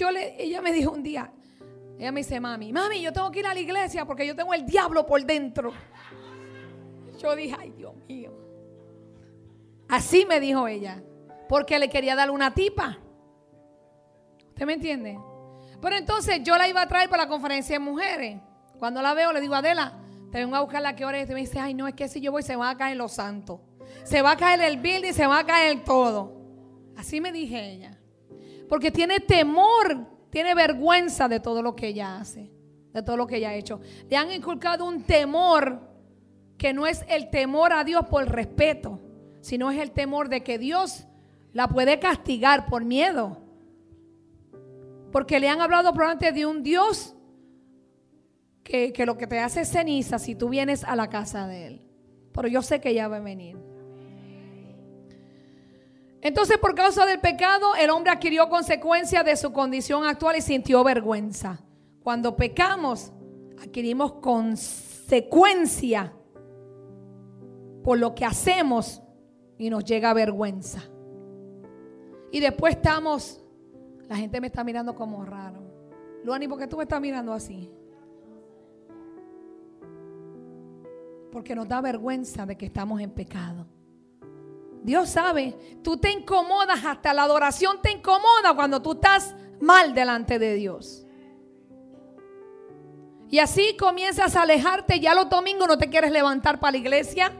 yo 0.00 0.10
le, 0.10 0.42
ella 0.42 0.62
me 0.62 0.72
dijo 0.72 0.92
un 0.92 1.02
día, 1.02 1.30
ella 1.98 2.10
me 2.10 2.20
dice, 2.20 2.40
mami, 2.40 2.72
mami, 2.72 3.02
yo 3.02 3.12
tengo 3.12 3.30
que 3.30 3.40
ir 3.40 3.46
a 3.46 3.52
la 3.52 3.60
iglesia 3.60 4.06
porque 4.06 4.26
yo 4.26 4.34
tengo 4.34 4.54
el 4.54 4.64
diablo 4.64 5.04
por 5.04 5.22
dentro. 5.22 5.72
Yo 7.18 7.36
dije, 7.36 7.54
ay 7.58 7.72
Dios 7.72 7.94
mío. 8.08 8.32
Así 9.88 10.24
me 10.24 10.40
dijo 10.40 10.66
ella, 10.66 11.02
porque 11.48 11.78
le 11.78 11.90
quería 11.90 12.14
dar 12.16 12.30
una 12.30 12.54
tipa. 12.54 12.98
¿Usted 14.48 14.64
me 14.64 14.72
entiende? 14.72 15.18
Pero 15.82 15.96
entonces 15.96 16.40
yo 16.42 16.56
la 16.56 16.66
iba 16.66 16.80
a 16.80 16.88
traer 16.88 17.10
para 17.10 17.24
la 17.24 17.28
conferencia 17.28 17.74
de 17.74 17.80
mujeres. 17.80 18.40
Cuando 18.78 19.02
la 19.02 19.12
veo, 19.12 19.32
le 19.32 19.40
digo, 19.40 19.54
Adela, 19.54 19.98
te 20.32 20.38
vengo 20.38 20.56
a 20.56 20.62
buscar 20.62 20.80
la 20.80 20.96
que 20.96 21.04
hora 21.04 21.20
y 21.20 21.26
me 21.26 21.34
dice, 21.34 21.58
ay, 21.58 21.74
no, 21.74 21.86
es 21.86 21.94
que 21.94 22.08
si 22.08 22.22
yo 22.22 22.32
voy 22.32 22.42
se 22.42 22.56
va 22.56 22.70
a 22.70 22.76
caer 22.78 22.96
los 22.96 23.12
santos. 23.12 23.60
Se 24.04 24.22
va 24.22 24.32
a 24.32 24.36
caer 24.38 24.62
el 24.62 24.78
building, 24.78 25.12
se 25.12 25.26
va 25.26 25.40
a 25.40 25.44
caer 25.44 25.84
todo. 25.84 26.40
Así 26.96 27.20
me 27.20 27.32
dije 27.32 27.72
ella. 27.72 27.99
Porque 28.70 28.92
tiene 28.92 29.18
temor, 29.18 30.06
tiene 30.30 30.54
vergüenza 30.54 31.26
de 31.26 31.40
todo 31.40 31.60
lo 31.60 31.74
que 31.74 31.88
ella 31.88 32.20
hace, 32.20 32.52
de 32.92 33.02
todo 33.02 33.16
lo 33.16 33.26
que 33.26 33.38
ella 33.38 33.50
ha 33.50 33.56
hecho. 33.56 33.80
Le 34.08 34.16
han 34.16 34.30
inculcado 34.30 34.86
un 34.86 35.02
temor 35.02 35.80
que 36.56 36.72
no 36.72 36.86
es 36.86 37.04
el 37.08 37.30
temor 37.30 37.72
a 37.72 37.82
Dios 37.82 38.06
por 38.06 38.28
respeto, 38.30 39.00
sino 39.40 39.72
es 39.72 39.80
el 39.80 39.90
temor 39.90 40.28
de 40.28 40.44
que 40.44 40.56
Dios 40.56 41.08
la 41.52 41.66
puede 41.66 41.98
castigar 41.98 42.66
por 42.66 42.84
miedo. 42.84 43.38
Porque 45.10 45.40
le 45.40 45.48
han 45.48 45.60
hablado 45.60 45.92
probablemente 45.92 46.30
de 46.30 46.46
un 46.46 46.62
Dios 46.62 47.16
que, 48.62 48.92
que, 48.92 49.04
lo 49.04 49.16
que 49.16 49.26
te 49.26 49.40
hace 49.40 49.64
ceniza 49.64 50.20
si 50.20 50.36
tú 50.36 50.48
vienes 50.48 50.84
a 50.84 50.94
la 50.94 51.10
casa 51.10 51.48
de 51.48 51.66
Él. 51.66 51.82
Pero 52.32 52.46
yo 52.46 52.62
sé 52.62 52.80
que 52.80 52.90
ella 52.90 53.08
va 53.08 53.16
a 53.16 53.20
venir. 53.20 53.69
Entonces 56.22 56.58
por 56.58 56.74
causa 56.74 57.06
del 57.06 57.20
pecado 57.20 57.74
el 57.76 57.90
hombre 57.90 58.12
adquirió 58.12 58.48
consecuencia 58.48 59.22
de 59.22 59.36
su 59.36 59.52
condición 59.52 60.04
actual 60.04 60.36
y 60.36 60.42
sintió 60.42 60.84
vergüenza. 60.84 61.60
Cuando 62.02 62.36
pecamos 62.36 63.12
adquirimos 63.60 64.14
consecuencia 64.14 66.12
por 67.82 67.98
lo 67.98 68.14
que 68.14 68.24
hacemos 68.24 69.02
y 69.58 69.70
nos 69.70 69.84
llega 69.84 70.14
vergüenza. 70.14 70.82
Y 72.30 72.40
después 72.40 72.76
estamos, 72.76 73.42
la 74.08 74.16
gente 74.16 74.40
me 74.40 74.46
está 74.46 74.62
mirando 74.64 74.94
como 74.94 75.24
raro. 75.24 75.60
Luani, 76.24 76.48
¿por 76.48 76.58
qué 76.58 76.66
tú 76.66 76.76
me 76.76 76.84
estás 76.84 77.00
mirando 77.00 77.32
así? 77.32 77.70
Porque 81.32 81.54
nos 81.54 81.68
da 81.68 81.80
vergüenza 81.80 82.44
de 82.46 82.56
que 82.56 82.66
estamos 82.66 83.00
en 83.00 83.10
pecado. 83.10 83.66
Dios 84.82 85.10
sabe, 85.10 85.54
tú 85.82 85.98
te 85.98 86.10
incomodas, 86.10 86.84
hasta 86.84 87.12
la 87.12 87.24
adoración 87.24 87.80
te 87.82 87.92
incomoda 87.92 88.54
cuando 88.54 88.80
tú 88.80 88.92
estás 88.92 89.34
mal 89.60 89.94
delante 89.94 90.38
de 90.38 90.54
Dios. 90.54 91.06
Y 93.28 93.38
así 93.38 93.76
comienzas 93.76 94.34
a 94.34 94.42
alejarte, 94.42 94.98
ya 94.98 95.14
los 95.14 95.28
domingos 95.28 95.68
no 95.68 95.78
te 95.78 95.88
quieres 95.88 96.10
levantar 96.10 96.58
para 96.58 96.72
la 96.72 96.78
iglesia, 96.78 97.32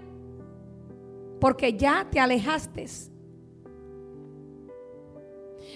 porque 1.40 1.76
ya 1.76 2.06
te 2.10 2.20
alejaste. 2.20 2.86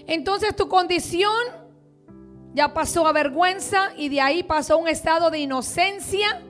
Entonces 0.07 0.55
tu 0.55 0.69
condición 0.69 1.33
ya 2.53 2.73
pasó 2.73 3.07
a 3.09 3.13
vergüenza 3.13 3.93
y 3.97 4.09
de 4.09 4.21
ahí 4.21 4.43
pasó 4.43 4.75
a 4.75 4.77
un 4.77 4.87
estado 4.87 5.31
de 5.31 5.39
inocencia 5.39 6.44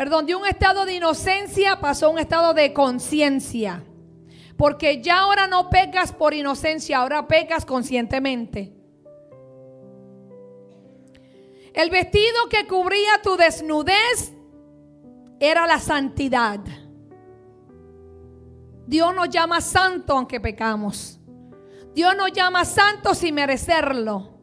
perdón, 0.00 0.24
de 0.24 0.34
un 0.34 0.46
estado 0.46 0.86
de 0.86 0.94
inocencia 0.94 1.78
pasó 1.78 2.06
a 2.06 2.08
un 2.08 2.18
estado 2.18 2.54
de 2.54 2.72
conciencia. 2.72 3.84
Porque 4.56 5.02
ya 5.02 5.18
ahora 5.18 5.46
no 5.46 5.68
pecas 5.68 6.10
por 6.10 6.32
inocencia, 6.32 6.96
ahora 6.96 7.28
pecas 7.28 7.66
conscientemente. 7.66 8.72
El 11.74 11.90
vestido 11.90 12.48
que 12.48 12.66
cubría 12.66 13.20
tu 13.22 13.36
desnudez 13.36 14.32
era 15.38 15.66
la 15.66 15.78
santidad. 15.78 16.60
Dios 18.86 19.14
nos 19.14 19.28
llama 19.28 19.60
santo 19.60 20.14
aunque 20.14 20.40
pecamos. 20.40 21.20
Dios 21.94 22.16
nos 22.16 22.32
llama 22.32 22.64
santo 22.64 23.14
sin 23.14 23.34
merecerlo. 23.34 24.39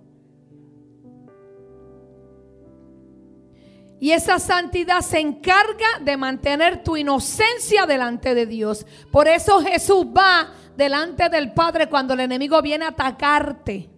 Y 3.99 4.11
esa 4.11 4.39
santidad 4.39 5.01
se 5.01 5.19
encarga 5.19 5.99
de 6.01 6.17
mantener 6.17 6.83
tu 6.83 6.97
inocencia 6.97 7.85
delante 7.85 8.35
de 8.35 8.45
Dios. 8.45 8.85
Por 9.11 9.27
eso 9.27 9.59
Jesús 9.61 10.05
va 10.05 10.53
delante 10.75 11.29
del 11.29 11.53
Padre 11.53 11.89
cuando 11.89 12.13
el 12.13 12.19
enemigo 12.19 12.61
viene 12.61 12.85
a 12.85 12.89
atacarte. 12.89 13.89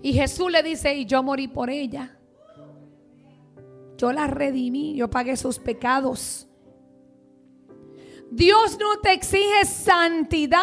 Y 0.00 0.12
Jesús 0.12 0.50
le 0.50 0.62
dice, 0.62 0.94
y 0.94 1.06
yo 1.06 1.22
morí 1.22 1.48
por 1.48 1.70
ella. 1.70 2.16
Yo 3.96 4.12
la 4.12 4.28
redimí, 4.28 4.94
yo 4.94 5.10
pagué 5.10 5.36
sus 5.36 5.58
pecados. 5.58 6.46
Dios 8.30 8.78
no 8.80 8.98
te 9.00 9.12
exige 9.12 9.64
santidad 9.64 10.60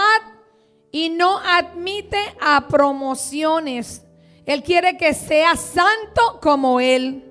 y 0.92 1.10
no 1.10 1.38
admite 1.38 2.20
a 2.42 2.68
promociones. 2.68 4.06
Él 4.46 4.64
quiere 4.64 4.98
que 4.98 5.14
seas 5.14 5.60
santo 5.60 6.40
como 6.42 6.80
Él 6.80 7.29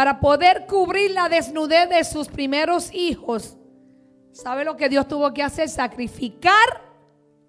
para 0.00 0.18
poder 0.18 0.64
cubrir 0.66 1.10
la 1.10 1.28
desnudez 1.28 1.86
de 1.90 2.02
sus 2.04 2.26
primeros 2.26 2.90
hijos. 2.94 3.58
¿Sabe 4.32 4.64
lo 4.64 4.74
que 4.74 4.88
Dios 4.88 5.06
tuvo 5.06 5.30
que 5.34 5.42
hacer? 5.42 5.68
Sacrificar 5.68 6.54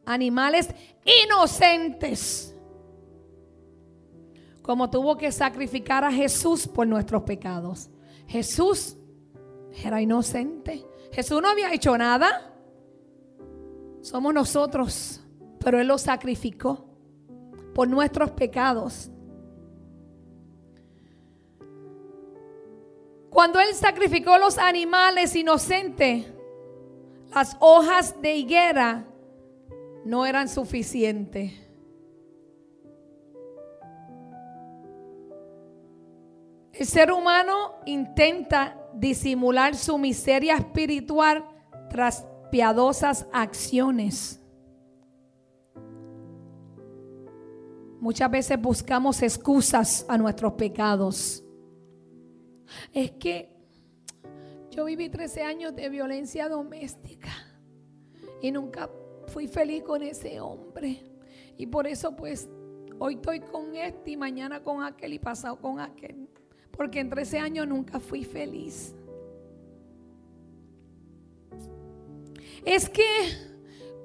animales 0.06 0.68
inocentes. 1.24 2.54
Como 4.62 4.90
tuvo 4.90 5.16
que 5.16 5.32
sacrificar 5.32 6.04
a 6.04 6.12
Jesús 6.12 6.68
por 6.68 6.86
nuestros 6.86 7.24
pecados. 7.24 7.90
Jesús 8.28 8.98
era 9.82 10.02
inocente. 10.02 10.86
Jesús 11.14 11.42
no 11.42 11.48
había 11.48 11.74
hecho 11.74 11.98
nada. 11.98 12.54
Somos 14.02 14.34
nosotros. 14.34 15.22
Pero 15.58 15.80
Él 15.80 15.88
lo 15.88 15.98
sacrificó 15.98 16.86
por 17.74 17.88
nuestros 17.88 18.32
pecados. 18.32 19.10
Cuando 23.32 23.62
él 23.62 23.74
sacrificó 23.74 24.38
los 24.38 24.58
animales 24.58 25.38
inocentes, 25.38 26.28
las 27.34 27.56
hojas 27.62 28.22
de 28.22 28.36
higuera 28.36 29.06
no 30.04 30.26
eran 30.26 30.50
suficientes. 30.50 31.54
El 36.74 36.86
ser 36.86 37.10
humano 37.14 37.76
intenta 37.86 38.78
disimular 38.94 39.76
su 39.76 39.98
miseria 39.98 40.56
espiritual 40.56 41.46
tras 41.90 42.26
piadosas 42.52 43.28
acciones. 43.32 44.42
Muchas 48.02 48.30
veces 48.30 48.62
buscamos 48.62 49.22
excusas 49.22 50.06
a 50.10 50.18
nuestros 50.18 50.54
pecados. 50.54 51.46
Es 52.94 53.12
que 53.12 53.50
yo 54.72 54.86
viví 54.86 55.10
13 55.10 55.44
años 55.44 55.76
de 55.76 55.90
violencia 55.90 56.48
doméstica 56.48 57.30
y 58.42 58.52
nunca 58.52 58.90
fui 59.28 59.48
feliz 59.48 59.84
con 59.84 60.02
ese 60.02 60.40
hombre. 60.40 61.02
Y 61.58 61.68
por 61.68 61.88
eso 61.88 62.16
pues 62.16 62.50
hoy 63.00 63.16
estoy 63.16 63.42
con 63.42 63.76
este 63.76 64.12
y 64.12 64.18
mañana 64.18 64.64
con 64.64 64.84
aquel 64.84 65.14
y 65.14 65.20
pasado 65.20 65.60
con 65.60 65.80
aquel. 65.80 66.30
Porque 66.72 67.00
en 67.00 67.10
13 67.10 67.40
años 67.40 67.68
nunca 67.68 68.00
fui 68.00 68.24
feliz. 68.24 68.96
Es 72.66 72.90
que 72.90 73.04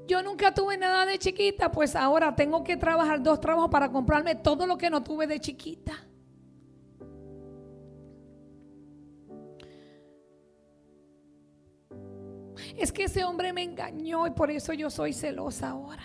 yo 0.06 0.22
nunca 0.22 0.54
tuve 0.54 0.76
nada 0.76 1.04
de 1.04 1.18
chiquita, 1.18 1.70
pues 1.70 1.94
ahora 1.96 2.34
tengo 2.34 2.62
que 2.64 2.76
trabajar 2.76 3.22
dos 3.22 3.40
trabajos 3.40 3.70
para 3.70 3.90
comprarme 3.90 4.34
todo 4.34 4.66
lo 4.66 4.78
que 4.78 4.88
no 4.88 5.02
tuve 5.02 5.26
de 5.26 5.40
chiquita. 5.40 6.06
Es 12.76 12.92
que 12.92 13.04
ese 13.04 13.24
hombre 13.24 13.52
me 13.52 13.62
engañó 13.62 14.26
y 14.26 14.30
por 14.30 14.50
eso 14.50 14.72
yo 14.72 14.90
soy 14.90 15.12
celosa 15.12 15.70
ahora. 15.70 16.02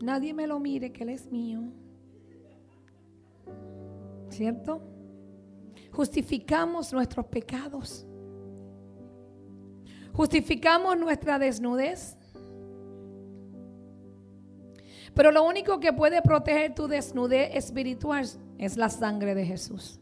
Nadie 0.00 0.34
me 0.34 0.46
lo 0.46 0.58
mire 0.58 0.92
que 0.92 1.04
él 1.04 1.10
es 1.10 1.30
mío. 1.30 1.62
¿Cierto? 4.30 4.82
Justificamos 5.92 6.92
nuestros 6.92 7.26
pecados. 7.26 8.06
Justificamos 10.12 10.98
nuestra 10.98 11.38
desnudez. 11.38 12.16
Pero 15.14 15.32
lo 15.32 15.44
único 15.44 15.80
que 15.80 15.92
puede 15.92 16.22
proteger 16.22 16.74
tu 16.74 16.86
desnudez 16.86 17.50
espiritual 17.54 18.26
es 18.58 18.76
la 18.76 18.88
sangre 18.88 19.34
de 19.34 19.44
Jesús. 19.44 20.00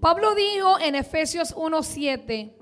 Pablo 0.00 0.34
dijo 0.34 0.78
en 0.80 0.94
Efesios 0.94 1.54
1:7, 1.54 2.56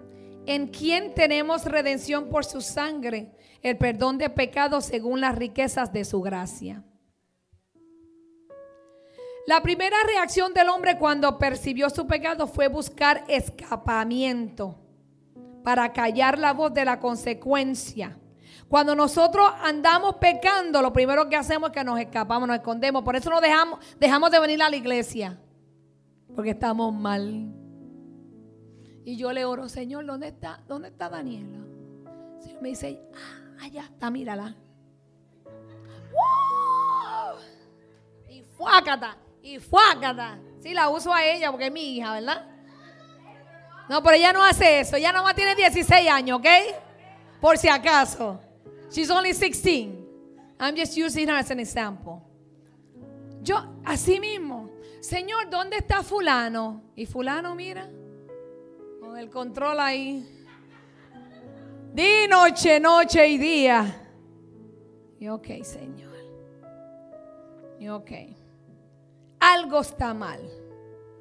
en 0.47 0.67
quien 0.69 1.15
tenemos 1.15 1.65
redención 1.65 2.29
por 2.31 2.45
su 2.45 2.61
sangre, 2.61 3.33
el 3.63 3.77
perdón 3.79 4.19
de 4.19 4.29
pecados 4.29 4.87
según 4.87 5.21
las 5.21 5.37
riquezas 5.37 5.93
de 5.93 6.05
su 6.05 6.21
gracia. 6.21 6.83
La 9.47 9.63
primera 9.63 9.97
reacción 10.07 10.53
del 10.53 10.69
hombre 10.69 10.99
cuando 10.99 11.39
percibió 11.39 11.89
su 11.91 12.07
pecado 12.07 12.49
fue 12.49 12.69
buscar 12.69 13.25
escapamiento 13.29 14.77
para 15.63 15.93
callar 15.93 16.39
la 16.39 16.53
voz 16.53 16.75
de 16.75 16.85
la 16.85 16.99
consecuencia. 16.99 18.19
Cuando 18.69 18.95
nosotros 18.95 19.51
andamos 19.63 20.17
pecando, 20.17 20.83
lo 20.83 20.93
primero 20.93 21.29
que 21.29 21.37
hacemos 21.37 21.71
es 21.71 21.77
que 21.77 21.85
nos 21.85 22.01
escapamos, 22.01 22.49
nos 22.49 22.59
escondemos. 22.59 23.03
Por 23.03 23.17
eso 23.17 23.31
no 23.31 23.41
dejamos, 23.41 23.79
dejamos 23.99 24.31
de 24.31 24.41
venir 24.41 24.63
a 24.63 24.69
la 24.69 24.77
iglesia. 24.77 25.39
Porque 26.35 26.51
estamos 26.51 26.95
mal. 26.95 27.53
Y 29.05 29.17
yo 29.17 29.33
le 29.33 29.45
oro, 29.45 29.69
Señor, 29.69 30.05
¿dónde 30.07 30.29
está? 30.29 30.63
¿Dónde 30.69 30.89
está 30.89 31.09
Daniela? 31.09 31.65
El 32.37 32.43
Señor 32.43 32.63
me 32.63 32.69
dice, 32.69 33.01
ah, 33.15 33.65
allá 33.65 33.85
está, 33.85 34.11
mírala. 34.11 34.55
Y 38.29 38.43
fuácata, 38.43 39.17
y 39.43 39.59
fuácata. 39.59 40.39
Sí, 40.61 40.75
la 40.75 40.89
uso 40.91 41.13
a 41.13 41.25
ella 41.25 41.51
porque 41.51 41.67
es 41.67 41.73
mi 41.73 41.97
hija, 41.97 42.13
¿verdad? 42.13 42.47
No, 43.89 44.03
pero 44.03 44.17
ella 44.17 44.33
no 44.33 44.45
hace 44.45 44.81
eso. 44.81 44.97
Ella 44.97 45.13
nomás 45.13 45.35
tiene 45.35 45.55
16 45.55 46.11
años, 46.11 46.39
¿ok? 46.39 46.47
Por 47.41 47.57
si 47.57 47.69
acaso. 47.69 48.39
She's 48.91 49.11
only 49.11 49.33
16. 49.33 50.07
I'm 50.61 50.77
just 50.77 50.97
using 50.97 51.29
her 51.29 51.37
as 51.37 51.51
an 51.51 51.61
example. 51.61 52.23
Yo, 53.43 53.57
así 53.85 54.19
mismo, 54.21 54.69
Señor, 55.01 55.49
¿dónde 55.49 55.77
está 55.77 56.03
fulano? 56.03 56.83
Y 56.97 57.07
fulano, 57.07 57.55
mira, 57.55 57.89
con 59.01 59.17
el 59.17 59.31
control 59.31 59.79
ahí. 59.81 60.27
Di 61.95 62.27
noche, 62.29 62.81
noche 62.81 63.27
y 63.27 63.39
día. 63.39 64.09
Y 65.21 65.29
ok, 65.29 65.47
Señor. 65.63 66.17
Y 67.79 67.89
ok. 67.89 68.11
Algo 69.41 69.81
está 69.81 70.13
mal 70.15 70.41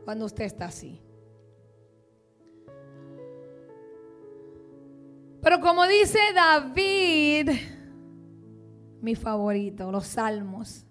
cuando 0.03 0.25
usted 0.25 0.45
está 0.45 0.65
así. 0.65 0.99
Pero 5.41 5.59
como 5.61 5.85
dice 5.85 6.19
David, 6.33 7.51
mi 9.01 9.15
favorito, 9.15 9.91
los 9.91 10.07
salmos. 10.07 10.86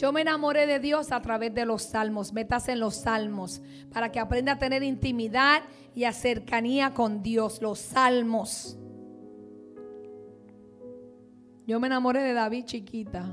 Yo 0.00 0.12
me 0.12 0.22
enamoré 0.22 0.66
de 0.66 0.80
Dios 0.80 1.12
a 1.12 1.20
través 1.20 1.52
de 1.52 1.66
los 1.66 1.82
salmos. 1.82 2.32
Metas 2.32 2.70
en 2.70 2.80
los 2.80 2.94
salmos 2.94 3.60
para 3.92 4.10
que 4.10 4.18
aprenda 4.18 4.52
a 4.52 4.58
tener 4.58 4.82
intimidad 4.82 5.60
y 5.94 6.04
a 6.04 6.12
cercanía 6.14 6.94
con 6.94 7.22
Dios. 7.22 7.60
Los 7.60 7.80
salmos. 7.80 8.78
Yo 11.66 11.78
me 11.80 11.88
enamoré 11.88 12.22
de 12.22 12.32
David 12.32 12.64
chiquita. 12.64 13.30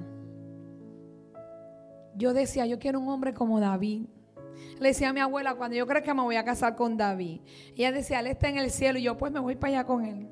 Yo 2.17 2.33
decía, 2.33 2.65
yo 2.65 2.79
quiero 2.79 2.99
un 2.99 3.07
hombre 3.07 3.33
como 3.33 3.61
David. 3.61 4.01
Le 4.81 4.89
decía 4.89 5.07
a 5.07 5.13
mi 5.13 5.21
abuela, 5.21 5.55
cuando 5.55 5.77
yo 5.77 5.87
que 5.87 6.13
me 6.13 6.21
voy 6.21 6.35
a 6.35 6.43
casar 6.43 6.75
con 6.75 6.97
David. 6.97 7.39
Ella 7.77 7.93
decía, 7.93 8.19
él 8.19 8.27
está 8.27 8.49
en 8.49 8.57
el 8.57 8.71
cielo 8.71 8.99
y 8.99 9.03
yo 9.03 9.17
pues 9.17 9.31
me 9.31 9.39
voy 9.39 9.55
para 9.55 9.71
allá 9.71 9.83
con 9.85 10.03
él. 10.03 10.27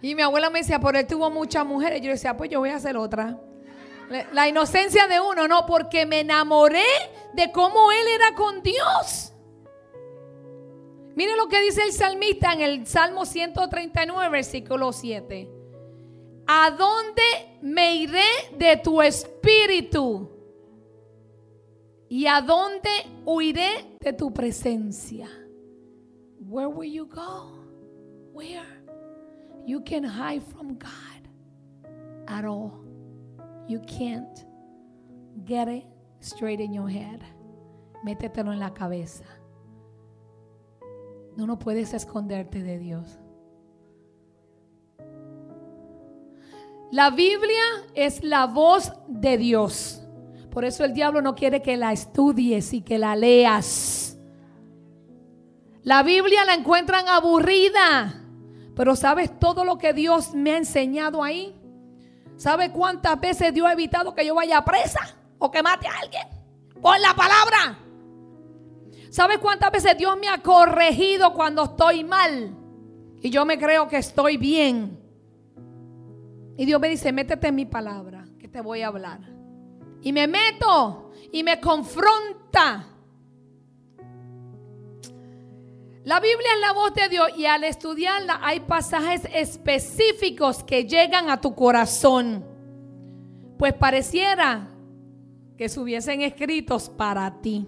Y 0.00 0.14
mi 0.14 0.22
abuela 0.22 0.48
me 0.48 0.60
decía, 0.60 0.78
por 0.78 0.94
él 0.94 1.08
tuvo 1.08 1.28
muchas 1.28 1.66
mujeres. 1.66 2.00
Yo 2.02 2.12
decía, 2.12 2.36
pues 2.36 2.50
yo 2.50 2.60
voy 2.60 2.70
a 2.70 2.76
hacer 2.76 2.96
otra. 2.96 3.36
La 4.32 4.48
inocencia 4.48 5.08
de 5.08 5.20
uno, 5.20 5.48
no, 5.48 5.66
porque 5.66 6.06
me 6.06 6.20
enamoré 6.20 6.84
de 7.34 7.50
cómo 7.50 7.90
él 7.90 8.06
era 8.14 8.34
con 8.34 8.62
Dios. 8.62 9.32
Mire 11.16 11.36
lo 11.36 11.48
que 11.48 11.60
dice 11.62 11.82
el 11.82 11.92
salmista 11.92 12.52
en 12.52 12.60
el 12.60 12.86
Salmo 12.86 13.24
139, 13.24 14.28
versículo 14.28 14.92
7. 14.92 15.50
¿A 16.46 16.70
dónde 16.70 17.22
me 17.62 17.96
iré 17.96 18.22
de 18.56 18.76
tu 18.76 19.02
espíritu? 19.02 20.30
¿Y 22.08 22.26
a 22.26 22.40
dónde 22.40 22.90
huiré 23.24 23.96
de 23.98 24.12
tu 24.12 24.32
presencia? 24.32 25.28
Where 26.38 26.68
will 26.68 26.92
you 26.92 27.06
go? 27.06 27.50
Where? 28.32 28.62
You 29.66 29.82
can 29.82 30.04
hide 30.04 30.42
from 30.52 30.78
God 30.78 31.28
at 32.28 32.44
all. 32.44 32.85
You 33.68 33.80
can't 33.80 34.46
get 35.44 35.68
it 35.68 35.84
straight 36.20 36.60
in 36.60 36.72
your 36.72 36.88
head. 36.88 37.20
Métetelo 38.04 38.52
en 38.52 38.60
la 38.60 38.72
cabeza. 38.72 39.24
No, 41.36 41.46
no 41.46 41.58
puedes 41.58 41.92
esconderte 41.92 42.62
de 42.62 42.78
Dios. 42.78 43.18
La 46.90 47.10
Biblia 47.10 47.64
es 47.94 48.22
la 48.22 48.46
voz 48.46 48.92
de 49.08 49.36
Dios. 49.36 50.02
Por 50.50 50.64
eso 50.64 50.84
el 50.84 50.94
diablo 50.94 51.20
no 51.20 51.34
quiere 51.34 51.60
que 51.60 51.76
la 51.76 51.92
estudies 51.92 52.72
y 52.72 52.80
que 52.80 52.98
la 52.98 53.16
leas. 53.16 54.18
La 55.82 56.02
Biblia 56.02 56.44
la 56.44 56.54
encuentran 56.54 57.06
aburrida. 57.08 58.22
Pero 58.74 58.96
¿sabes 58.96 59.38
todo 59.38 59.64
lo 59.64 59.78
que 59.78 59.92
Dios 59.92 60.34
me 60.34 60.52
ha 60.52 60.56
enseñado 60.56 61.22
ahí? 61.22 61.54
¿Sabe 62.36 62.70
cuántas 62.70 63.18
veces 63.18 63.52
Dios 63.52 63.66
ha 63.66 63.72
evitado 63.72 64.14
que 64.14 64.26
yo 64.26 64.34
vaya 64.34 64.58
a 64.58 64.64
presa 64.64 65.16
o 65.38 65.50
que 65.50 65.62
mate 65.62 65.88
a 65.88 65.98
alguien? 66.02 66.26
Por 66.80 66.98
la 67.00 67.14
palabra. 67.14 67.78
¿Sabe 69.10 69.38
cuántas 69.38 69.70
veces 69.72 69.96
Dios 69.96 70.16
me 70.18 70.28
ha 70.28 70.42
corregido 70.42 71.32
cuando 71.32 71.64
estoy 71.64 72.04
mal? 72.04 72.54
Y 73.22 73.30
yo 73.30 73.44
me 73.46 73.58
creo 73.58 73.88
que 73.88 73.96
estoy 73.96 74.36
bien. 74.36 75.00
Y 76.58 76.66
Dios 76.66 76.80
me 76.80 76.88
dice, 76.88 77.12
métete 77.12 77.48
en 77.48 77.54
mi 77.54 77.64
palabra, 77.64 78.26
que 78.38 78.48
te 78.48 78.60
voy 78.60 78.82
a 78.82 78.88
hablar. 78.88 79.20
Y 80.02 80.12
me 80.12 80.26
meto 80.26 81.12
y 81.32 81.42
me 81.42 81.60
confronta. 81.60 82.95
La 86.06 86.20
Biblia 86.20 86.50
es 86.54 86.60
la 86.60 86.72
voz 86.72 86.94
de 86.94 87.08
Dios 87.08 87.36
y 87.36 87.46
al 87.46 87.64
estudiarla 87.64 88.38
hay 88.40 88.60
pasajes 88.60 89.26
específicos 89.34 90.62
que 90.62 90.84
llegan 90.84 91.28
a 91.28 91.40
tu 91.40 91.52
corazón. 91.56 92.44
Pues 93.58 93.74
pareciera 93.74 94.68
que 95.58 95.64
estuviesen 95.64 96.20
escritos 96.22 96.88
para 96.88 97.40
ti. 97.42 97.66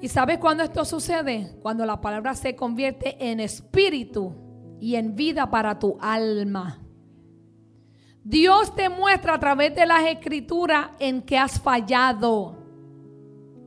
¿Y 0.00 0.06
sabes 0.08 0.38
cuándo 0.38 0.62
esto 0.62 0.84
sucede? 0.84 1.58
Cuando 1.60 1.84
la 1.84 2.00
palabra 2.00 2.36
se 2.36 2.54
convierte 2.54 3.16
en 3.18 3.40
espíritu 3.40 4.36
y 4.78 4.94
en 4.94 5.16
vida 5.16 5.50
para 5.50 5.76
tu 5.80 5.98
alma. 6.00 6.80
Dios 8.22 8.72
te 8.76 8.88
muestra 8.88 9.34
a 9.34 9.40
través 9.40 9.74
de 9.74 9.84
las 9.84 10.06
escrituras 10.06 10.90
en 11.00 11.22
que 11.22 11.36
has 11.36 11.60
fallado. 11.60 12.56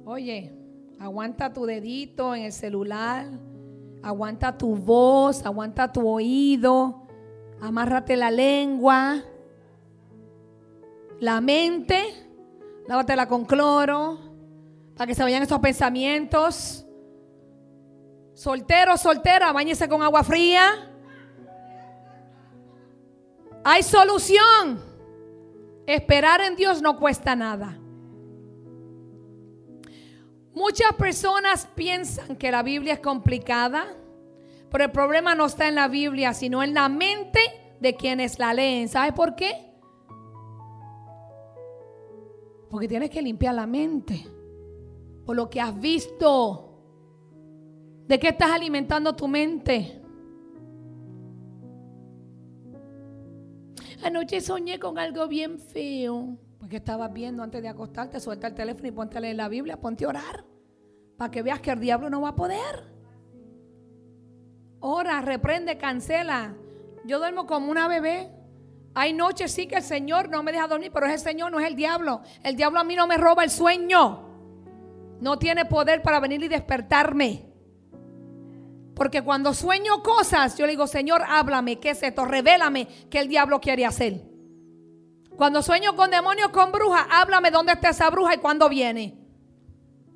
Oye, 0.06 0.57
Aguanta 1.00 1.54
tu 1.54 1.66
dedito 1.66 2.34
en 2.34 2.44
el 2.44 2.52
celular. 2.52 3.28
Aguanta 4.02 4.58
tu 4.58 4.76
voz, 4.76 5.46
aguanta 5.46 5.92
tu 5.92 6.08
oído. 6.08 7.08
Amárrate 7.62 8.16
la 8.16 8.32
lengua. 8.32 9.24
La 11.20 11.42
mente. 11.42 12.04
Lávatela 12.88 13.28
con 13.28 13.46
cloro. 13.46 14.20
Para 14.96 15.08
que 15.08 15.16
se 15.16 15.24
vayan 15.24 15.44
esos 15.44 15.60
pensamientos. 15.60 16.86
Soltero, 18.34 18.98
soltera, 18.98 19.52
bañese 19.52 19.88
con 19.88 20.02
agua 20.02 20.24
fría. 20.24 20.94
Hay 23.64 23.84
solución. 23.84 24.82
Esperar 25.86 26.42
en 26.42 26.56
Dios 26.56 26.82
no 26.82 27.00
cuesta 27.00 27.36
nada. 27.36 27.80
Muchas 30.58 30.92
personas 30.94 31.68
piensan 31.76 32.36
que 32.36 32.50
la 32.50 32.64
Biblia 32.64 32.94
es 32.94 33.00
complicada, 33.00 33.96
pero 34.72 34.86
el 34.86 34.92
problema 34.92 35.36
no 35.36 35.46
está 35.46 35.68
en 35.68 35.76
la 35.76 35.88
Biblia, 35.88 36.34
sino 36.34 36.64
en 36.64 36.74
la 36.74 36.90
mente 36.90 37.40
de 37.80 37.96
quienes 37.96 38.40
la 38.40 38.56
leen. 38.56 38.90
¿Sabes 38.90 39.14
por 39.14 39.36
qué? 39.36 39.52
Porque 42.72 42.88
tienes 42.88 43.12
que 43.12 43.22
limpiar 43.22 43.54
la 43.54 43.68
mente 43.68 44.26
por 45.28 45.36
lo 45.36 45.48
que 45.48 45.62
has 45.62 45.80
visto. 45.80 46.82
¿De 48.08 48.18
qué 48.18 48.30
estás 48.30 48.50
alimentando 48.50 49.16
tu 49.16 49.28
mente? 49.28 50.02
Anoche 54.02 54.42
soñé 54.42 54.80
con 54.80 54.98
algo 54.98 55.28
bien 55.28 55.60
feo. 55.60 56.36
Porque 56.68 56.76
estabas 56.76 57.14
viendo 57.14 57.44
antes 57.44 57.62
de 57.62 57.70
acostarte? 57.70 58.20
Suelta 58.20 58.48
el 58.48 58.54
teléfono 58.54 58.90
y 58.90 58.92
ponte 58.92 59.18
a 59.18 59.22
leer 59.22 59.38
la 59.38 59.48
Biblia, 59.48 59.80
ponte 59.80 60.04
a 60.04 60.10
orar. 60.10 60.44
Para 61.16 61.32
que 61.32 61.42
veas 61.42 61.62
que 61.62 61.72
el 61.72 61.80
diablo 61.80 62.10
no 62.10 62.20
va 62.20 62.28
a 62.28 62.36
poder. 62.36 62.84
Ora, 64.82 65.22
reprende, 65.22 65.78
cancela. 65.78 66.58
Yo 67.06 67.20
duermo 67.20 67.46
como 67.46 67.72
una 67.72 67.88
bebé. 67.88 68.30
Hay 68.96 69.14
noches 69.14 69.54
sí 69.54 69.66
que 69.68 69.78
el 69.78 69.82
Señor 69.82 70.28
no 70.28 70.44
me 70.44 70.52
deja 70.52 70.68
dormir, 70.68 70.92
pero 70.94 71.06
es 71.06 71.14
el 71.14 71.20
Señor, 71.20 71.54
no 71.54 71.62
es 71.62 71.68
el 71.68 71.78
diablo. 71.78 72.20
El 72.44 72.58
diablo 72.58 72.82
a 72.82 72.84
mí 72.84 72.98
no 72.98 73.08
me 73.08 73.16
roba 73.16 73.46
el 73.46 73.50
sueño. 73.50 74.28
No 75.22 75.40
tiene 75.40 75.64
poder 75.64 76.02
para 76.02 76.20
venir 76.20 76.44
y 76.44 76.50
despertarme. 76.50 77.46
Porque 78.94 79.22
cuando 79.22 79.54
sueño 79.54 80.04
cosas, 80.04 80.58
yo 80.58 80.66
le 80.66 80.74
digo, 80.74 80.86
Señor, 80.86 81.22
háblame, 81.30 81.80
¿qué 81.80 81.92
es 81.92 82.04
esto? 82.04 82.26
Revélame 82.26 82.90
qué 83.10 83.20
el 83.20 83.30
diablo 83.30 83.62
quiere 83.62 83.86
hacer. 83.86 84.36
Cuando 85.38 85.62
sueño 85.62 85.96
con 85.96 86.10
demonios, 86.10 86.50
con 86.50 86.72
brujas, 86.72 87.06
háblame 87.12 87.52
dónde 87.52 87.74
está 87.74 87.90
esa 87.90 88.10
bruja 88.10 88.34
y 88.34 88.38
cuándo 88.40 88.68
viene. 88.68 89.16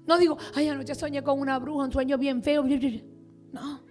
No 0.08 0.18
digo, 0.18 0.38
ay, 0.56 0.68
anoche 0.68 0.96
soñé 0.96 1.24
con 1.24 1.40
una 1.40 1.60
bruja, 1.60 1.86
un 1.86 1.92
sueño 1.92 2.18
bien 2.18 2.42
feo. 2.42 2.64
No. 3.52 3.84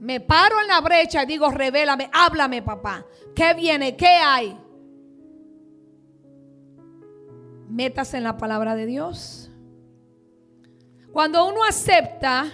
Me 0.00 0.20
paro 0.20 0.60
en 0.60 0.68
la 0.68 0.80
brecha 0.80 1.22
y 1.22 1.26
digo, 1.26 1.50
revélame, 1.50 2.10
háblame, 2.12 2.62
papá. 2.62 3.04
¿Qué 3.34 3.52
viene? 3.54 3.94
¿Qué 3.94 4.06
hay? 4.06 4.58
Métase 7.68 8.16
en 8.16 8.24
la 8.24 8.36
palabra 8.38 8.74
de 8.74 8.86
Dios. 8.86 9.50
Cuando 11.12 11.46
uno 11.46 11.62
acepta 11.62 12.52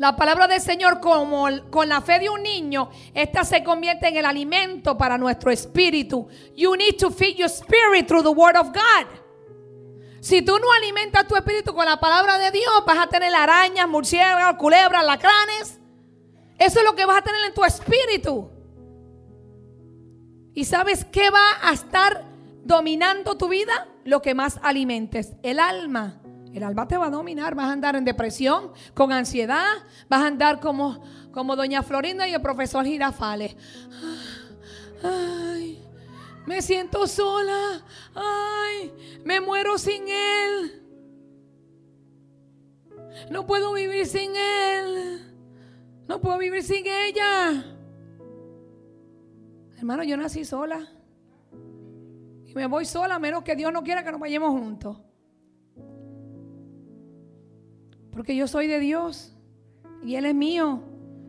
la 0.00 0.16
palabra 0.16 0.48
del 0.48 0.62
Señor 0.62 0.98
como 0.98 1.46
con 1.68 1.86
la 1.86 2.00
fe 2.00 2.20
de 2.20 2.30
un 2.30 2.42
niño, 2.42 2.88
esta 3.12 3.44
se 3.44 3.62
convierte 3.62 4.08
en 4.08 4.16
el 4.16 4.24
alimento 4.24 4.96
para 4.96 5.18
nuestro 5.18 5.50
espíritu. 5.50 6.26
You 6.56 6.74
need 6.74 6.96
to 6.96 7.10
feed 7.10 7.36
your 7.36 7.50
spirit 7.50 8.06
through 8.08 8.22
the 8.22 8.30
word 8.30 8.56
of 8.56 8.68
God. 8.68 9.06
Si 10.20 10.40
tú 10.40 10.58
no 10.58 10.72
alimentas 10.72 11.28
tu 11.28 11.36
espíritu 11.36 11.74
con 11.74 11.84
la 11.84 12.00
palabra 12.00 12.38
de 12.38 12.50
Dios, 12.50 12.82
vas 12.86 12.96
a 12.96 13.08
tener 13.08 13.34
arañas, 13.34 13.86
murciélagos, 13.90 14.56
culebras, 14.56 15.04
lacranes. 15.04 15.78
Eso 16.58 16.78
es 16.78 16.84
lo 16.86 16.94
que 16.94 17.04
vas 17.04 17.18
a 17.18 17.22
tener 17.22 17.44
en 17.48 17.52
tu 17.52 17.62
espíritu. 17.62 18.50
¿Y 20.54 20.64
sabes 20.64 21.04
qué 21.04 21.28
va 21.28 21.68
a 21.68 21.74
estar 21.74 22.24
dominando 22.64 23.36
tu 23.36 23.50
vida? 23.50 23.86
Lo 24.04 24.22
que 24.22 24.34
más 24.34 24.60
alimentes, 24.62 25.34
el 25.42 25.60
alma. 25.60 26.19
El 26.52 26.64
alma 26.64 26.88
te 26.88 26.96
va 26.96 27.06
a 27.06 27.10
dominar, 27.10 27.54
vas 27.54 27.66
a 27.66 27.72
andar 27.72 27.94
en 27.94 28.04
depresión, 28.04 28.72
con 28.94 29.12
ansiedad, 29.12 29.66
vas 30.08 30.20
a 30.20 30.26
andar 30.26 30.60
como, 30.60 31.02
como 31.32 31.54
doña 31.54 31.82
Florinda 31.82 32.26
y 32.26 32.34
el 32.34 32.42
profesor 32.42 32.84
Girafales. 32.84 33.56
Ay, 35.02 35.82
me 36.46 36.60
siento 36.60 37.06
sola. 37.06 37.82
Ay, 38.14 38.92
me 39.24 39.40
muero 39.40 39.78
sin 39.78 40.02
él. 40.08 40.82
No 43.30 43.46
puedo 43.46 43.72
vivir 43.72 44.06
sin 44.06 44.32
él. 44.34 45.20
No 46.08 46.20
puedo 46.20 46.38
vivir 46.38 46.62
sin 46.64 46.84
ella. 46.86 47.64
Hermano, 49.76 50.02
yo 50.02 50.16
nací 50.16 50.44
sola. 50.44 50.88
Y 52.44 52.54
me 52.54 52.66
voy 52.66 52.84
sola 52.84 53.14
a 53.14 53.18
menos 53.20 53.44
que 53.44 53.54
Dios 53.54 53.72
no 53.72 53.84
quiera 53.84 54.02
que 54.02 54.10
nos 54.10 54.20
vayamos 54.20 54.50
juntos. 54.50 54.98
Porque 58.12 58.34
yo 58.34 58.46
soy 58.46 58.66
de 58.66 58.78
Dios 58.78 59.32
y 60.04 60.16
Él 60.16 60.26
es 60.26 60.34
mío. 60.34 60.82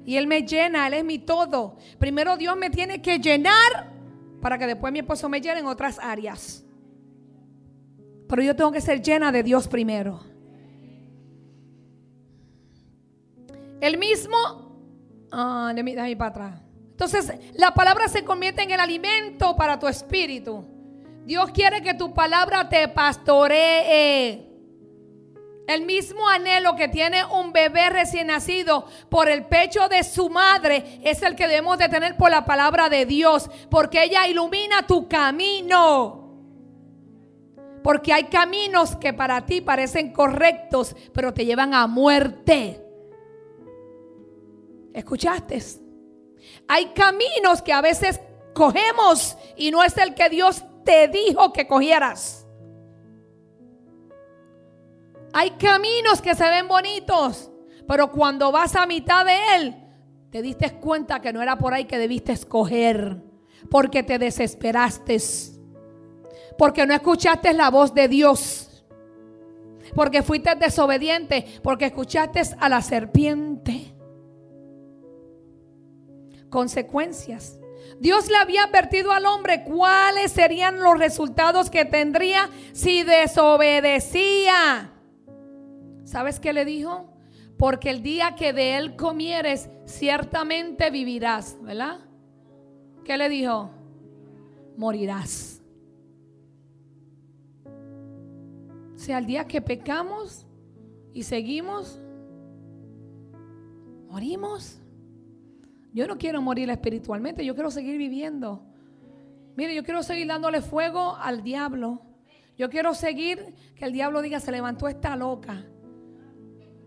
Y 0.06 0.18
Él 0.18 0.28
me 0.28 0.42
llena, 0.42 0.88
Él 0.88 0.96
es 0.96 1.06
mi 1.06 1.20
todo. 1.20 1.78
Primero 2.00 2.38
Dios 2.38 2.58
me 2.58 2.70
tiene 2.70 3.02
que 3.02 3.20
llenar 3.20 3.92
para 4.42 4.58
que 4.58 4.66
después 4.66 4.92
mi 4.92 5.00
esposo 5.00 5.30
me 5.30 5.40
llene 5.40 5.60
en 5.60 5.68
otras 5.68 6.00
áreas. 6.00 6.66
Pero 8.28 8.42
yo 8.42 8.56
tengo 8.56 8.72
que 8.72 8.82
ser 8.82 9.02
llena 9.02 9.32
de 9.32 9.44
Dios 9.44 9.68
primero. 9.68 10.22
El 13.80 13.98
mismo, 13.98 14.38
ah, 15.32 15.74
de 15.76 16.00
ahí 16.00 16.16
para 16.16 16.30
atrás. 16.30 16.62
Entonces, 16.92 17.34
la 17.56 17.74
palabra 17.74 18.08
se 18.08 18.24
convierte 18.24 18.62
en 18.62 18.72
el 18.72 18.80
alimento 18.80 19.56
para 19.56 19.80
tu 19.80 19.88
espíritu. 19.88 20.64
Dios 21.26 21.52
quiere 21.52 21.82
que 21.82 21.94
tu 21.94 22.14
palabra 22.14 22.70
te 22.70 22.88
pastoree. 22.88 24.51
El 25.68 25.86
mismo 25.86 26.28
anhelo 26.28 26.76
que 26.76 26.88
tiene 26.88 27.24
un 27.24 27.54
bebé 27.54 27.90
recién 27.90 28.28
nacido 28.28 28.86
por 29.10 29.30
el 29.30 29.46
pecho 29.46 29.88
de 29.88 30.04
su 30.04 30.30
madre 30.30 31.00
es 31.04 31.22
el 31.22 31.36
que 31.36 31.48
debemos 31.48 31.78
de 31.78 31.88
tener 31.88 32.18
por 32.18 32.32
la 32.32 32.46
palabra 32.46 32.90
de 32.90 33.06
Dios, 33.06 33.50
porque 33.70 34.04
ella 34.04 34.28
ilumina 34.28 34.86
tu 34.86 35.08
camino. 35.08 36.18
Porque 37.84 38.14
hay 38.14 38.26
caminos 38.26 38.96
que 38.96 39.14
para 39.14 39.46
ti 39.46 39.62
parecen 39.62 40.12
correctos, 40.12 40.96
pero 41.14 41.34
te 41.34 41.46
llevan 41.46 41.74
a 41.74 41.88
muerte. 41.88 42.84
¿Escuchaste? 44.94 45.60
Hay 46.68 46.88
caminos 46.88 47.62
que 47.62 47.74
a 47.74 47.82
veces 47.82 48.20
cogemos 48.54 49.38
y 49.56 49.72
no 49.72 49.84
es 49.84 49.98
el 49.98 50.14
que 50.14 50.30
Dios 50.30 50.64
te 50.84 51.08
dijo 51.08 51.54
que 51.54 51.68
cogieras. 51.68 52.41
Hay 55.34 55.52
caminos 55.52 56.22
que 56.22 56.36
se 56.36 56.44
ven 56.44 56.68
bonitos, 56.68 57.52
pero 57.88 58.12
cuando 58.12 58.52
vas 58.52 58.76
a 58.76 58.86
mitad 58.86 59.26
de 59.26 59.56
él, 59.56 59.76
te 60.30 60.42
diste 60.42 60.72
cuenta 60.74 61.22
que 61.22 61.34
no 61.34 61.42
era 61.42 61.58
por 61.58 61.74
ahí 61.74 61.86
que 61.86 61.98
debiste 61.98 62.32
escoger, 62.32 63.22
porque 63.70 64.04
te 64.04 64.18
desesperaste, 64.20 65.18
porque 66.58 66.86
no 66.86 66.94
escuchaste 66.94 67.54
la 67.54 67.70
voz 67.70 67.94
de 67.94 68.08
Dios, 68.08 68.84
porque 69.96 70.24
fuiste 70.24 70.56
desobediente, 70.56 71.46
porque 71.64 71.86
escuchaste 71.86 72.42
a 72.60 72.70
la 72.70 72.82
serpiente. 72.82 73.94
Consecuencias. 76.50 77.58
Dios 78.00 78.30
le 78.30 78.38
había 78.38 78.64
advertido 78.64 79.12
al 79.12 79.26
hombre 79.26 79.64
cuáles 79.64 80.32
serían 80.32 80.80
los 80.80 80.98
resultados 80.98 81.70
que 81.70 81.86
tendría 81.86 82.50
si 82.74 83.04
desobedecía. 83.04 84.91
¿Sabes 86.12 86.42
qué 86.42 86.52
le 86.52 86.66
dijo? 86.66 87.06
Porque 87.58 87.90
el 87.90 88.04
día 88.04 88.36
que 88.36 88.52
de 88.52 88.76
él 88.76 88.98
comieres, 88.98 89.70
ciertamente 89.86 90.90
vivirás, 90.90 91.58
¿verdad? 91.62 92.02
¿Qué 93.06 93.16
le 93.18 93.30
dijo? 93.30 93.72
Morirás. 94.76 95.62
O 98.94 98.98
sea, 98.98 99.20
el 99.20 99.26
día 99.26 99.48
que 99.48 99.62
pecamos 99.62 100.46
y 101.14 101.24
seguimos, 101.24 102.02
morimos. 104.10 104.82
Yo 105.94 106.08
no 106.08 106.18
quiero 106.18 106.42
morir 106.42 106.70
espiritualmente, 106.70 107.46
yo 107.46 107.56
quiero 107.56 107.72
seguir 107.72 107.98
viviendo. 107.98 108.62
Mire, 109.56 109.74
yo 109.74 109.86
quiero 109.86 110.04
seguir 110.04 110.28
dándole 110.28 110.60
fuego 110.60 111.16
al 111.16 111.42
diablo. 111.42 112.02
Yo 112.58 112.70
quiero 112.70 112.94
seguir 112.96 113.56
que 113.76 113.86
el 113.86 113.94
diablo 113.94 114.22
diga, 114.22 114.42
se 114.42 114.52
levantó 114.52 114.90
esta 114.90 115.16
loca. 115.16 115.71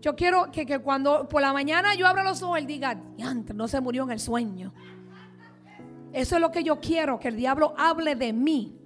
Yo 0.05 0.15
quiero 0.15 0.51
que, 0.51 0.79
cuando 0.81 1.27
por 1.27 1.41
la 1.41 1.51
mañana 1.51 1.95
yo 1.95 2.05
abra 2.05 2.21
los 2.21 2.43
ojos, 2.43 2.59
él 2.59 2.67
diga, 2.67 2.93
no 3.55 3.67
se 3.67 3.81
murió 3.81 4.03
en 4.03 4.11
el 4.11 4.19
sueño. 4.19 4.71
Eso 6.13 6.35
es 6.35 6.41
lo 6.41 6.51
que 6.51 6.63
yo 6.63 6.79
quiero, 6.79 7.19
que 7.19 7.29
el 7.29 7.35
diablo 7.35 7.73
hable 7.75 8.15
de 8.15 8.31
mí. 8.31 8.79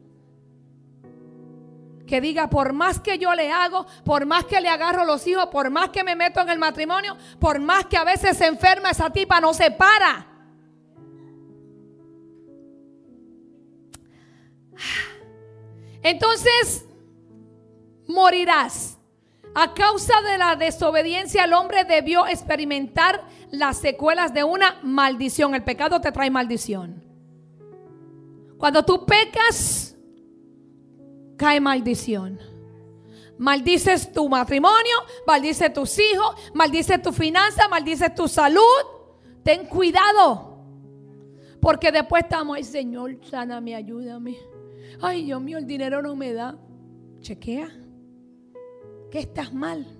Que 2.07 2.22
diga, 2.22 2.49
por 2.49 2.72
más 2.72 3.01
que 3.01 3.17
yo 3.17 3.36
le 3.36 3.51
hago, 3.51 3.86
por 4.05 4.26
más 4.26 4.45
que 4.45 4.61
le 4.61 4.70
agarro 4.70 5.03
los 5.03 5.28
hijos, 5.28 5.47
por 5.47 5.70
más 5.70 5.89
que 5.89 6.05
me 6.05 6.15
meto 6.15 6.39
en 6.39 6.51
el 6.51 6.57
matrimonio, 6.57 7.17
por 7.38 7.59
más 7.59 7.88
que 7.88 7.97
a 7.97 8.05
veces 8.05 8.38
se 8.38 8.45
enferma 8.47 8.91
esa 8.91 9.09
tipa, 9.09 9.41
no 9.41 9.53
se 9.53 9.72
para. 9.72 10.26
Entonces, 16.01 16.86
morirás. 18.07 18.99
A 19.56 19.74
causa 19.74 20.22
de 20.22 20.38
la 20.38 20.56
desobediencia, 20.56 21.43
el 21.43 21.54
hombre 21.54 21.84
debió 21.84 22.28
experimentar 22.28 23.26
las 23.52 23.78
secuelas 23.78 24.34
de 24.34 24.43
una 24.43 24.80
maldición. 24.84 25.56
El 25.56 25.64
pecado 25.64 26.00
te 26.00 26.12
trae 26.12 26.30
maldición. 26.30 27.04
Cuando 28.58 28.84
tú 28.84 29.06
pecas, 29.06 29.95
cae 31.38 31.60
maldición. 31.60 32.39
Maldices 33.38 34.12
tu 34.12 34.28
matrimonio, 34.28 34.95
maldices 35.26 35.74
tus 35.74 35.97
hijos, 35.97 36.36
maldices 36.54 37.02
tu 37.02 37.14
finanza, 37.14 37.68
maldices 37.70 38.14
tu 38.14 38.28
salud. 38.28 38.62
Ten 39.43 39.66
cuidado. 39.66 40.58
Porque 41.62 41.91
después 41.91 42.24
estamos, 42.24 42.58
ay 42.58 42.64
Señor, 42.64 43.18
sáname, 43.30 43.76
ayúdame. 43.76 44.38
Ay 45.02 45.24
Dios 45.24 45.41
mío, 45.41 45.58
el 45.58 45.66
dinero 45.66 46.02
no 46.02 46.16
me 46.16 46.34
da. 46.34 46.58
Chequea 47.22 47.78
que 49.10 49.20
estás 49.20 49.53
mal. 49.53 49.99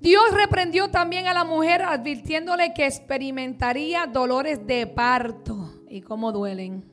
Dios 0.00 0.22
reprendió 0.32 0.90
también 0.90 1.28
a 1.28 1.32
la 1.32 1.44
mujer 1.44 1.80
advirtiéndole 1.80 2.74
que 2.74 2.84
experimentaría 2.84 4.06
dolores 4.06 4.66
de 4.66 4.86
parto. 4.86 5.82
¿Y 5.88 6.02
cómo 6.02 6.30
duelen? 6.30 6.84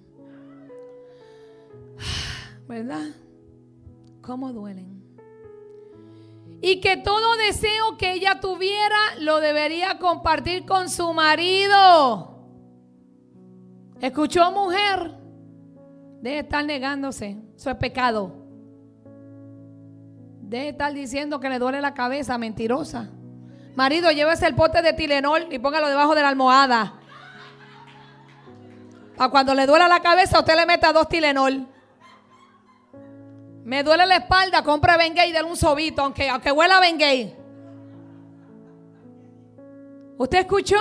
¿Verdad? 2.69 3.09
¿Cómo 4.21 4.53
duelen? 4.53 5.03
Y 6.61 6.79
que 6.79 6.95
todo 6.95 7.35
deseo 7.35 7.97
que 7.97 8.13
ella 8.13 8.39
tuviera 8.39 8.97
lo 9.19 9.41
debería 9.41 9.97
compartir 9.99 10.65
con 10.65 10.89
su 10.89 11.11
marido. 11.11 12.47
¿Escuchó 13.99 14.51
mujer? 14.51 15.17
Debe 16.21 16.39
estar 16.39 16.63
negándose. 16.63 17.35
Eso 17.57 17.71
es 17.71 17.75
pecado. 17.75 18.40
De 20.51 20.67
estar 20.67 20.91
diciendo 20.91 21.39
que 21.39 21.47
le 21.47 21.59
duele 21.59 21.79
la 21.79 21.93
cabeza, 21.93 22.37
mentirosa. 22.37 23.09
Marido, 23.73 24.11
llévese 24.11 24.45
el 24.45 24.53
pote 24.53 24.81
de 24.81 24.91
Tilenol 24.91 25.47
y 25.49 25.59
póngalo 25.59 25.87
debajo 25.87 26.13
de 26.13 26.21
la 26.21 26.27
almohada. 26.27 26.99
A 29.17 29.29
cuando 29.29 29.55
le 29.55 29.65
duela 29.65 29.87
la 29.87 30.01
cabeza, 30.01 30.39
usted 30.39 30.57
le 30.57 30.65
meta 30.65 30.91
dos 30.91 31.07
Tilenol. 31.07 31.65
Me 33.63 33.81
duele 33.81 34.05
la 34.05 34.17
espalda, 34.17 34.61
compre 34.61 34.97
Bengay 34.97 35.29
y 35.29 35.31
dale 35.31 35.47
un 35.47 35.55
sobito, 35.55 36.01
aunque, 36.01 36.27
aunque 36.29 36.51
huela 36.51 36.81
Bengay. 36.81 37.33
¿Usted 40.17 40.39
escuchó? 40.39 40.75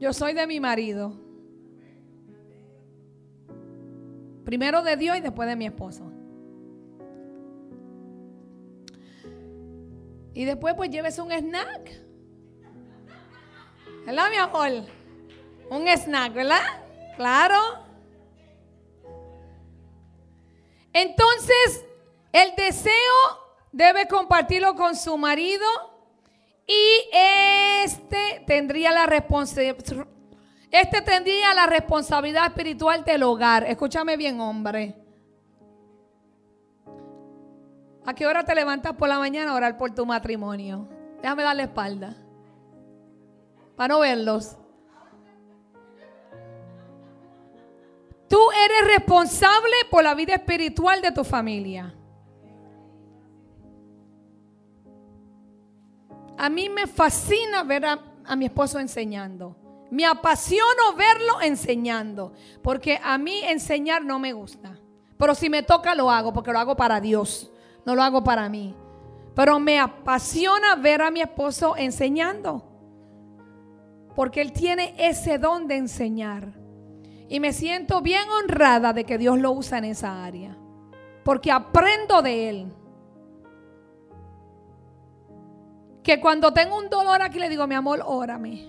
Yo 0.00 0.12
soy 0.12 0.32
de 0.32 0.44
mi 0.44 0.58
marido. 0.58 1.12
Primero 4.44 4.82
de 4.82 4.96
Dios 4.96 5.16
y 5.16 5.20
después 5.20 5.48
de 5.48 5.54
mi 5.54 5.66
esposo. 5.66 6.17
Y 10.38 10.44
después 10.44 10.74
pues 10.74 10.88
llévese 10.88 11.20
un 11.20 11.32
snack. 11.32 12.00
¿Verdad, 14.06 14.30
mi 14.30 14.36
amor? 14.36 14.84
Un 15.68 15.88
snack, 15.88 16.32
¿verdad? 16.32 16.62
Claro. 17.16 17.56
Entonces, 20.92 21.84
el 22.30 22.54
deseo 22.54 22.92
debe 23.72 24.06
compartirlo 24.06 24.76
con 24.76 24.94
su 24.94 25.18
marido 25.18 25.66
y 26.68 27.10
este 27.82 28.44
tendría 28.46 28.92
la 28.92 29.06
responsabilidad 29.06 30.06
este 30.70 31.02
tendría 31.02 31.52
la 31.52 31.66
responsabilidad 31.66 32.46
espiritual 32.46 33.02
del 33.02 33.24
hogar. 33.24 33.64
Escúchame 33.64 34.16
bien, 34.16 34.38
hombre. 34.40 34.94
¿A 38.08 38.14
qué 38.14 38.26
hora 38.26 38.42
te 38.42 38.54
levantas 38.54 38.94
por 38.94 39.06
la 39.06 39.18
mañana 39.18 39.50
a 39.50 39.54
orar 39.54 39.76
por 39.76 39.94
tu 39.94 40.06
matrimonio? 40.06 40.88
Déjame 41.20 41.42
darle 41.42 41.64
espalda. 41.64 42.16
Para 43.76 43.92
no 43.92 44.00
verlos. 44.00 44.56
Tú 48.26 48.38
eres 48.64 48.96
responsable 48.96 49.74
por 49.90 50.04
la 50.04 50.14
vida 50.14 50.36
espiritual 50.36 51.02
de 51.02 51.12
tu 51.12 51.22
familia. 51.22 51.94
A 56.38 56.48
mí 56.48 56.70
me 56.70 56.86
fascina 56.86 57.62
ver 57.62 57.84
a, 57.84 58.36
mi 58.36 58.46
esposo 58.46 58.78
enseñando. 58.78 59.54
Me 59.90 60.06
apasiono 60.06 60.94
verlo 60.96 61.42
enseñando. 61.42 62.32
Porque 62.62 62.98
a 63.04 63.18
mí 63.18 63.42
enseñar 63.44 64.02
no 64.02 64.18
me 64.18 64.32
gusta. 64.32 64.78
Pero 65.18 65.34
si 65.34 65.50
me 65.50 65.62
toca 65.62 65.94
lo 65.94 66.10
hago 66.10 66.32
porque 66.32 66.52
lo 66.52 66.58
hago 66.58 66.74
para 66.74 67.02
Dios. 67.02 67.52
No 67.88 67.94
lo 67.94 68.02
hago 68.02 68.22
para 68.22 68.50
mí. 68.50 68.74
Pero 69.34 69.58
me 69.58 69.80
apasiona 69.80 70.76
ver 70.76 71.00
a 71.00 71.10
mi 71.10 71.22
esposo 71.22 71.74
enseñando. 71.74 72.62
Porque 74.14 74.42
él 74.42 74.52
tiene 74.52 74.94
ese 74.98 75.38
don 75.38 75.66
de 75.66 75.78
enseñar. 75.78 76.52
Y 77.30 77.40
me 77.40 77.54
siento 77.54 78.02
bien 78.02 78.28
honrada 78.28 78.92
de 78.92 79.04
que 79.04 79.16
Dios 79.16 79.38
lo 79.38 79.52
usa 79.52 79.78
en 79.78 79.84
esa 79.84 80.22
área. 80.22 80.54
Porque 81.24 81.50
aprendo 81.50 82.20
de 82.20 82.50
él. 82.50 82.72
Que 86.02 86.20
cuando 86.20 86.52
tengo 86.52 86.76
un 86.76 86.90
dolor 86.90 87.22
aquí 87.22 87.38
le 87.38 87.48
digo, 87.48 87.66
mi 87.66 87.74
amor, 87.74 88.02
órame. 88.04 88.68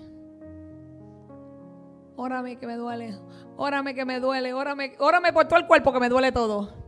Órame 2.16 2.56
que 2.56 2.66
me 2.66 2.76
duele. 2.76 3.18
Órame 3.58 3.94
que 3.94 4.06
me 4.06 4.18
duele. 4.18 4.54
Órame, 4.54 4.94
órame 4.98 5.30
por 5.34 5.46
todo 5.46 5.58
el 5.58 5.66
cuerpo 5.66 5.92
que 5.92 6.00
me 6.00 6.08
duele 6.08 6.32
todo. 6.32 6.79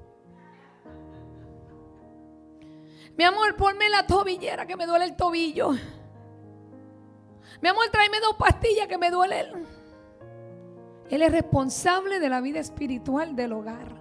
Mi 3.16 3.24
amor, 3.24 3.56
ponme 3.56 3.88
la 3.90 4.06
tobillera 4.06 4.66
que 4.66 4.76
me 4.76 4.86
duele 4.86 5.04
el 5.04 5.16
tobillo. 5.16 5.72
Mi 7.60 7.68
amor, 7.68 7.84
tráeme 7.90 8.20
dos 8.20 8.36
pastillas 8.36 8.88
que 8.88 8.98
me 8.98 9.10
duele. 9.10 9.52
Él 11.10 11.22
es 11.22 11.30
responsable 11.30 12.20
de 12.20 12.28
la 12.28 12.40
vida 12.40 12.58
espiritual 12.58 13.36
del 13.36 13.52
hogar. 13.52 14.00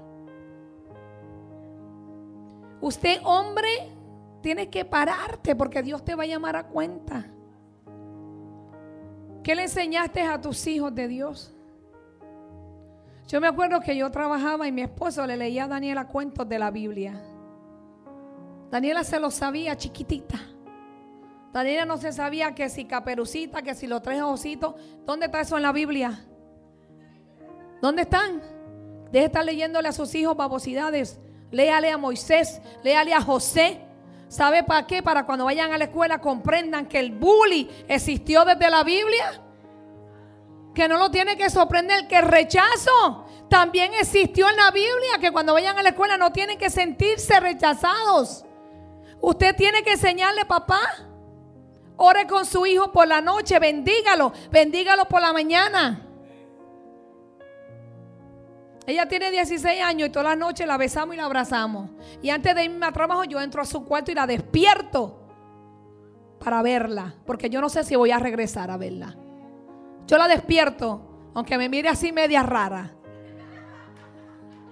Usted, 2.80 3.20
hombre, 3.24 3.91
Tienes 4.41 4.70
que 4.70 4.84
pararte 4.86 5.55
porque 5.55 5.84
Dios 5.84 6.03
te 6.03 6.16
va 6.16 6.24
a 6.24 6.28
llamar 6.28 6.55
a 6.55 6.68
cuenta. 6.68 7.26
¿Qué 9.43 9.55
le 9.55 9.64
enseñaste 9.64 10.22
a 10.22 10.41
tus 10.41 10.66
hijos 10.68 10.93
de 10.93 11.07
Dios? 11.07 11.53
Yo 13.28 13.39
me 13.39 13.47
acuerdo 13.47 13.80
que 13.80 13.95
yo 13.95 14.09
trabajaba 14.12 14.68
y 14.68 14.72
mi 14.72 14.82
esposo 14.82 15.26
le 15.26 15.38
leía 15.38 15.66
a 15.66 15.68
Daniela 15.68 16.07
cuentos 16.07 16.49
de 16.49 16.59
la 16.59 16.72
Biblia. 16.72 17.22
Daniela 18.72 19.03
se 19.03 19.19
lo 19.19 19.30
sabía 19.30 19.76
chiquitita. 19.76 20.39
Daniela 21.51 21.86
no 21.86 21.97
se 21.97 22.13
sabía 22.13 22.55
que 22.55 22.69
si 22.69 22.86
caperucita, 22.86 23.61
que 23.61 23.76
si 23.76 23.86
los 23.86 24.01
tres 24.01 24.22
ositos. 24.22 24.76
¿Dónde 25.05 25.26
está 25.26 25.41
eso 25.41 25.57
en 25.57 25.63
la 25.63 25.74
Biblia? 25.74 26.26
¿Dónde 27.82 28.03
están? 28.03 28.41
Deje 29.11 29.26
estar 29.26 29.43
leyéndole 29.43 29.89
a 29.89 29.91
sus 29.91 30.15
hijos 30.15 30.38
babosidades. 30.38 31.19
Léale 31.51 31.91
a 31.91 31.97
Moisés, 31.97 32.61
léale 32.82 33.13
a 33.13 33.22
José. 33.22 33.82
¿Sabe 34.30 34.63
para 34.63 34.88
qué? 34.88 35.03
Para 35.03 35.26
cuando 35.26 35.43
vayan 35.43 35.74
a 35.74 35.78
la 35.78 35.84
escuela 35.86 36.22
comprendan 36.22 36.86
que 36.86 36.99
el 36.99 37.11
bully 37.11 37.69
existió 37.89 38.45
desde 38.45 38.69
la 38.69 38.86
Biblia. 38.86 39.41
Que 40.74 40.88
no 40.88 40.97
lo 40.97 41.11
tiene 41.11 41.36
que 41.36 41.49
sorprender, 41.49 42.07
que 42.07 42.19
el 42.19 42.30
rechazo 42.30 43.26
también 43.49 43.93
existió 43.95 44.49
en 44.49 44.55
la 44.55 44.72
Biblia, 44.72 45.19
que 45.19 45.34
cuando 45.34 45.51
vayan 45.51 45.78
a 45.78 45.84
la 45.84 45.89
escuela 45.89 46.15
no 46.15 46.32
tienen 46.32 46.57
que 46.57 46.69
sentirse 46.69 47.38
rechazados. 47.41 48.45
Usted 49.22 49.55
tiene 49.55 49.84
que 49.84 49.91
enseñarle, 49.91 50.45
papá, 50.45 50.82
ore 51.95 52.26
con 52.26 52.45
su 52.45 52.65
hijo 52.65 52.91
por 52.91 53.07
la 53.07 53.22
noche, 53.22 53.59
bendígalo, 53.59 54.34
bendígalo 54.51 55.05
por 55.05 55.22
la 55.22 55.32
mañana. 55.32 56.07
Ella 58.88 59.07
tiene 59.07 59.30
16 59.30 59.82
años 59.82 60.09
y 60.09 60.11
todas 60.11 60.30
las 60.30 60.38
noches 60.38 60.65
la 60.65 60.76
besamos 60.78 61.13
y 61.13 61.17
la 61.17 61.26
abrazamos. 61.26 61.91
Y 62.22 62.32
antes 62.32 62.55
de 62.55 62.65
irme 62.65 62.86
a 62.86 62.91
trabajo 62.91 63.24
yo 63.24 63.39
entro 63.39 63.61
a 63.61 63.65
su 63.65 63.86
cuarto 63.86 64.11
y 64.11 64.15
la 64.15 64.26
despierto 64.26 65.19
para 66.43 66.63
verla. 66.63 67.13
Porque 67.26 67.49
yo 67.49 67.61
no 67.61 67.69
sé 67.69 67.84
si 67.84 67.95
voy 67.95 68.09
a 68.09 68.17
regresar 68.17 68.72
a 68.72 68.78
verla. 68.78 69.15
Yo 70.07 70.17
la 70.17 70.28
despierto, 70.28 71.30
aunque 71.36 71.57
me 71.59 71.69
mire 71.69 71.89
así 71.89 72.11
media 72.11 72.41
rara. 72.41 72.91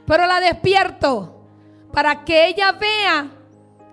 Pero 0.07 0.25
la 0.25 0.39
despierto 0.39 1.45
para 1.93 2.25
que 2.25 2.47
ella 2.47 2.71
vea 2.71 3.38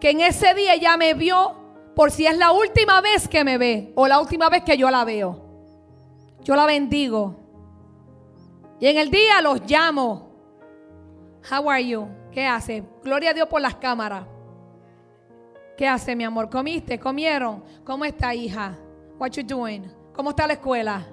que 0.01 0.11
en 0.11 0.21
ese 0.21 0.55
día 0.55 0.75
ella 0.75 0.97
me 0.97 1.15
vio 1.15 1.55
por 1.95 2.11
si 2.11 2.27
es 2.27 2.37
la 2.37 2.53
última 2.53 3.01
vez 3.01 3.27
que 3.27 3.43
me 3.45 3.59
ve 3.59 3.93
o 3.95 4.07
la 4.07 4.21
última 4.21 4.49
vez 4.51 4.63
que 4.65 4.77
yo 4.77 4.91
la 4.91 5.05
veo. 5.05 5.43
Yo 6.43 6.55
la 6.55 6.67
bendigo. 6.67 7.35
Y 8.79 8.87
en 8.87 8.99
el 8.99 9.11
día 9.11 9.41
los 9.41 9.63
llamo. 9.67 10.31
How 11.51 11.71
are 11.71 11.87
you? 11.87 12.07
¿Qué 12.31 12.47
hace? 12.47 12.85
Gloria 13.03 13.31
a 13.31 13.35
Dios 13.35 13.49
por 13.49 13.61
las 13.61 13.77
cámaras. 13.77 14.27
¿Qué 15.77 15.89
hace, 15.89 16.15
mi 16.15 16.25
amor? 16.25 16.51
¿Comiste? 16.51 16.99
¿Comieron? 16.99 17.65
¿Cómo 17.85 18.05
está, 18.05 18.35
hija? 18.35 18.77
What 19.19 19.31
you 19.33 19.43
doing? 19.43 19.91
¿Cómo 20.15 20.31
está 20.31 20.47
la 20.47 20.55
escuela? 20.55 21.07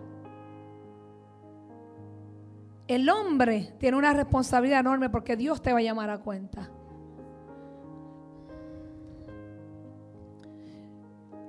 El 2.88 3.10
hombre 3.10 3.74
tiene 3.80 3.98
una 3.98 4.14
responsabilidad 4.14 4.82
enorme 4.82 5.10
porque 5.10 5.38
Dios 5.38 5.62
te 5.62 5.72
va 5.72 5.80
a 5.80 5.82
llamar 5.82 6.10
a 6.10 6.20
cuenta. 6.20 6.70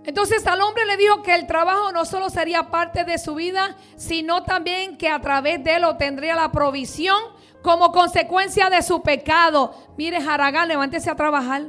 Entonces 0.05 0.47
al 0.47 0.61
hombre 0.61 0.85
le 0.85 0.99
dijo 0.99 1.23
que 1.23 1.35
el 1.35 1.47
trabajo 1.47 1.91
no 1.91 2.05
solo 2.05 2.29
sería 2.29 2.71
parte 2.71 3.05
de 3.05 3.17
su 3.17 3.35
vida, 3.35 3.77
sino 3.97 4.43
también 4.43 4.99
que 4.99 5.09
a 5.09 5.21
través 5.21 5.65
de 5.65 5.77
él 5.77 5.85
obtendría 5.85 6.35
la 6.35 6.53
provisión 6.53 7.17
como 7.63 7.91
consecuencia 7.91 8.69
de 8.69 8.83
su 8.83 9.03
pecado. 9.03 9.75
Mire, 9.97 10.19
Haragán, 10.19 10.69
levántese 10.69 11.09
a 11.09 11.17
trabajar. 11.17 11.63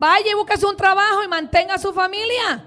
Vaya 0.00 0.32
y 0.32 0.34
búsquese 0.34 0.66
un 0.66 0.76
trabajo 0.76 1.22
y 1.22 1.28
mantenga 1.28 1.74
a 1.74 1.78
su 1.78 1.92
familia. 1.92 2.64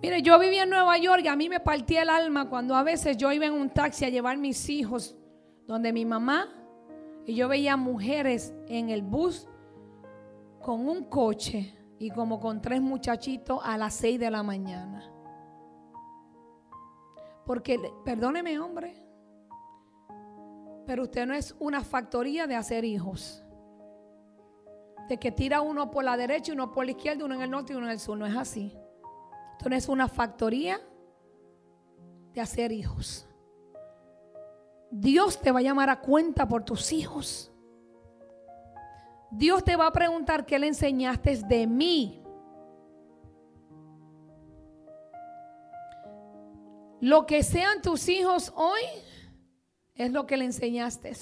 Mire, 0.00 0.22
yo 0.22 0.38
vivía 0.38 0.62
en 0.62 0.70
Nueva 0.70 0.96
York 0.98 1.22
y 1.24 1.28
a 1.28 1.34
mí 1.34 1.48
me 1.48 1.58
partía 1.58 2.02
el 2.02 2.10
alma 2.10 2.48
cuando 2.48 2.76
a 2.76 2.84
veces 2.84 3.16
yo 3.16 3.32
iba 3.32 3.46
en 3.46 3.54
un 3.54 3.70
taxi 3.70 4.04
a 4.04 4.10
llevar 4.10 4.36
mis 4.36 4.68
hijos 4.68 5.16
donde 5.66 5.92
mi 5.92 6.04
mamá 6.04 6.48
y 7.24 7.34
yo 7.34 7.48
veía 7.48 7.76
mujeres 7.76 8.54
en 8.68 8.90
el 8.90 9.02
bus 9.02 9.48
con 10.66 10.88
un 10.88 11.04
coche 11.04 11.72
y 11.96 12.10
como 12.10 12.40
con 12.40 12.60
tres 12.60 12.82
muchachitos 12.82 13.60
a 13.62 13.78
las 13.78 13.94
seis 13.94 14.18
de 14.18 14.28
la 14.28 14.42
mañana. 14.42 15.08
Porque, 17.44 17.78
perdóneme 18.04 18.58
hombre, 18.58 19.00
pero 20.84 21.04
usted 21.04 21.24
no 21.24 21.34
es 21.34 21.54
una 21.60 21.84
factoría 21.84 22.48
de 22.48 22.56
hacer 22.56 22.84
hijos. 22.84 23.44
De 25.08 25.16
que 25.20 25.30
tira 25.30 25.60
uno 25.60 25.88
por 25.88 26.02
la 26.02 26.16
derecha 26.16 26.52
uno 26.52 26.72
por 26.72 26.84
la 26.84 26.90
izquierda, 26.90 27.24
uno 27.24 27.36
en 27.36 27.42
el 27.42 27.50
norte 27.52 27.72
y 27.72 27.76
uno 27.76 27.86
en 27.86 27.92
el 27.92 28.00
sur. 28.00 28.18
No 28.18 28.26
es 28.26 28.36
así. 28.36 28.76
Usted 29.52 29.70
no 29.70 29.76
es 29.76 29.88
una 29.88 30.08
factoría 30.08 30.80
de 32.34 32.40
hacer 32.40 32.72
hijos. 32.72 33.28
Dios 34.90 35.40
te 35.40 35.52
va 35.52 35.60
a 35.60 35.62
llamar 35.62 35.90
a 35.90 36.00
cuenta 36.00 36.48
por 36.48 36.64
tus 36.64 36.92
hijos. 36.92 37.52
Dios 39.30 39.64
te 39.64 39.76
va 39.76 39.88
a 39.88 39.92
preguntar 39.92 40.46
qué 40.46 40.58
le 40.58 40.68
enseñaste 40.68 41.36
de 41.48 41.66
mí. 41.66 42.22
Lo 47.00 47.26
que 47.26 47.42
sean 47.42 47.82
tus 47.82 48.08
hijos 48.08 48.52
hoy 48.56 48.80
es 49.94 50.12
lo 50.12 50.26
que 50.26 50.36
le 50.36 50.44
enseñaste. 50.44 51.12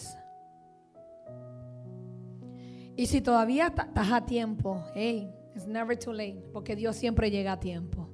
Y 2.96 3.06
si 3.06 3.20
todavía 3.20 3.66
estás 3.66 4.12
a 4.12 4.24
tiempo, 4.24 4.84
hey, 4.94 5.32
it's 5.54 5.66
never 5.66 5.98
too 5.98 6.12
late, 6.12 6.44
porque 6.52 6.76
Dios 6.76 6.96
siempre 6.96 7.30
llega 7.30 7.52
a 7.52 7.60
tiempo. 7.60 8.08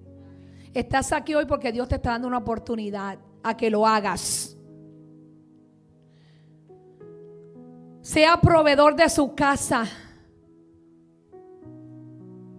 Estás 0.73 1.13
aquí 1.13 1.35
hoy 1.35 1.47
porque 1.47 1.73
Dios 1.73 1.89
te 1.89 1.97
está 1.97 2.11
dando 2.11 2.29
una 2.29 2.39
oportunidad 2.39 3.19
a 3.43 3.57
que 3.57 3.71
lo 3.71 3.87
hagas. 3.87 4.57
Sea 8.11 8.41
proveedor 8.41 8.97
de 8.97 9.09
su 9.09 9.37
casa. 9.37 9.85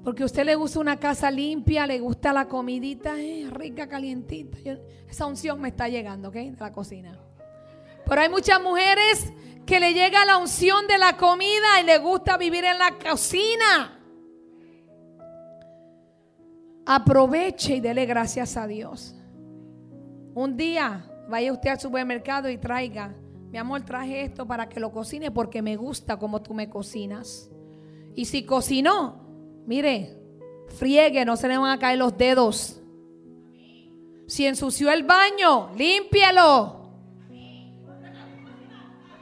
Porque 0.01 0.23
a 0.23 0.25
usted 0.25 0.45
le 0.45 0.55
gusta 0.55 0.79
una 0.79 0.97
casa 0.97 1.29
limpia, 1.29 1.85
le 1.85 1.99
gusta 1.99 2.31
la 2.31 2.47
comidita 2.47 3.19
eh, 3.19 3.49
rica, 3.51 3.85
calientita. 3.85 4.57
esa 5.09 5.25
unción 5.25 5.59
me 5.59 5.67
está 5.67 5.89
llegando, 5.89 6.29
¿ok? 6.29 6.35
De 6.35 6.55
la 6.57 6.71
cocina. 6.71 7.19
Pero 8.05 8.21
hay 8.21 8.29
muchas 8.29 8.61
mujeres 8.61 9.33
que 9.65 9.81
le 9.81 9.93
llega 9.93 10.25
la 10.25 10.37
unción 10.37 10.87
de 10.87 10.97
la 10.97 11.17
comida 11.17 11.81
y 11.81 11.85
le 11.85 11.97
gusta 11.97 12.37
vivir 12.37 12.63
en 12.63 12.77
la 12.77 12.97
cocina. 12.97 13.99
Aproveche 16.85 17.75
y 17.75 17.81
dele 17.81 18.05
gracias 18.05 18.55
a 18.55 18.67
Dios. 18.67 19.17
Un 20.33 20.55
día 20.55 21.11
vaya 21.27 21.51
usted 21.51 21.71
al 21.71 21.79
supermercado 21.81 22.49
y 22.49 22.57
traiga, 22.57 23.13
mi 23.51 23.57
amor, 23.57 23.81
traje 23.81 24.21
esto 24.23 24.47
para 24.47 24.69
que 24.69 24.79
lo 24.79 24.93
cocine 24.93 25.29
porque 25.29 25.61
me 25.61 25.75
gusta 25.75 26.17
como 26.17 26.41
tú 26.41 26.53
me 26.53 26.69
cocinas. 26.69 27.51
Y 28.15 28.23
si 28.23 28.45
cocinó, 28.45 29.25
mire, 29.67 30.17
friegue, 30.79 31.25
no 31.25 31.35
se 31.35 31.49
le 31.49 31.57
van 31.57 31.69
a 31.69 31.77
caer 31.77 31.99
los 31.99 32.17
dedos. 32.17 32.81
Si 34.25 34.45
ensució 34.47 34.89
el 34.89 35.03
baño, 35.03 35.69
límpielo. 35.75 36.77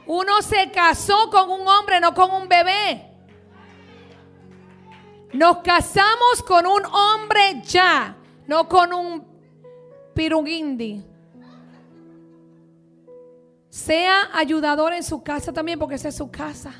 Uno 0.06 0.42
se 0.42 0.70
casó 0.70 1.28
con 1.28 1.50
un 1.50 1.66
hombre, 1.66 1.98
no 2.00 2.14
con 2.14 2.30
un 2.30 2.48
bebé. 2.48 3.10
Nos 5.32 5.58
casamos 5.58 6.42
con 6.46 6.66
un 6.66 6.84
hombre 6.84 7.62
ya, 7.64 8.16
no 8.46 8.68
con 8.68 8.92
un 8.92 9.24
piruguindi. 10.14 11.09
Sea 13.70 14.28
ayudador 14.34 14.92
en 14.92 15.02
su 15.02 15.22
casa 15.22 15.52
también, 15.52 15.78
porque 15.78 15.94
esa 15.94 16.08
es 16.08 16.16
su 16.16 16.30
casa. 16.30 16.72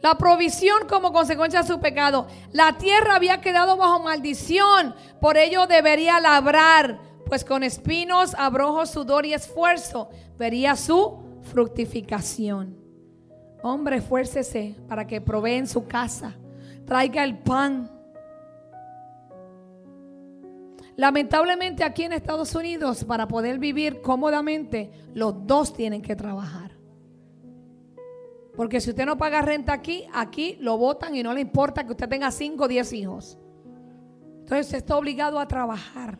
La 0.00 0.16
provisión 0.16 0.86
como 0.88 1.12
consecuencia 1.12 1.62
de 1.62 1.66
su 1.66 1.80
pecado. 1.80 2.28
La 2.52 2.78
tierra 2.78 3.16
había 3.16 3.40
quedado 3.40 3.76
bajo 3.76 4.00
maldición, 4.00 4.94
por 5.20 5.36
ello 5.36 5.66
debería 5.66 6.20
labrar, 6.20 7.00
pues 7.26 7.44
con 7.44 7.64
espinos, 7.64 8.34
abrojos, 8.34 8.90
sudor 8.90 9.26
y 9.26 9.34
esfuerzo 9.34 10.10
vería 10.38 10.76
su 10.76 11.18
fructificación. 11.42 12.76
Hombre, 13.62 13.96
esfuércese 13.96 14.76
para 14.88 15.06
que 15.06 15.20
provee 15.20 15.54
en 15.54 15.66
su 15.66 15.86
casa. 15.86 16.36
Traiga 16.86 17.24
el 17.24 17.38
pan. 17.38 17.90
Lamentablemente 20.96 21.84
aquí 21.84 22.04
en 22.04 22.12
Estados 22.12 22.54
Unidos, 22.54 23.04
para 23.04 23.28
poder 23.28 23.58
vivir 23.58 24.00
cómodamente, 24.00 24.90
los 25.14 25.46
dos 25.46 25.74
tienen 25.74 26.00
que 26.00 26.16
trabajar. 26.16 26.72
Porque 28.56 28.80
si 28.80 28.90
usted 28.90 29.04
no 29.04 29.18
paga 29.18 29.42
renta 29.42 29.74
aquí, 29.74 30.06
aquí 30.14 30.56
lo 30.60 30.78
votan 30.78 31.14
y 31.14 31.22
no 31.22 31.34
le 31.34 31.42
importa 31.42 31.84
que 31.84 31.92
usted 31.92 32.08
tenga 32.08 32.30
5 32.30 32.64
o 32.64 32.68
10 32.68 32.92
hijos. 32.94 33.38
Entonces 34.38 34.72
está 34.72 34.96
obligado 34.96 35.38
a 35.38 35.46
trabajar. 35.46 36.18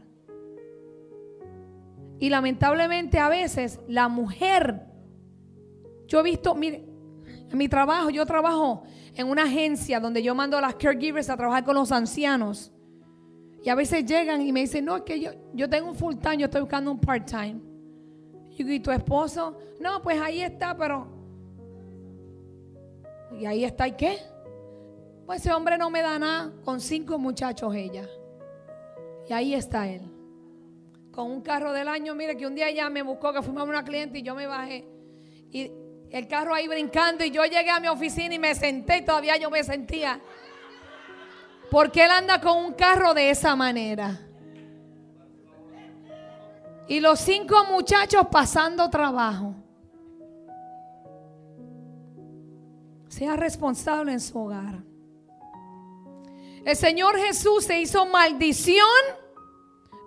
Y 2.18 2.28
lamentablemente 2.28 3.18
a 3.18 3.30
veces 3.30 3.80
la 3.88 4.08
mujer, 4.08 4.86
yo 6.06 6.20
he 6.20 6.22
visto, 6.22 6.54
mire, 6.54 6.86
en 7.50 7.56
mi 7.56 7.68
trabajo, 7.68 8.10
yo 8.10 8.26
trabajo 8.26 8.82
en 9.14 9.28
una 9.28 9.44
agencia 9.44 10.00
donde 10.00 10.22
yo 10.22 10.34
mando 10.34 10.58
a 10.58 10.60
las 10.60 10.74
caregivers 10.74 11.30
a 11.30 11.36
trabajar 11.36 11.64
con 11.64 11.74
los 11.76 11.92
ancianos. 11.92 12.72
Y 13.66 13.68
a 13.68 13.74
veces 13.74 14.04
llegan 14.04 14.42
y 14.42 14.52
me 14.52 14.60
dicen, 14.60 14.84
no, 14.84 14.94
es 14.98 15.02
que 15.02 15.18
yo, 15.18 15.32
yo 15.52 15.68
tengo 15.68 15.88
un 15.88 15.96
full 15.96 16.14
time, 16.14 16.36
yo 16.36 16.44
estoy 16.44 16.60
buscando 16.60 16.88
un 16.88 17.00
part 17.00 17.28
time. 17.28 17.60
Y 18.56 18.78
tu 18.78 18.92
esposo, 18.92 19.58
no, 19.80 20.00
pues 20.04 20.20
ahí 20.20 20.40
está, 20.40 20.76
pero... 20.76 21.08
¿Y 23.32 23.44
ahí 23.44 23.64
está 23.64 23.88
y 23.88 23.96
qué? 23.96 24.20
Pues 25.26 25.40
ese 25.40 25.52
hombre 25.52 25.76
no 25.78 25.90
me 25.90 26.00
da 26.00 26.16
nada 26.16 26.52
con 26.64 26.80
cinco 26.80 27.18
muchachos 27.18 27.74
ella. 27.74 28.08
Y 29.28 29.32
ahí 29.32 29.52
está 29.52 29.88
él. 29.88 30.02
Con 31.10 31.28
un 31.28 31.40
carro 31.40 31.72
del 31.72 31.88
año, 31.88 32.14
mire 32.14 32.36
que 32.36 32.46
un 32.46 32.54
día 32.54 32.68
ella 32.68 32.88
me 32.88 33.02
buscó 33.02 33.32
que 33.32 33.42
fuimos 33.42 33.62
a 33.62 33.64
una 33.64 33.82
cliente 33.82 34.20
y 34.20 34.22
yo 34.22 34.36
me 34.36 34.46
bajé. 34.46 34.86
Y 35.50 35.72
el 36.10 36.28
carro 36.28 36.54
ahí 36.54 36.68
brincando 36.68 37.24
y 37.24 37.32
yo 37.32 37.44
llegué 37.44 37.70
a 37.70 37.80
mi 37.80 37.88
oficina 37.88 38.32
y 38.32 38.38
me 38.38 38.54
senté 38.54 38.98
y 38.98 39.04
todavía 39.04 39.36
yo 39.36 39.50
me 39.50 39.64
sentía. 39.64 40.20
Porque 41.70 42.04
él 42.04 42.10
anda 42.10 42.40
con 42.40 42.58
un 42.58 42.72
carro 42.72 43.14
de 43.14 43.30
esa 43.30 43.56
manera. 43.56 44.20
Y 46.88 47.00
los 47.00 47.18
cinco 47.20 47.64
muchachos 47.70 48.26
pasando 48.30 48.88
trabajo. 48.88 49.54
Sea 53.08 53.34
responsable 53.34 54.12
en 54.12 54.20
su 54.20 54.38
hogar. 54.38 54.82
El 56.64 56.76
Señor 56.76 57.16
Jesús 57.16 57.64
se 57.64 57.80
hizo 57.80 58.06
maldición 58.06 58.86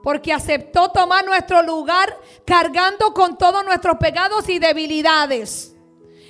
porque 0.03 0.33
aceptó 0.33 0.89
tomar 0.89 1.25
nuestro 1.25 1.61
lugar 1.63 2.17
cargando 2.45 3.13
con 3.13 3.37
todos 3.37 3.65
nuestros 3.65 3.97
pecados 3.97 4.47
y 4.49 4.59
debilidades. 4.59 5.75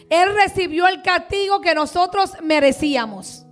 Él 0.09 0.33
recibió 0.33 0.87
el 0.87 1.01
castigo 1.03 1.61
que 1.61 1.75
nosotros 1.75 2.33
merecíamos. 2.41 3.45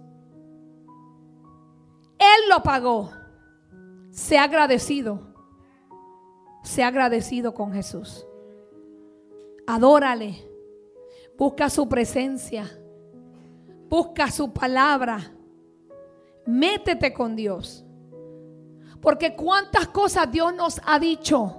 Él 2.19 2.49
lo 2.49 2.63
pagó. 2.63 3.11
Sea 4.11 4.43
agradecido. 4.43 5.33
Sea 6.63 6.87
agradecido 6.87 7.53
con 7.53 7.71
Jesús. 7.73 8.25
Adórale. 9.65 10.47
Busca 11.37 11.69
su 11.69 11.87
presencia. 11.87 12.65
Busca 13.89 14.31
su 14.31 14.51
palabra. 14.51 15.19
Métete 16.45 17.13
con 17.13 17.35
Dios. 17.35 17.85
Porque 19.01 19.35
cuántas 19.35 19.87
cosas 19.87 20.31
Dios 20.31 20.53
nos 20.53 20.81
ha 20.85 20.99
dicho. 20.99 21.55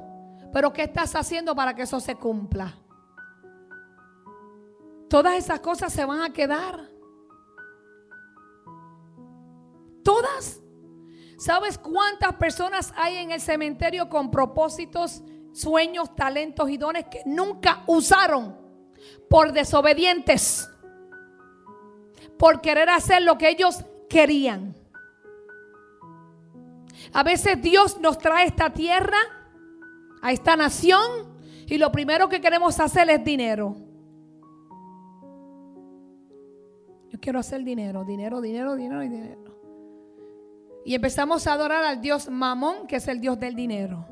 Pero 0.52 0.72
¿qué 0.72 0.82
estás 0.82 1.14
haciendo 1.14 1.54
para 1.54 1.74
que 1.74 1.82
eso 1.82 2.00
se 2.00 2.16
cumpla? 2.16 2.78
Todas 5.08 5.36
esas 5.36 5.60
cosas 5.60 5.92
se 5.92 6.04
van 6.04 6.22
a 6.22 6.32
quedar. 6.32 6.97
Todas. 10.08 10.62
¿Sabes 11.36 11.76
cuántas 11.76 12.32
personas 12.36 12.94
hay 12.96 13.16
en 13.16 13.30
el 13.30 13.42
cementerio 13.42 14.08
con 14.08 14.30
propósitos, 14.30 15.22
sueños, 15.52 16.16
talentos 16.16 16.70
y 16.70 16.78
dones 16.78 17.04
que 17.10 17.20
nunca 17.26 17.82
usaron 17.86 18.56
por 19.28 19.52
desobedientes? 19.52 20.66
Por 22.38 22.62
querer 22.62 22.88
hacer 22.88 23.20
lo 23.20 23.36
que 23.36 23.50
ellos 23.50 23.84
querían. 24.08 24.74
A 27.12 27.22
veces 27.22 27.60
Dios 27.60 28.00
nos 28.00 28.16
trae 28.16 28.46
esta 28.46 28.72
tierra, 28.72 29.18
a 30.22 30.32
esta 30.32 30.56
nación, 30.56 31.36
y 31.66 31.76
lo 31.76 31.92
primero 31.92 32.30
que 32.30 32.40
queremos 32.40 32.80
hacer 32.80 33.10
es 33.10 33.22
dinero. 33.22 33.76
Yo 37.10 37.20
quiero 37.20 37.38
hacer 37.38 37.62
dinero, 37.62 38.06
dinero, 38.06 38.40
dinero, 38.40 38.74
dinero 38.74 39.02
y 39.02 39.08
dinero. 39.10 39.57
Y 40.88 40.94
empezamos 40.94 41.46
a 41.46 41.52
adorar 41.52 41.84
al 41.84 42.00
Dios 42.00 42.30
Mamón, 42.30 42.86
que 42.86 42.96
es 42.96 43.06
el 43.08 43.20
Dios 43.20 43.38
del 43.38 43.54
dinero. 43.54 44.08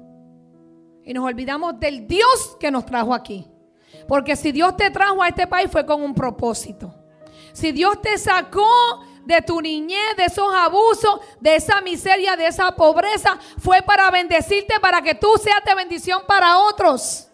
Y 1.03 1.15
nos 1.15 1.25
olvidamos 1.25 1.81
del 1.81 2.07
Dios 2.07 2.55
que 2.61 2.71
nos 2.71 2.85
trajo 2.85 3.15
aquí. 3.15 3.47
Porque 4.07 4.37
si 4.37 4.53
Dios 4.53 4.77
te 4.77 4.91
trajo 4.91 5.23
a 5.23 5.29
este 5.29 5.47
país 5.47 5.71
fue 5.71 5.87
con 5.87 6.03
un 6.03 6.15
propósito. 6.15 6.95
Si 7.55 7.73
Dios 7.73 8.03
te 8.03 8.19
sacó 8.19 8.69
de 9.25 9.41
tu 9.41 9.59
niñez, 9.63 10.19
de 10.19 10.27
esos 10.27 10.55
abusos, 10.55 11.19
de 11.41 11.57
esa 11.57 11.81
miseria, 11.81 12.37
de 12.37 12.47
esa 12.49 12.71
pobreza, 12.73 13.39
fue 13.57 13.81
para 13.81 14.11
bendecirte, 14.11 14.79
para 14.79 15.01
que 15.01 15.15
tú 15.15 15.29
seas 15.43 15.65
de 15.65 15.75
bendición 15.75 16.25
para 16.29 16.59
otros. 16.59 17.31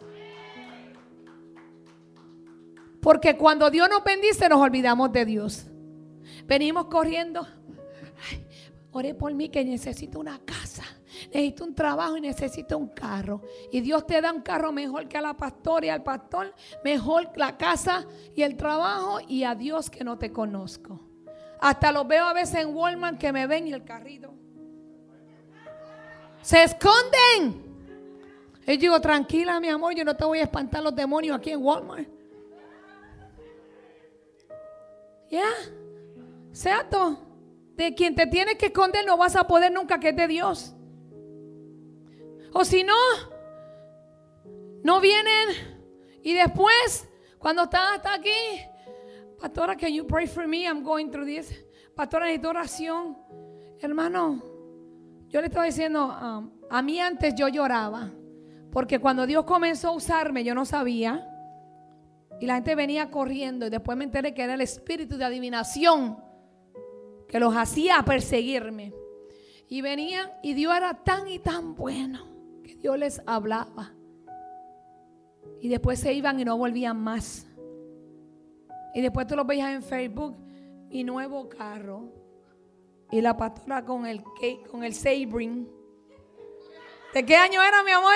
Porque 3.00 3.36
cuando 3.36 3.68
Dios 3.72 3.88
nos 3.90 4.04
bendice 4.04 4.48
nos 4.48 4.60
olvidamos 4.60 5.10
de 5.10 5.24
Dios. 5.24 5.66
Venimos 6.46 6.86
corriendo. 6.86 7.44
Ore 8.92 9.14
por 9.14 9.32
mí 9.32 9.48
que 9.48 9.64
necesito 9.64 10.20
una 10.20 10.38
casa, 10.44 10.84
necesito 11.26 11.64
un 11.64 11.74
trabajo 11.74 12.18
y 12.18 12.20
necesito 12.20 12.76
un 12.76 12.88
carro. 12.88 13.40
Y 13.70 13.80
Dios 13.80 14.06
te 14.06 14.20
da 14.20 14.30
un 14.30 14.42
carro 14.42 14.70
mejor 14.70 15.08
que 15.08 15.16
a 15.16 15.22
la 15.22 15.34
pastora 15.34 15.86
y 15.86 15.88
al 15.88 16.02
pastor, 16.02 16.54
mejor 16.84 17.30
la 17.36 17.56
casa 17.56 18.06
y 18.34 18.42
el 18.42 18.56
trabajo 18.56 19.18
y 19.26 19.44
a 19.44 19.54
Dios 19.54 19.88
que 19.88 20.04
no 20.04 20.18
te 20.18 20.30
conozco. 20.30 21.00
Hasta 21.58 21.90
los 21.90 22.06
veo 22.06 22.24
a 22.24 22.34
veces 22.34 22.56
en 22.56 22.74
Walmart 22.74 23.18
que 23.18 23.32
me 23.32 23.46
ven 23.46 23.66
y 23.68 23.72
el 23.72 23.82
carrito. 23.82 24.34
Se 26.42 26.62
esconden. 26.64 27.72
Y 28.66 28.76
digo, 28.76 29.00
tranquila, 29.00 29.58
mi 29.58 29.68
amor, 29.68 29.94
yo 29.94 30.04
no 30.04 30.14
te 30.14 30.24
voy 30.24 30.38
a 30.38 30.42
espantar 30.42 30.82
los 30.82 30.94
demonios 30.94 31.36
aquí 31.36 31.50
en 31.50 31.62
Walmart. 31.62 32.08
Ya, 35.30 35.48
cierto. 36.52 37.31
De 37.76 37.94
quien 37.94 38.14
te 38.14 38.26
tienes 38.26 38.56
que 38.56 38.66
esconder 38.66 39.04
no 39.06 39.16
vas 39.16 39.36
a 39.36 39.46
poder 39.46 39.72
nunca 39.72 39.98
que 39.98 40.10
es 40.10 40.16
de 40.16 40.28
Dios. 40.28 40.74
O 42.52 42.64
si 42.64 42.84
no, 42.84 42.94
no 44.82 45.00
vienen 45.00 45.72
y 46.22 46.34
después, 46.34 47.08
cuando 47.38 47.64
están 47.64 47.94
hasta 47.94 48.14
aquí, 48.14 48.30
pastora, 49.40 49.76
can 49.76 49.92
you 49.92 50.06
pray 50.06 50.26
for 50.26 50.46
me? 50.46 50.64
I'm 50.64 50.82
going 50.82 51.10
through 51.10 51.26
this. 51.26 51.52
Pastora, 51.96 52.26
necesito 52.26 52.50
oración. 52.50 53.16
Hermano, 53.80 54.42
yo 55.28 55.40
le 55.40 55.48
estaba 55.48 55.66
diciendo, 55.66 56.06
um, 56.06 56.50
a 56.70 56.82
mí 56.82 57.00
antes 57.00 57.34
yo 57.34 57.48
lloraba, 57.48 58.12
porque 58.70 59.00
cuando 59.00 59.26
Dios 59.26 59.44
comenzó 59.44 59.88
a 59.88 59.92
usarme, 59.92 60.44
yo 60.44 60.54
no 60.54 60.64
sabía. 60.64 61.28
Y 62.40 62.46
la 62.46 62.54
gente 62.54 62.74
venía 62.74 63.10
corriendo 63.10 63.66
y 63.66 63.70
después 63.70 63.96
me 63.96 64.04
enteré 64.04 64.34
que 64.34 64.42
era 64.42 64.54
el 64.54 64.60
espíritu 64.60 65.16
de 65.16 65.24
adivinación 65.24 66.18
que 67.32 67.40
los 67.40 67.56
hacía 67.56 68.02
perseguirme. 68.04 68.92
Y 69.66 69.80
venían 69.80 70.30
y 70.42 70.52
Dios 70.52 70.76
era 70.76 71.02
tan 71.02 71.26
y 71.26 71.38
tan 71.38 71.74
bueno 71.74 72.28
que 72.62 72.76
Dios 72.76 72.98
les 72.98 73.22
hablaba. 73.24 73.94
Y 75.62 75.68
después 75.68 75.98
se 75.98 76.12
iban 76.12 76.38
y 76.38 76.44
no 76.44 76.58
volvían 76.58 77.00
más. 77.00 77.46
Y 78.94 79.00
después 79.00 79.26
tú 79.26 79.34
los 79.34 79.46
veías 79.46 79.70
en 79.70 79.82
Facebook, 79.82 80.36
mi 80.90 81.02
nuevo 81.04 81.48
carro. 81.48 82.12
Y 83.10 83.22
la 83.22 83.34
pastora 83.34 83.82
con 83.82 84.06
el 84.06 84.22
con 84.70 84.84
el 84.84 84.92
Sabring. 84.92 85.66
¿De 87.14 87.24
qué 87.24 87.36
año 87.36 87.62
era, 87.62 87.82
mi 87.82 87.92
amor? 87.92 88.12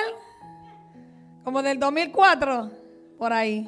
Como 1.43 1.63
del 1.63 1.79
2004, 1.79 2.71
por 3.17 3.33
ahí. 3.33 3.67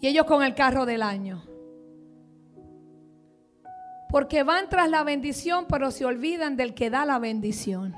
Y 0.00 0.08
ellos 0.08 0.26
con 0.26 0.42
el 0.42 0.54
carro 0.54 0.84
del 0.84 1.00
año. 1.00 1.55
Porque 4.10 4.42
van 4.42 4.68
tras 4.68 4.88
la 4.88 5.02
bendición, 5.02 5.66
pero 5.68 5.90
se 5.90 6.04
olvidan 6.04 6.56
del 6.56 6.74
que 6.74 6.90
da 6.90 7.04
la 7.04 7.18
bendición. 7.18 7.94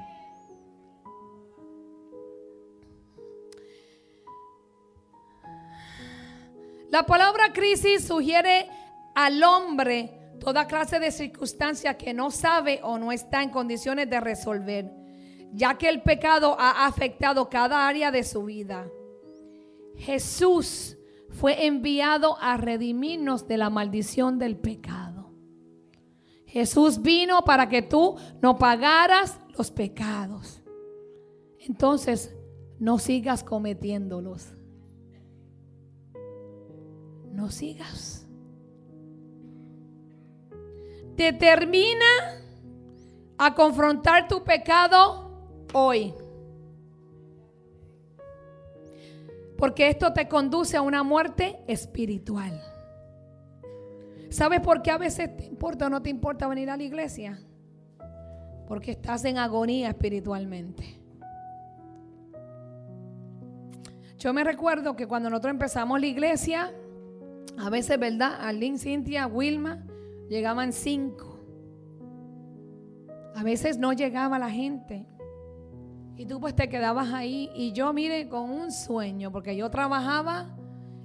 La 6.90 7.04
palabra 7.04 7.52
crisis 7.52 8.06
sugiere 8.06 8.68
al 9.14 9.42
hombre 9.42 10.18
toda 10.40 10.66
clase 10.66 10.98
de 10.98 11.10
circunstancia 11.10 11.98
que 11.98 12.14
no 12.14 12.30
sabe 12.30 12.80
o 12.82 12.98
no 12.98 13.12
está 13.12 13.42
en 13.42 13.50
condiciones 13.50 14.08
de 14.08 14.20
resolver, 14.20 14.90
ya 15.52 15.76
que 15.76 15.88
el 15.88 16.02
pecado 16.02 16.56
ha 16.58 16.86
afectado 16.86 17.50
cada 17.50 17.86
área 17.86 18.10
de 18.10 18.24
su 18.24 18.44
vida. 18.44 18.86
Jesús 19.96 20.96
fue 21.28 21.66
enviado 21.66 22.38
a 22.40 22.56
redimirnos 22.56 23.46
de 23.46 23.58
la 23.58 23.68
maldición 23.68 24.38
del 24.38 24.56
pecado. 24.56 25.07
Jesús 26.48 27.00
vino 27.00 27.42
para 27.44 27.68
que 27.68 27.82
tú 27.82 28.16
no 28.42 28.58
pagaras 28.58 29.38
los 29.56 29.70
pecados. 29.70 30.60
Entonces, 31.60 32.34
no 32.78 32.98
sigas 32.98 33.42
cometiéndolos 33.44 34.58
no 37.38 37.50
sigas. 37.52 38.26
Determina 41.14 42.42
a 43.38 43.54
confrontar 43.54 44.26
tu 44.26 44.42
pecado 44.42 45.30
hoy. 45.72 46.12
Porque 49.56 49.88
esto 49.88 50.12
te 50.12 50.28
conduce 50.28 50.76
a 50.76 50.82
una 50.82 51.04
muerte 51.04 51.60
espiritual. 51.68 52.60
¿Sabes 54.30 54.60
por 54.60 54.82
qué 54.82 54.90
a 54.90 54.98
veces 54.98 55.34
te 55.36 55.46
importa 55.46 55.86
o 55.86 55.90
no 55.90 56.02
te 56.02 56.10
importa 56.10 56.46
venir 56.48 56.68
a 56.70 56.76
la 56.76 56.82
iglesia? 56.82 57.40
Porque 58.66 58.90
estás 58.90 59.24
en 59.24 59.38
agonía 59.38 59.88
espiritualmente. 59.88 61.00
Yo 64.18 64.32
me 64.32 64.44
recuerdo 64.44 64.96
que 64.96 65.06
cuando 65.06 65.30
nosotros 65.30 65.52
empezamos 65.52 66.00
la 66.00 66.06
iglesia, 66.06 66.72
a 67.56 67.70
veces, 67.70 67.98
¿verdad? 67.98 68.32
Arlene, 68.40 68.78
Cintia, 68.78 69.26
Wilma, 69.26 69.84
llegaban 70.28 70.72
cinco. 70.72 71.38
A 73.34 73.42
veces 73.42 73.78
no 73.78 73.92
llegaba 73.92 74.38
la 74.38 74.50
gente. 74.50 75.06
Y 76.16 76.26
tú 76.26 76.40
pues 76.40 76.54
te 76.54 76.68
quedabas 76.68 77.12
ahí. 77.12 77.50
Y 77.54 77.72
yo, 77.72 77.92
mire, 77.92 78.28
con 78.28 78.50
un 78.50 78.72
sueño, 78.72 79.30
porque 79.30 79.56
yo 79.56 79.70
trabajaba 79.70 80.56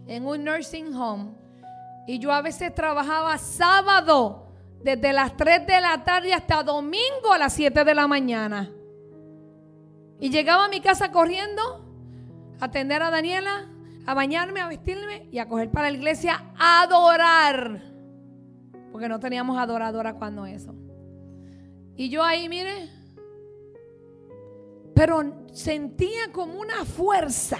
en 0.08 0.26
un 0.26 0.44
nursing 0.44 0.94
home. 0.94 1.43
Y 2.08 2.20
yo 2.20 2.32
a 2.32 2.42
veces 2.42 2.74
trabajaba 2.74 3.38
sábado, 3.38 4.44
desde 4.84 5.14
las 5.14 5.36
3 5.38 5.66
de 5.66 5.82
la 5.82 6.04
tarde 6.04 6.34
hasta 6.34 6.62
domingo 6.62 7.32
a 7.32 7.38
las 7.38 7.54
7 7.54 7.84
de 7.84 7.96
la 7.96 8.08
mañana. 8.08 8.70
Y 10.20 10.30
llegaba 10.30 10.66
a 10.66 10.70
mi 10.70 10.82
casa 10.82 11.12
corriendo 11.12 11.62
a 12.60 12.66
atender 12.66 13.02
a 13.02 13.10
Daniela, 13.10 13.70
a 14.06 14.14
bañarme, 14.14 14.60
a 14.60 14.68
vestirme 14.68 15.28
y 15.32 15.40
a 15.40 15.48
coger 15.48 15.72
para 15.72 15.90
la 15.90 15.98
iglesia 15.98 16.52
a 16.58 16.82
adorar. 16.84 17.82
Porque 18.92 19.08
no 19.08 19.20
teníamos 19.20 19.58
adoradora 19.58 20.14
cuando 20.14 20.46
eso. 20.46 20.76
Y 21.96 22.10
yo 22.10 22.24
ahí, 22.24 22.50
mire, 22.50 22.90
pero 24.94 25.48
sentía 25.54 26.32
como 26.32 26.60
una 26.60 26.86
fuerza. 26.86 27.58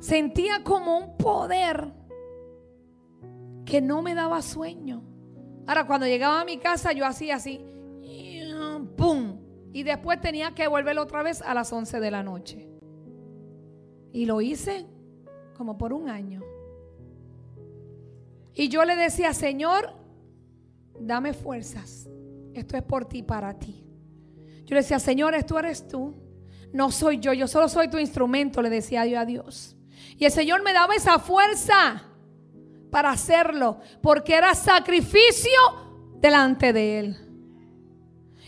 Sentía 0.00 0.62
como 0.62 0.98
un 0.98 1.16
poder 1.16 1.92
que 3.64 3.80
no 3.80 4.02
me 4.02 4.14
daba 4.14 4.42
sueño. 4.42 5.02
Ahora, 5.66 5.86
cuando 5.86 6.06
llegaba 6.06 6.40
a 6.40 6.44
mi 6.44 6.58
casa, 6.58 6.92
yo 6.92 7.06
hacía 7.06 7.36
así, 7.36 7.64
¡pum! 8.96 9.38
Y 9.72 9.82
después 9.82 10.20
tenía 10.20 10.54
que 10.54 10.68
volver 10.68 10.98
otra 10.98 11.22
vez 11.22 11.42
a 11.42 11.54
las 11.54 11.72
11 11.72 12.00
de 12.00 12.10
la 12.10 12.22
noche. 12.22 12.68
Y 14.12 14.26
lo 14.26 14.40
hice 14.40 14.86
como 15.56 15.76
por 15.76 15.92
un 15.92 16.08
año. 16.08 16.42
Y 18.54 18.68
yo 18.68 18.84
le 18.84 18.94
decía, 18.94 19.32
Señor, 19.32 19.92
dame 21.00 21.32
fuerzas. 21.32 22.08
Esto 22.52 22.76
es 22.76 22.82
por 22.84 23.06
ti, 23.06 23.22
para 23.22 23.58
ti. 23.58 23.84
Yo 24.64 24.74
le 24.74 24.82
decía, 24.82 25.00
Señor, 25.00 25.34
esto 25.34 25.58
eres 25.58 25.88
tú. 25.88 26.14
No 26.72 26.90
soy 26.90 27.18
yo, 27.18 27.32
yo 27.32 27.48
solo 27.48 27.68
soy 27.68 27.88
tu 27.88 27.98
instrumento, 27.98 28.62
le 28.62 28.70
decía 28.70 29.06
yo 29.06 29.18
a 29.18 29.24
Dios. 29.24 29.76
Y 30.16 30.24
el 30.24 30.30
Señor 30.30 30.62
me 30.62 30.72
daba 30.72 30.94
esa 30.94 31.18
fuerza 31.18 32.04
para 32.94 33.10
hacerlo, 33.10 33.78
porque 34.00 34.36
era 34.36 34.54
sacrificio 34.54 35.50
delante 36.20 36.72
de 36.72 37.00
Él. 37.00 37.16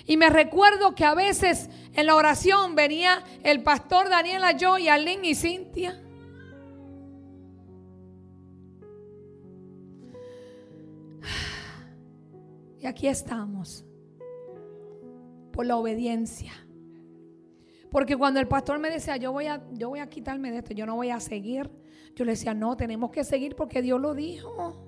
Y 0.05 0.17
me 0.17 0.31
recuerdo 0.31 0.95
que 0.95 1.05
a 1.05 1.15
veces 1.15 1.69
en 1.95 2.07
la 2.07 2.15
oración 2.15 2.77
venía 2.77 3.25
el 3.43 3.65
pastor 3.65 4.09
Daniela, 4.09 4.53
yo 4.53 4.79
y 4.79 4.89
Arlene 4.89 5.31
y 5.31 5.35
Cintia. 5.35 6.01
Y 12.79 12.87
aquí 12.87 13.09
estamos. 13.09 13.85
Por 15.51 15.67
la 15.67 15.77
obediencia. 15.77 16.53
Porque 17.91 18.17
cuando 18.17 18.41
el 18.41 18.49
pastor 18.49 18.79
me 18.79 18.91
decía, 18.91 19.17
yo 19.17 19.33
voy 19.33 19.47
a, 19.47 19.63
yo 19.73 19.89
voy 19.89 20.01
a 20.01 20.07
quitarme 20.09 20.51
de 20.51 20.59
esto, 20.59 20.75
yo 20.75 20.87
no 20.87 20.97
voy 20.97 21.11
a 21.11 21.21
seguir. 21.21 21.71
Yo 22.15 22.25
le 22.25 22.33
decía, 22.33 22.55
no, 22.55 22.77
tenemos 22.77 23.11
que 23.11 23.25
seguir 23.25 23.55
porque 23.57 23.83
Dios 23.83 24.01
lo 24.01 24.15
dijo. 24.15 24.83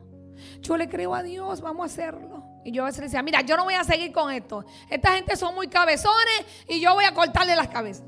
Yo 0.61 0.77
le 0.77 0.89
creo 0.89 1.15
a 1.15 1.23
Dios, 1.23 1.61
vamos 1.61 1.83
a 1.83 1.87
hacerlo. 1.87 2.45
Y 2.65 2.73
yo 2.73 2.83
a 2.83 2.87
veces 2.87 3.01
le 3.01 3.07
decía, 3.07 3.23
mira, 3.23 3.41
yo 3.43 3.57
no 3.57 3.65
voy 3.65 3.75
a 3.75 3.85
seguir 3.85 4.13
con 4.13 4.33
esto. 4.33 4.65
Esta 4.89 5.13
gente 5.13 5.37
son 5.37 5.55
muy 5.55 5.69
cabezones 5.69 6.45
y 6.69 6.81
yo 6.81 6.95
voy 6.95 7.05
a 7.05 7.15
cortarle 7.15 7.57
las 7.57 7.69
cabezas. 7.69 8.07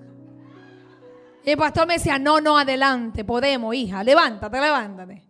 Y 1.44 1.50
el 1.50 1.56
pastor 1.56 1.86
me 1.86 1.94
decía, 1.94 2.18
no, 2.18 2.40
no, 2.40 2.58
adelante, 2.58 3.24
podemos, 3.24 3.74
hija, 3.74 4.04
levántate, 4.04 4.60
levántate. 4.60 5.24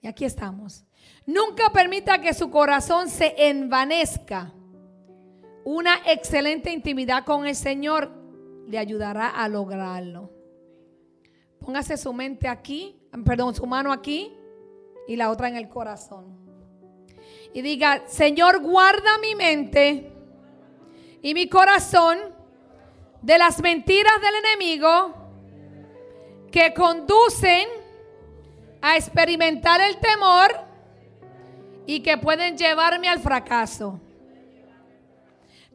Y 0.00 0.06
aquí 0.06 0.24
estamos. 0.24 0.84
Nunca 1.26 1.70
permita 1.70 2.20
que 2.20 2.34
su 2.34 2.50
corazón 2.50 3.08
se 3.08 3.34
envanezca. 3.48 4.52
Una 5.64 6.00
excelente 6.06 6.72
intimidad 6.72 7.24
con 7.24 7.46
el 7.46 7.54
Señor 7.54 8.21
le 8.68 8.78
ayudará 8.78 9.28
a 9.28 9.48
lograrlo. 9.48 10.30
Póngase 11.60 11.96
su 11.96 12.12
mente 12.12 12.48
aquí, 12.48 13.00
perdón, 13.24 13.54
su 13.54 13.66
mano 13.66 13.92
aquí 13.92 14.32
y 15.06 15.16
la 15.16 15.30
otra 15.30 15.48
en 15.48 15.56
el 15.56 15.68
corazón. 15.68 16.38
Y 17.54 17.62
diga, 17.62 18.02
Señor, 18.06 18.60
guarda 18.60 19.18
mi 19.18 19.34
mente 19.34 20.12
y 21.20 21.34
mi 21.34 21.48
corazón 21.48 22.18
de 23.20 23.38
las 23.38 23.60
mentiras 23.60 24.14
del 24.20 24.34
enemigo 24.44 25.14
que 26.50 26.74
conducen 26.74 27.68
a 28.80 28.96
experimentar 28.96 29.80
el 29.80 29.98
temor 29.98 30.52
y 31.86 32.00
que 32.00 32.18
pueden 32.18 32.56
llevarme 32.56 33.08
al 33.08 33.20
fracaso. 33.20 34.00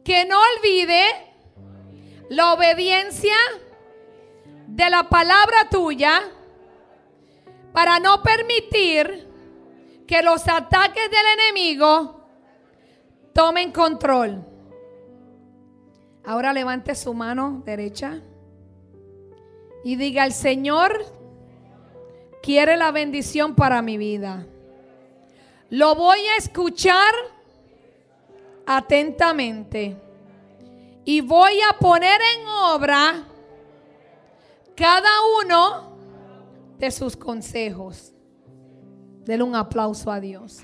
Que 0.04 0.24
no 0.24 0.38
olvide 0.56 1.27
la 2.28 2.52
obediencia 2.52 3.36
de 4.66 4.90
la 4.90 5.08
palabra 5.08 5.68
tuya 5.70 6.20
para 7.72 7.98
no 8.00 8.22
permitir 8.22 9.26
que 10.06 10.22
los 10.22 10.46
ataques 10.48 11.10
del 11.10 11.26
enemigo 11.38 12.28
tomen 13.32 13.72
control. 13.72 14.44
Ahora 16.24 16.52
levante 16.52 16.94
su 16.94 17.14
mano 17.14 17.62
derecha 17.64 18.20
y 19.84 19.96
diga, 19.96 20.26
el 20.26 20.32
Señor 20.32 21.04
quiere 22.42 22.76
la 22.76 22.90
bendición 22.90 23.54
para 23.54 23.80
mi 23.80 23.96
vida. 23.96 24.46
Lo 25.70 25.94
voy 25.94 26.18
a 26.18 26.36
escuchar 26.36 27.14
atentamente 28.66 29.96
y 31.08 31.22
voy 31.22 31.58
a 31.62 31.78
poner 31.78 32.20
en 32.36 32.46
obra 32.46 33.24
cada 34.76 35.08
uno 35.42 35.96
de 36.78 36.90
sus 36.90 37.16
consejos. 37.16 38.12
Denle 39.24 39.42
un 39.42 39.56
aplauso 39.56 40.10
a 40.10 40.20
Dios. 40.20 40.58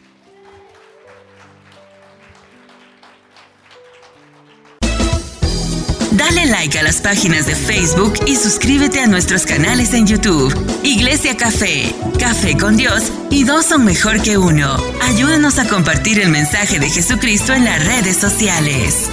Dale 6.13 6.45
like 6.45 6.79
a 6.79 6.83
las 6.83 7.01
páginas 7.01 7.47
de 7.47 7.55
Facebook 7.55 8.13
y 8.27 8.37
suscríbete 8.37 9.01
a 9.01 9.07
nuestros 9.07 9.47
canales 9.47 9.95
en 9.95 10.07
YouTube. 10.07 10.55
Iglesia 10.83 11.39
Café, 11.39 11.95
Café 12.19 12.59
con 12.59 12.77
Dios 12.77 13.11
y 13.31 13.45
dos 13.45 13.65
son 13.65 13.87
mejor 13.87 14.21
que 14.21 14.37
uno. 14.37 14.77
Ayúdanos 15.05 15.59
a 15.59 15.67
compartir 15.67 16.21
el 16.21 16.29
mensaje 16.29 16.79
de 16.79 16.91
Jesucristo 16.91 17.55
en 17.55 17.65
las 17.65 17.83
redes 17.87 18.19
sociales. 18.19 19.09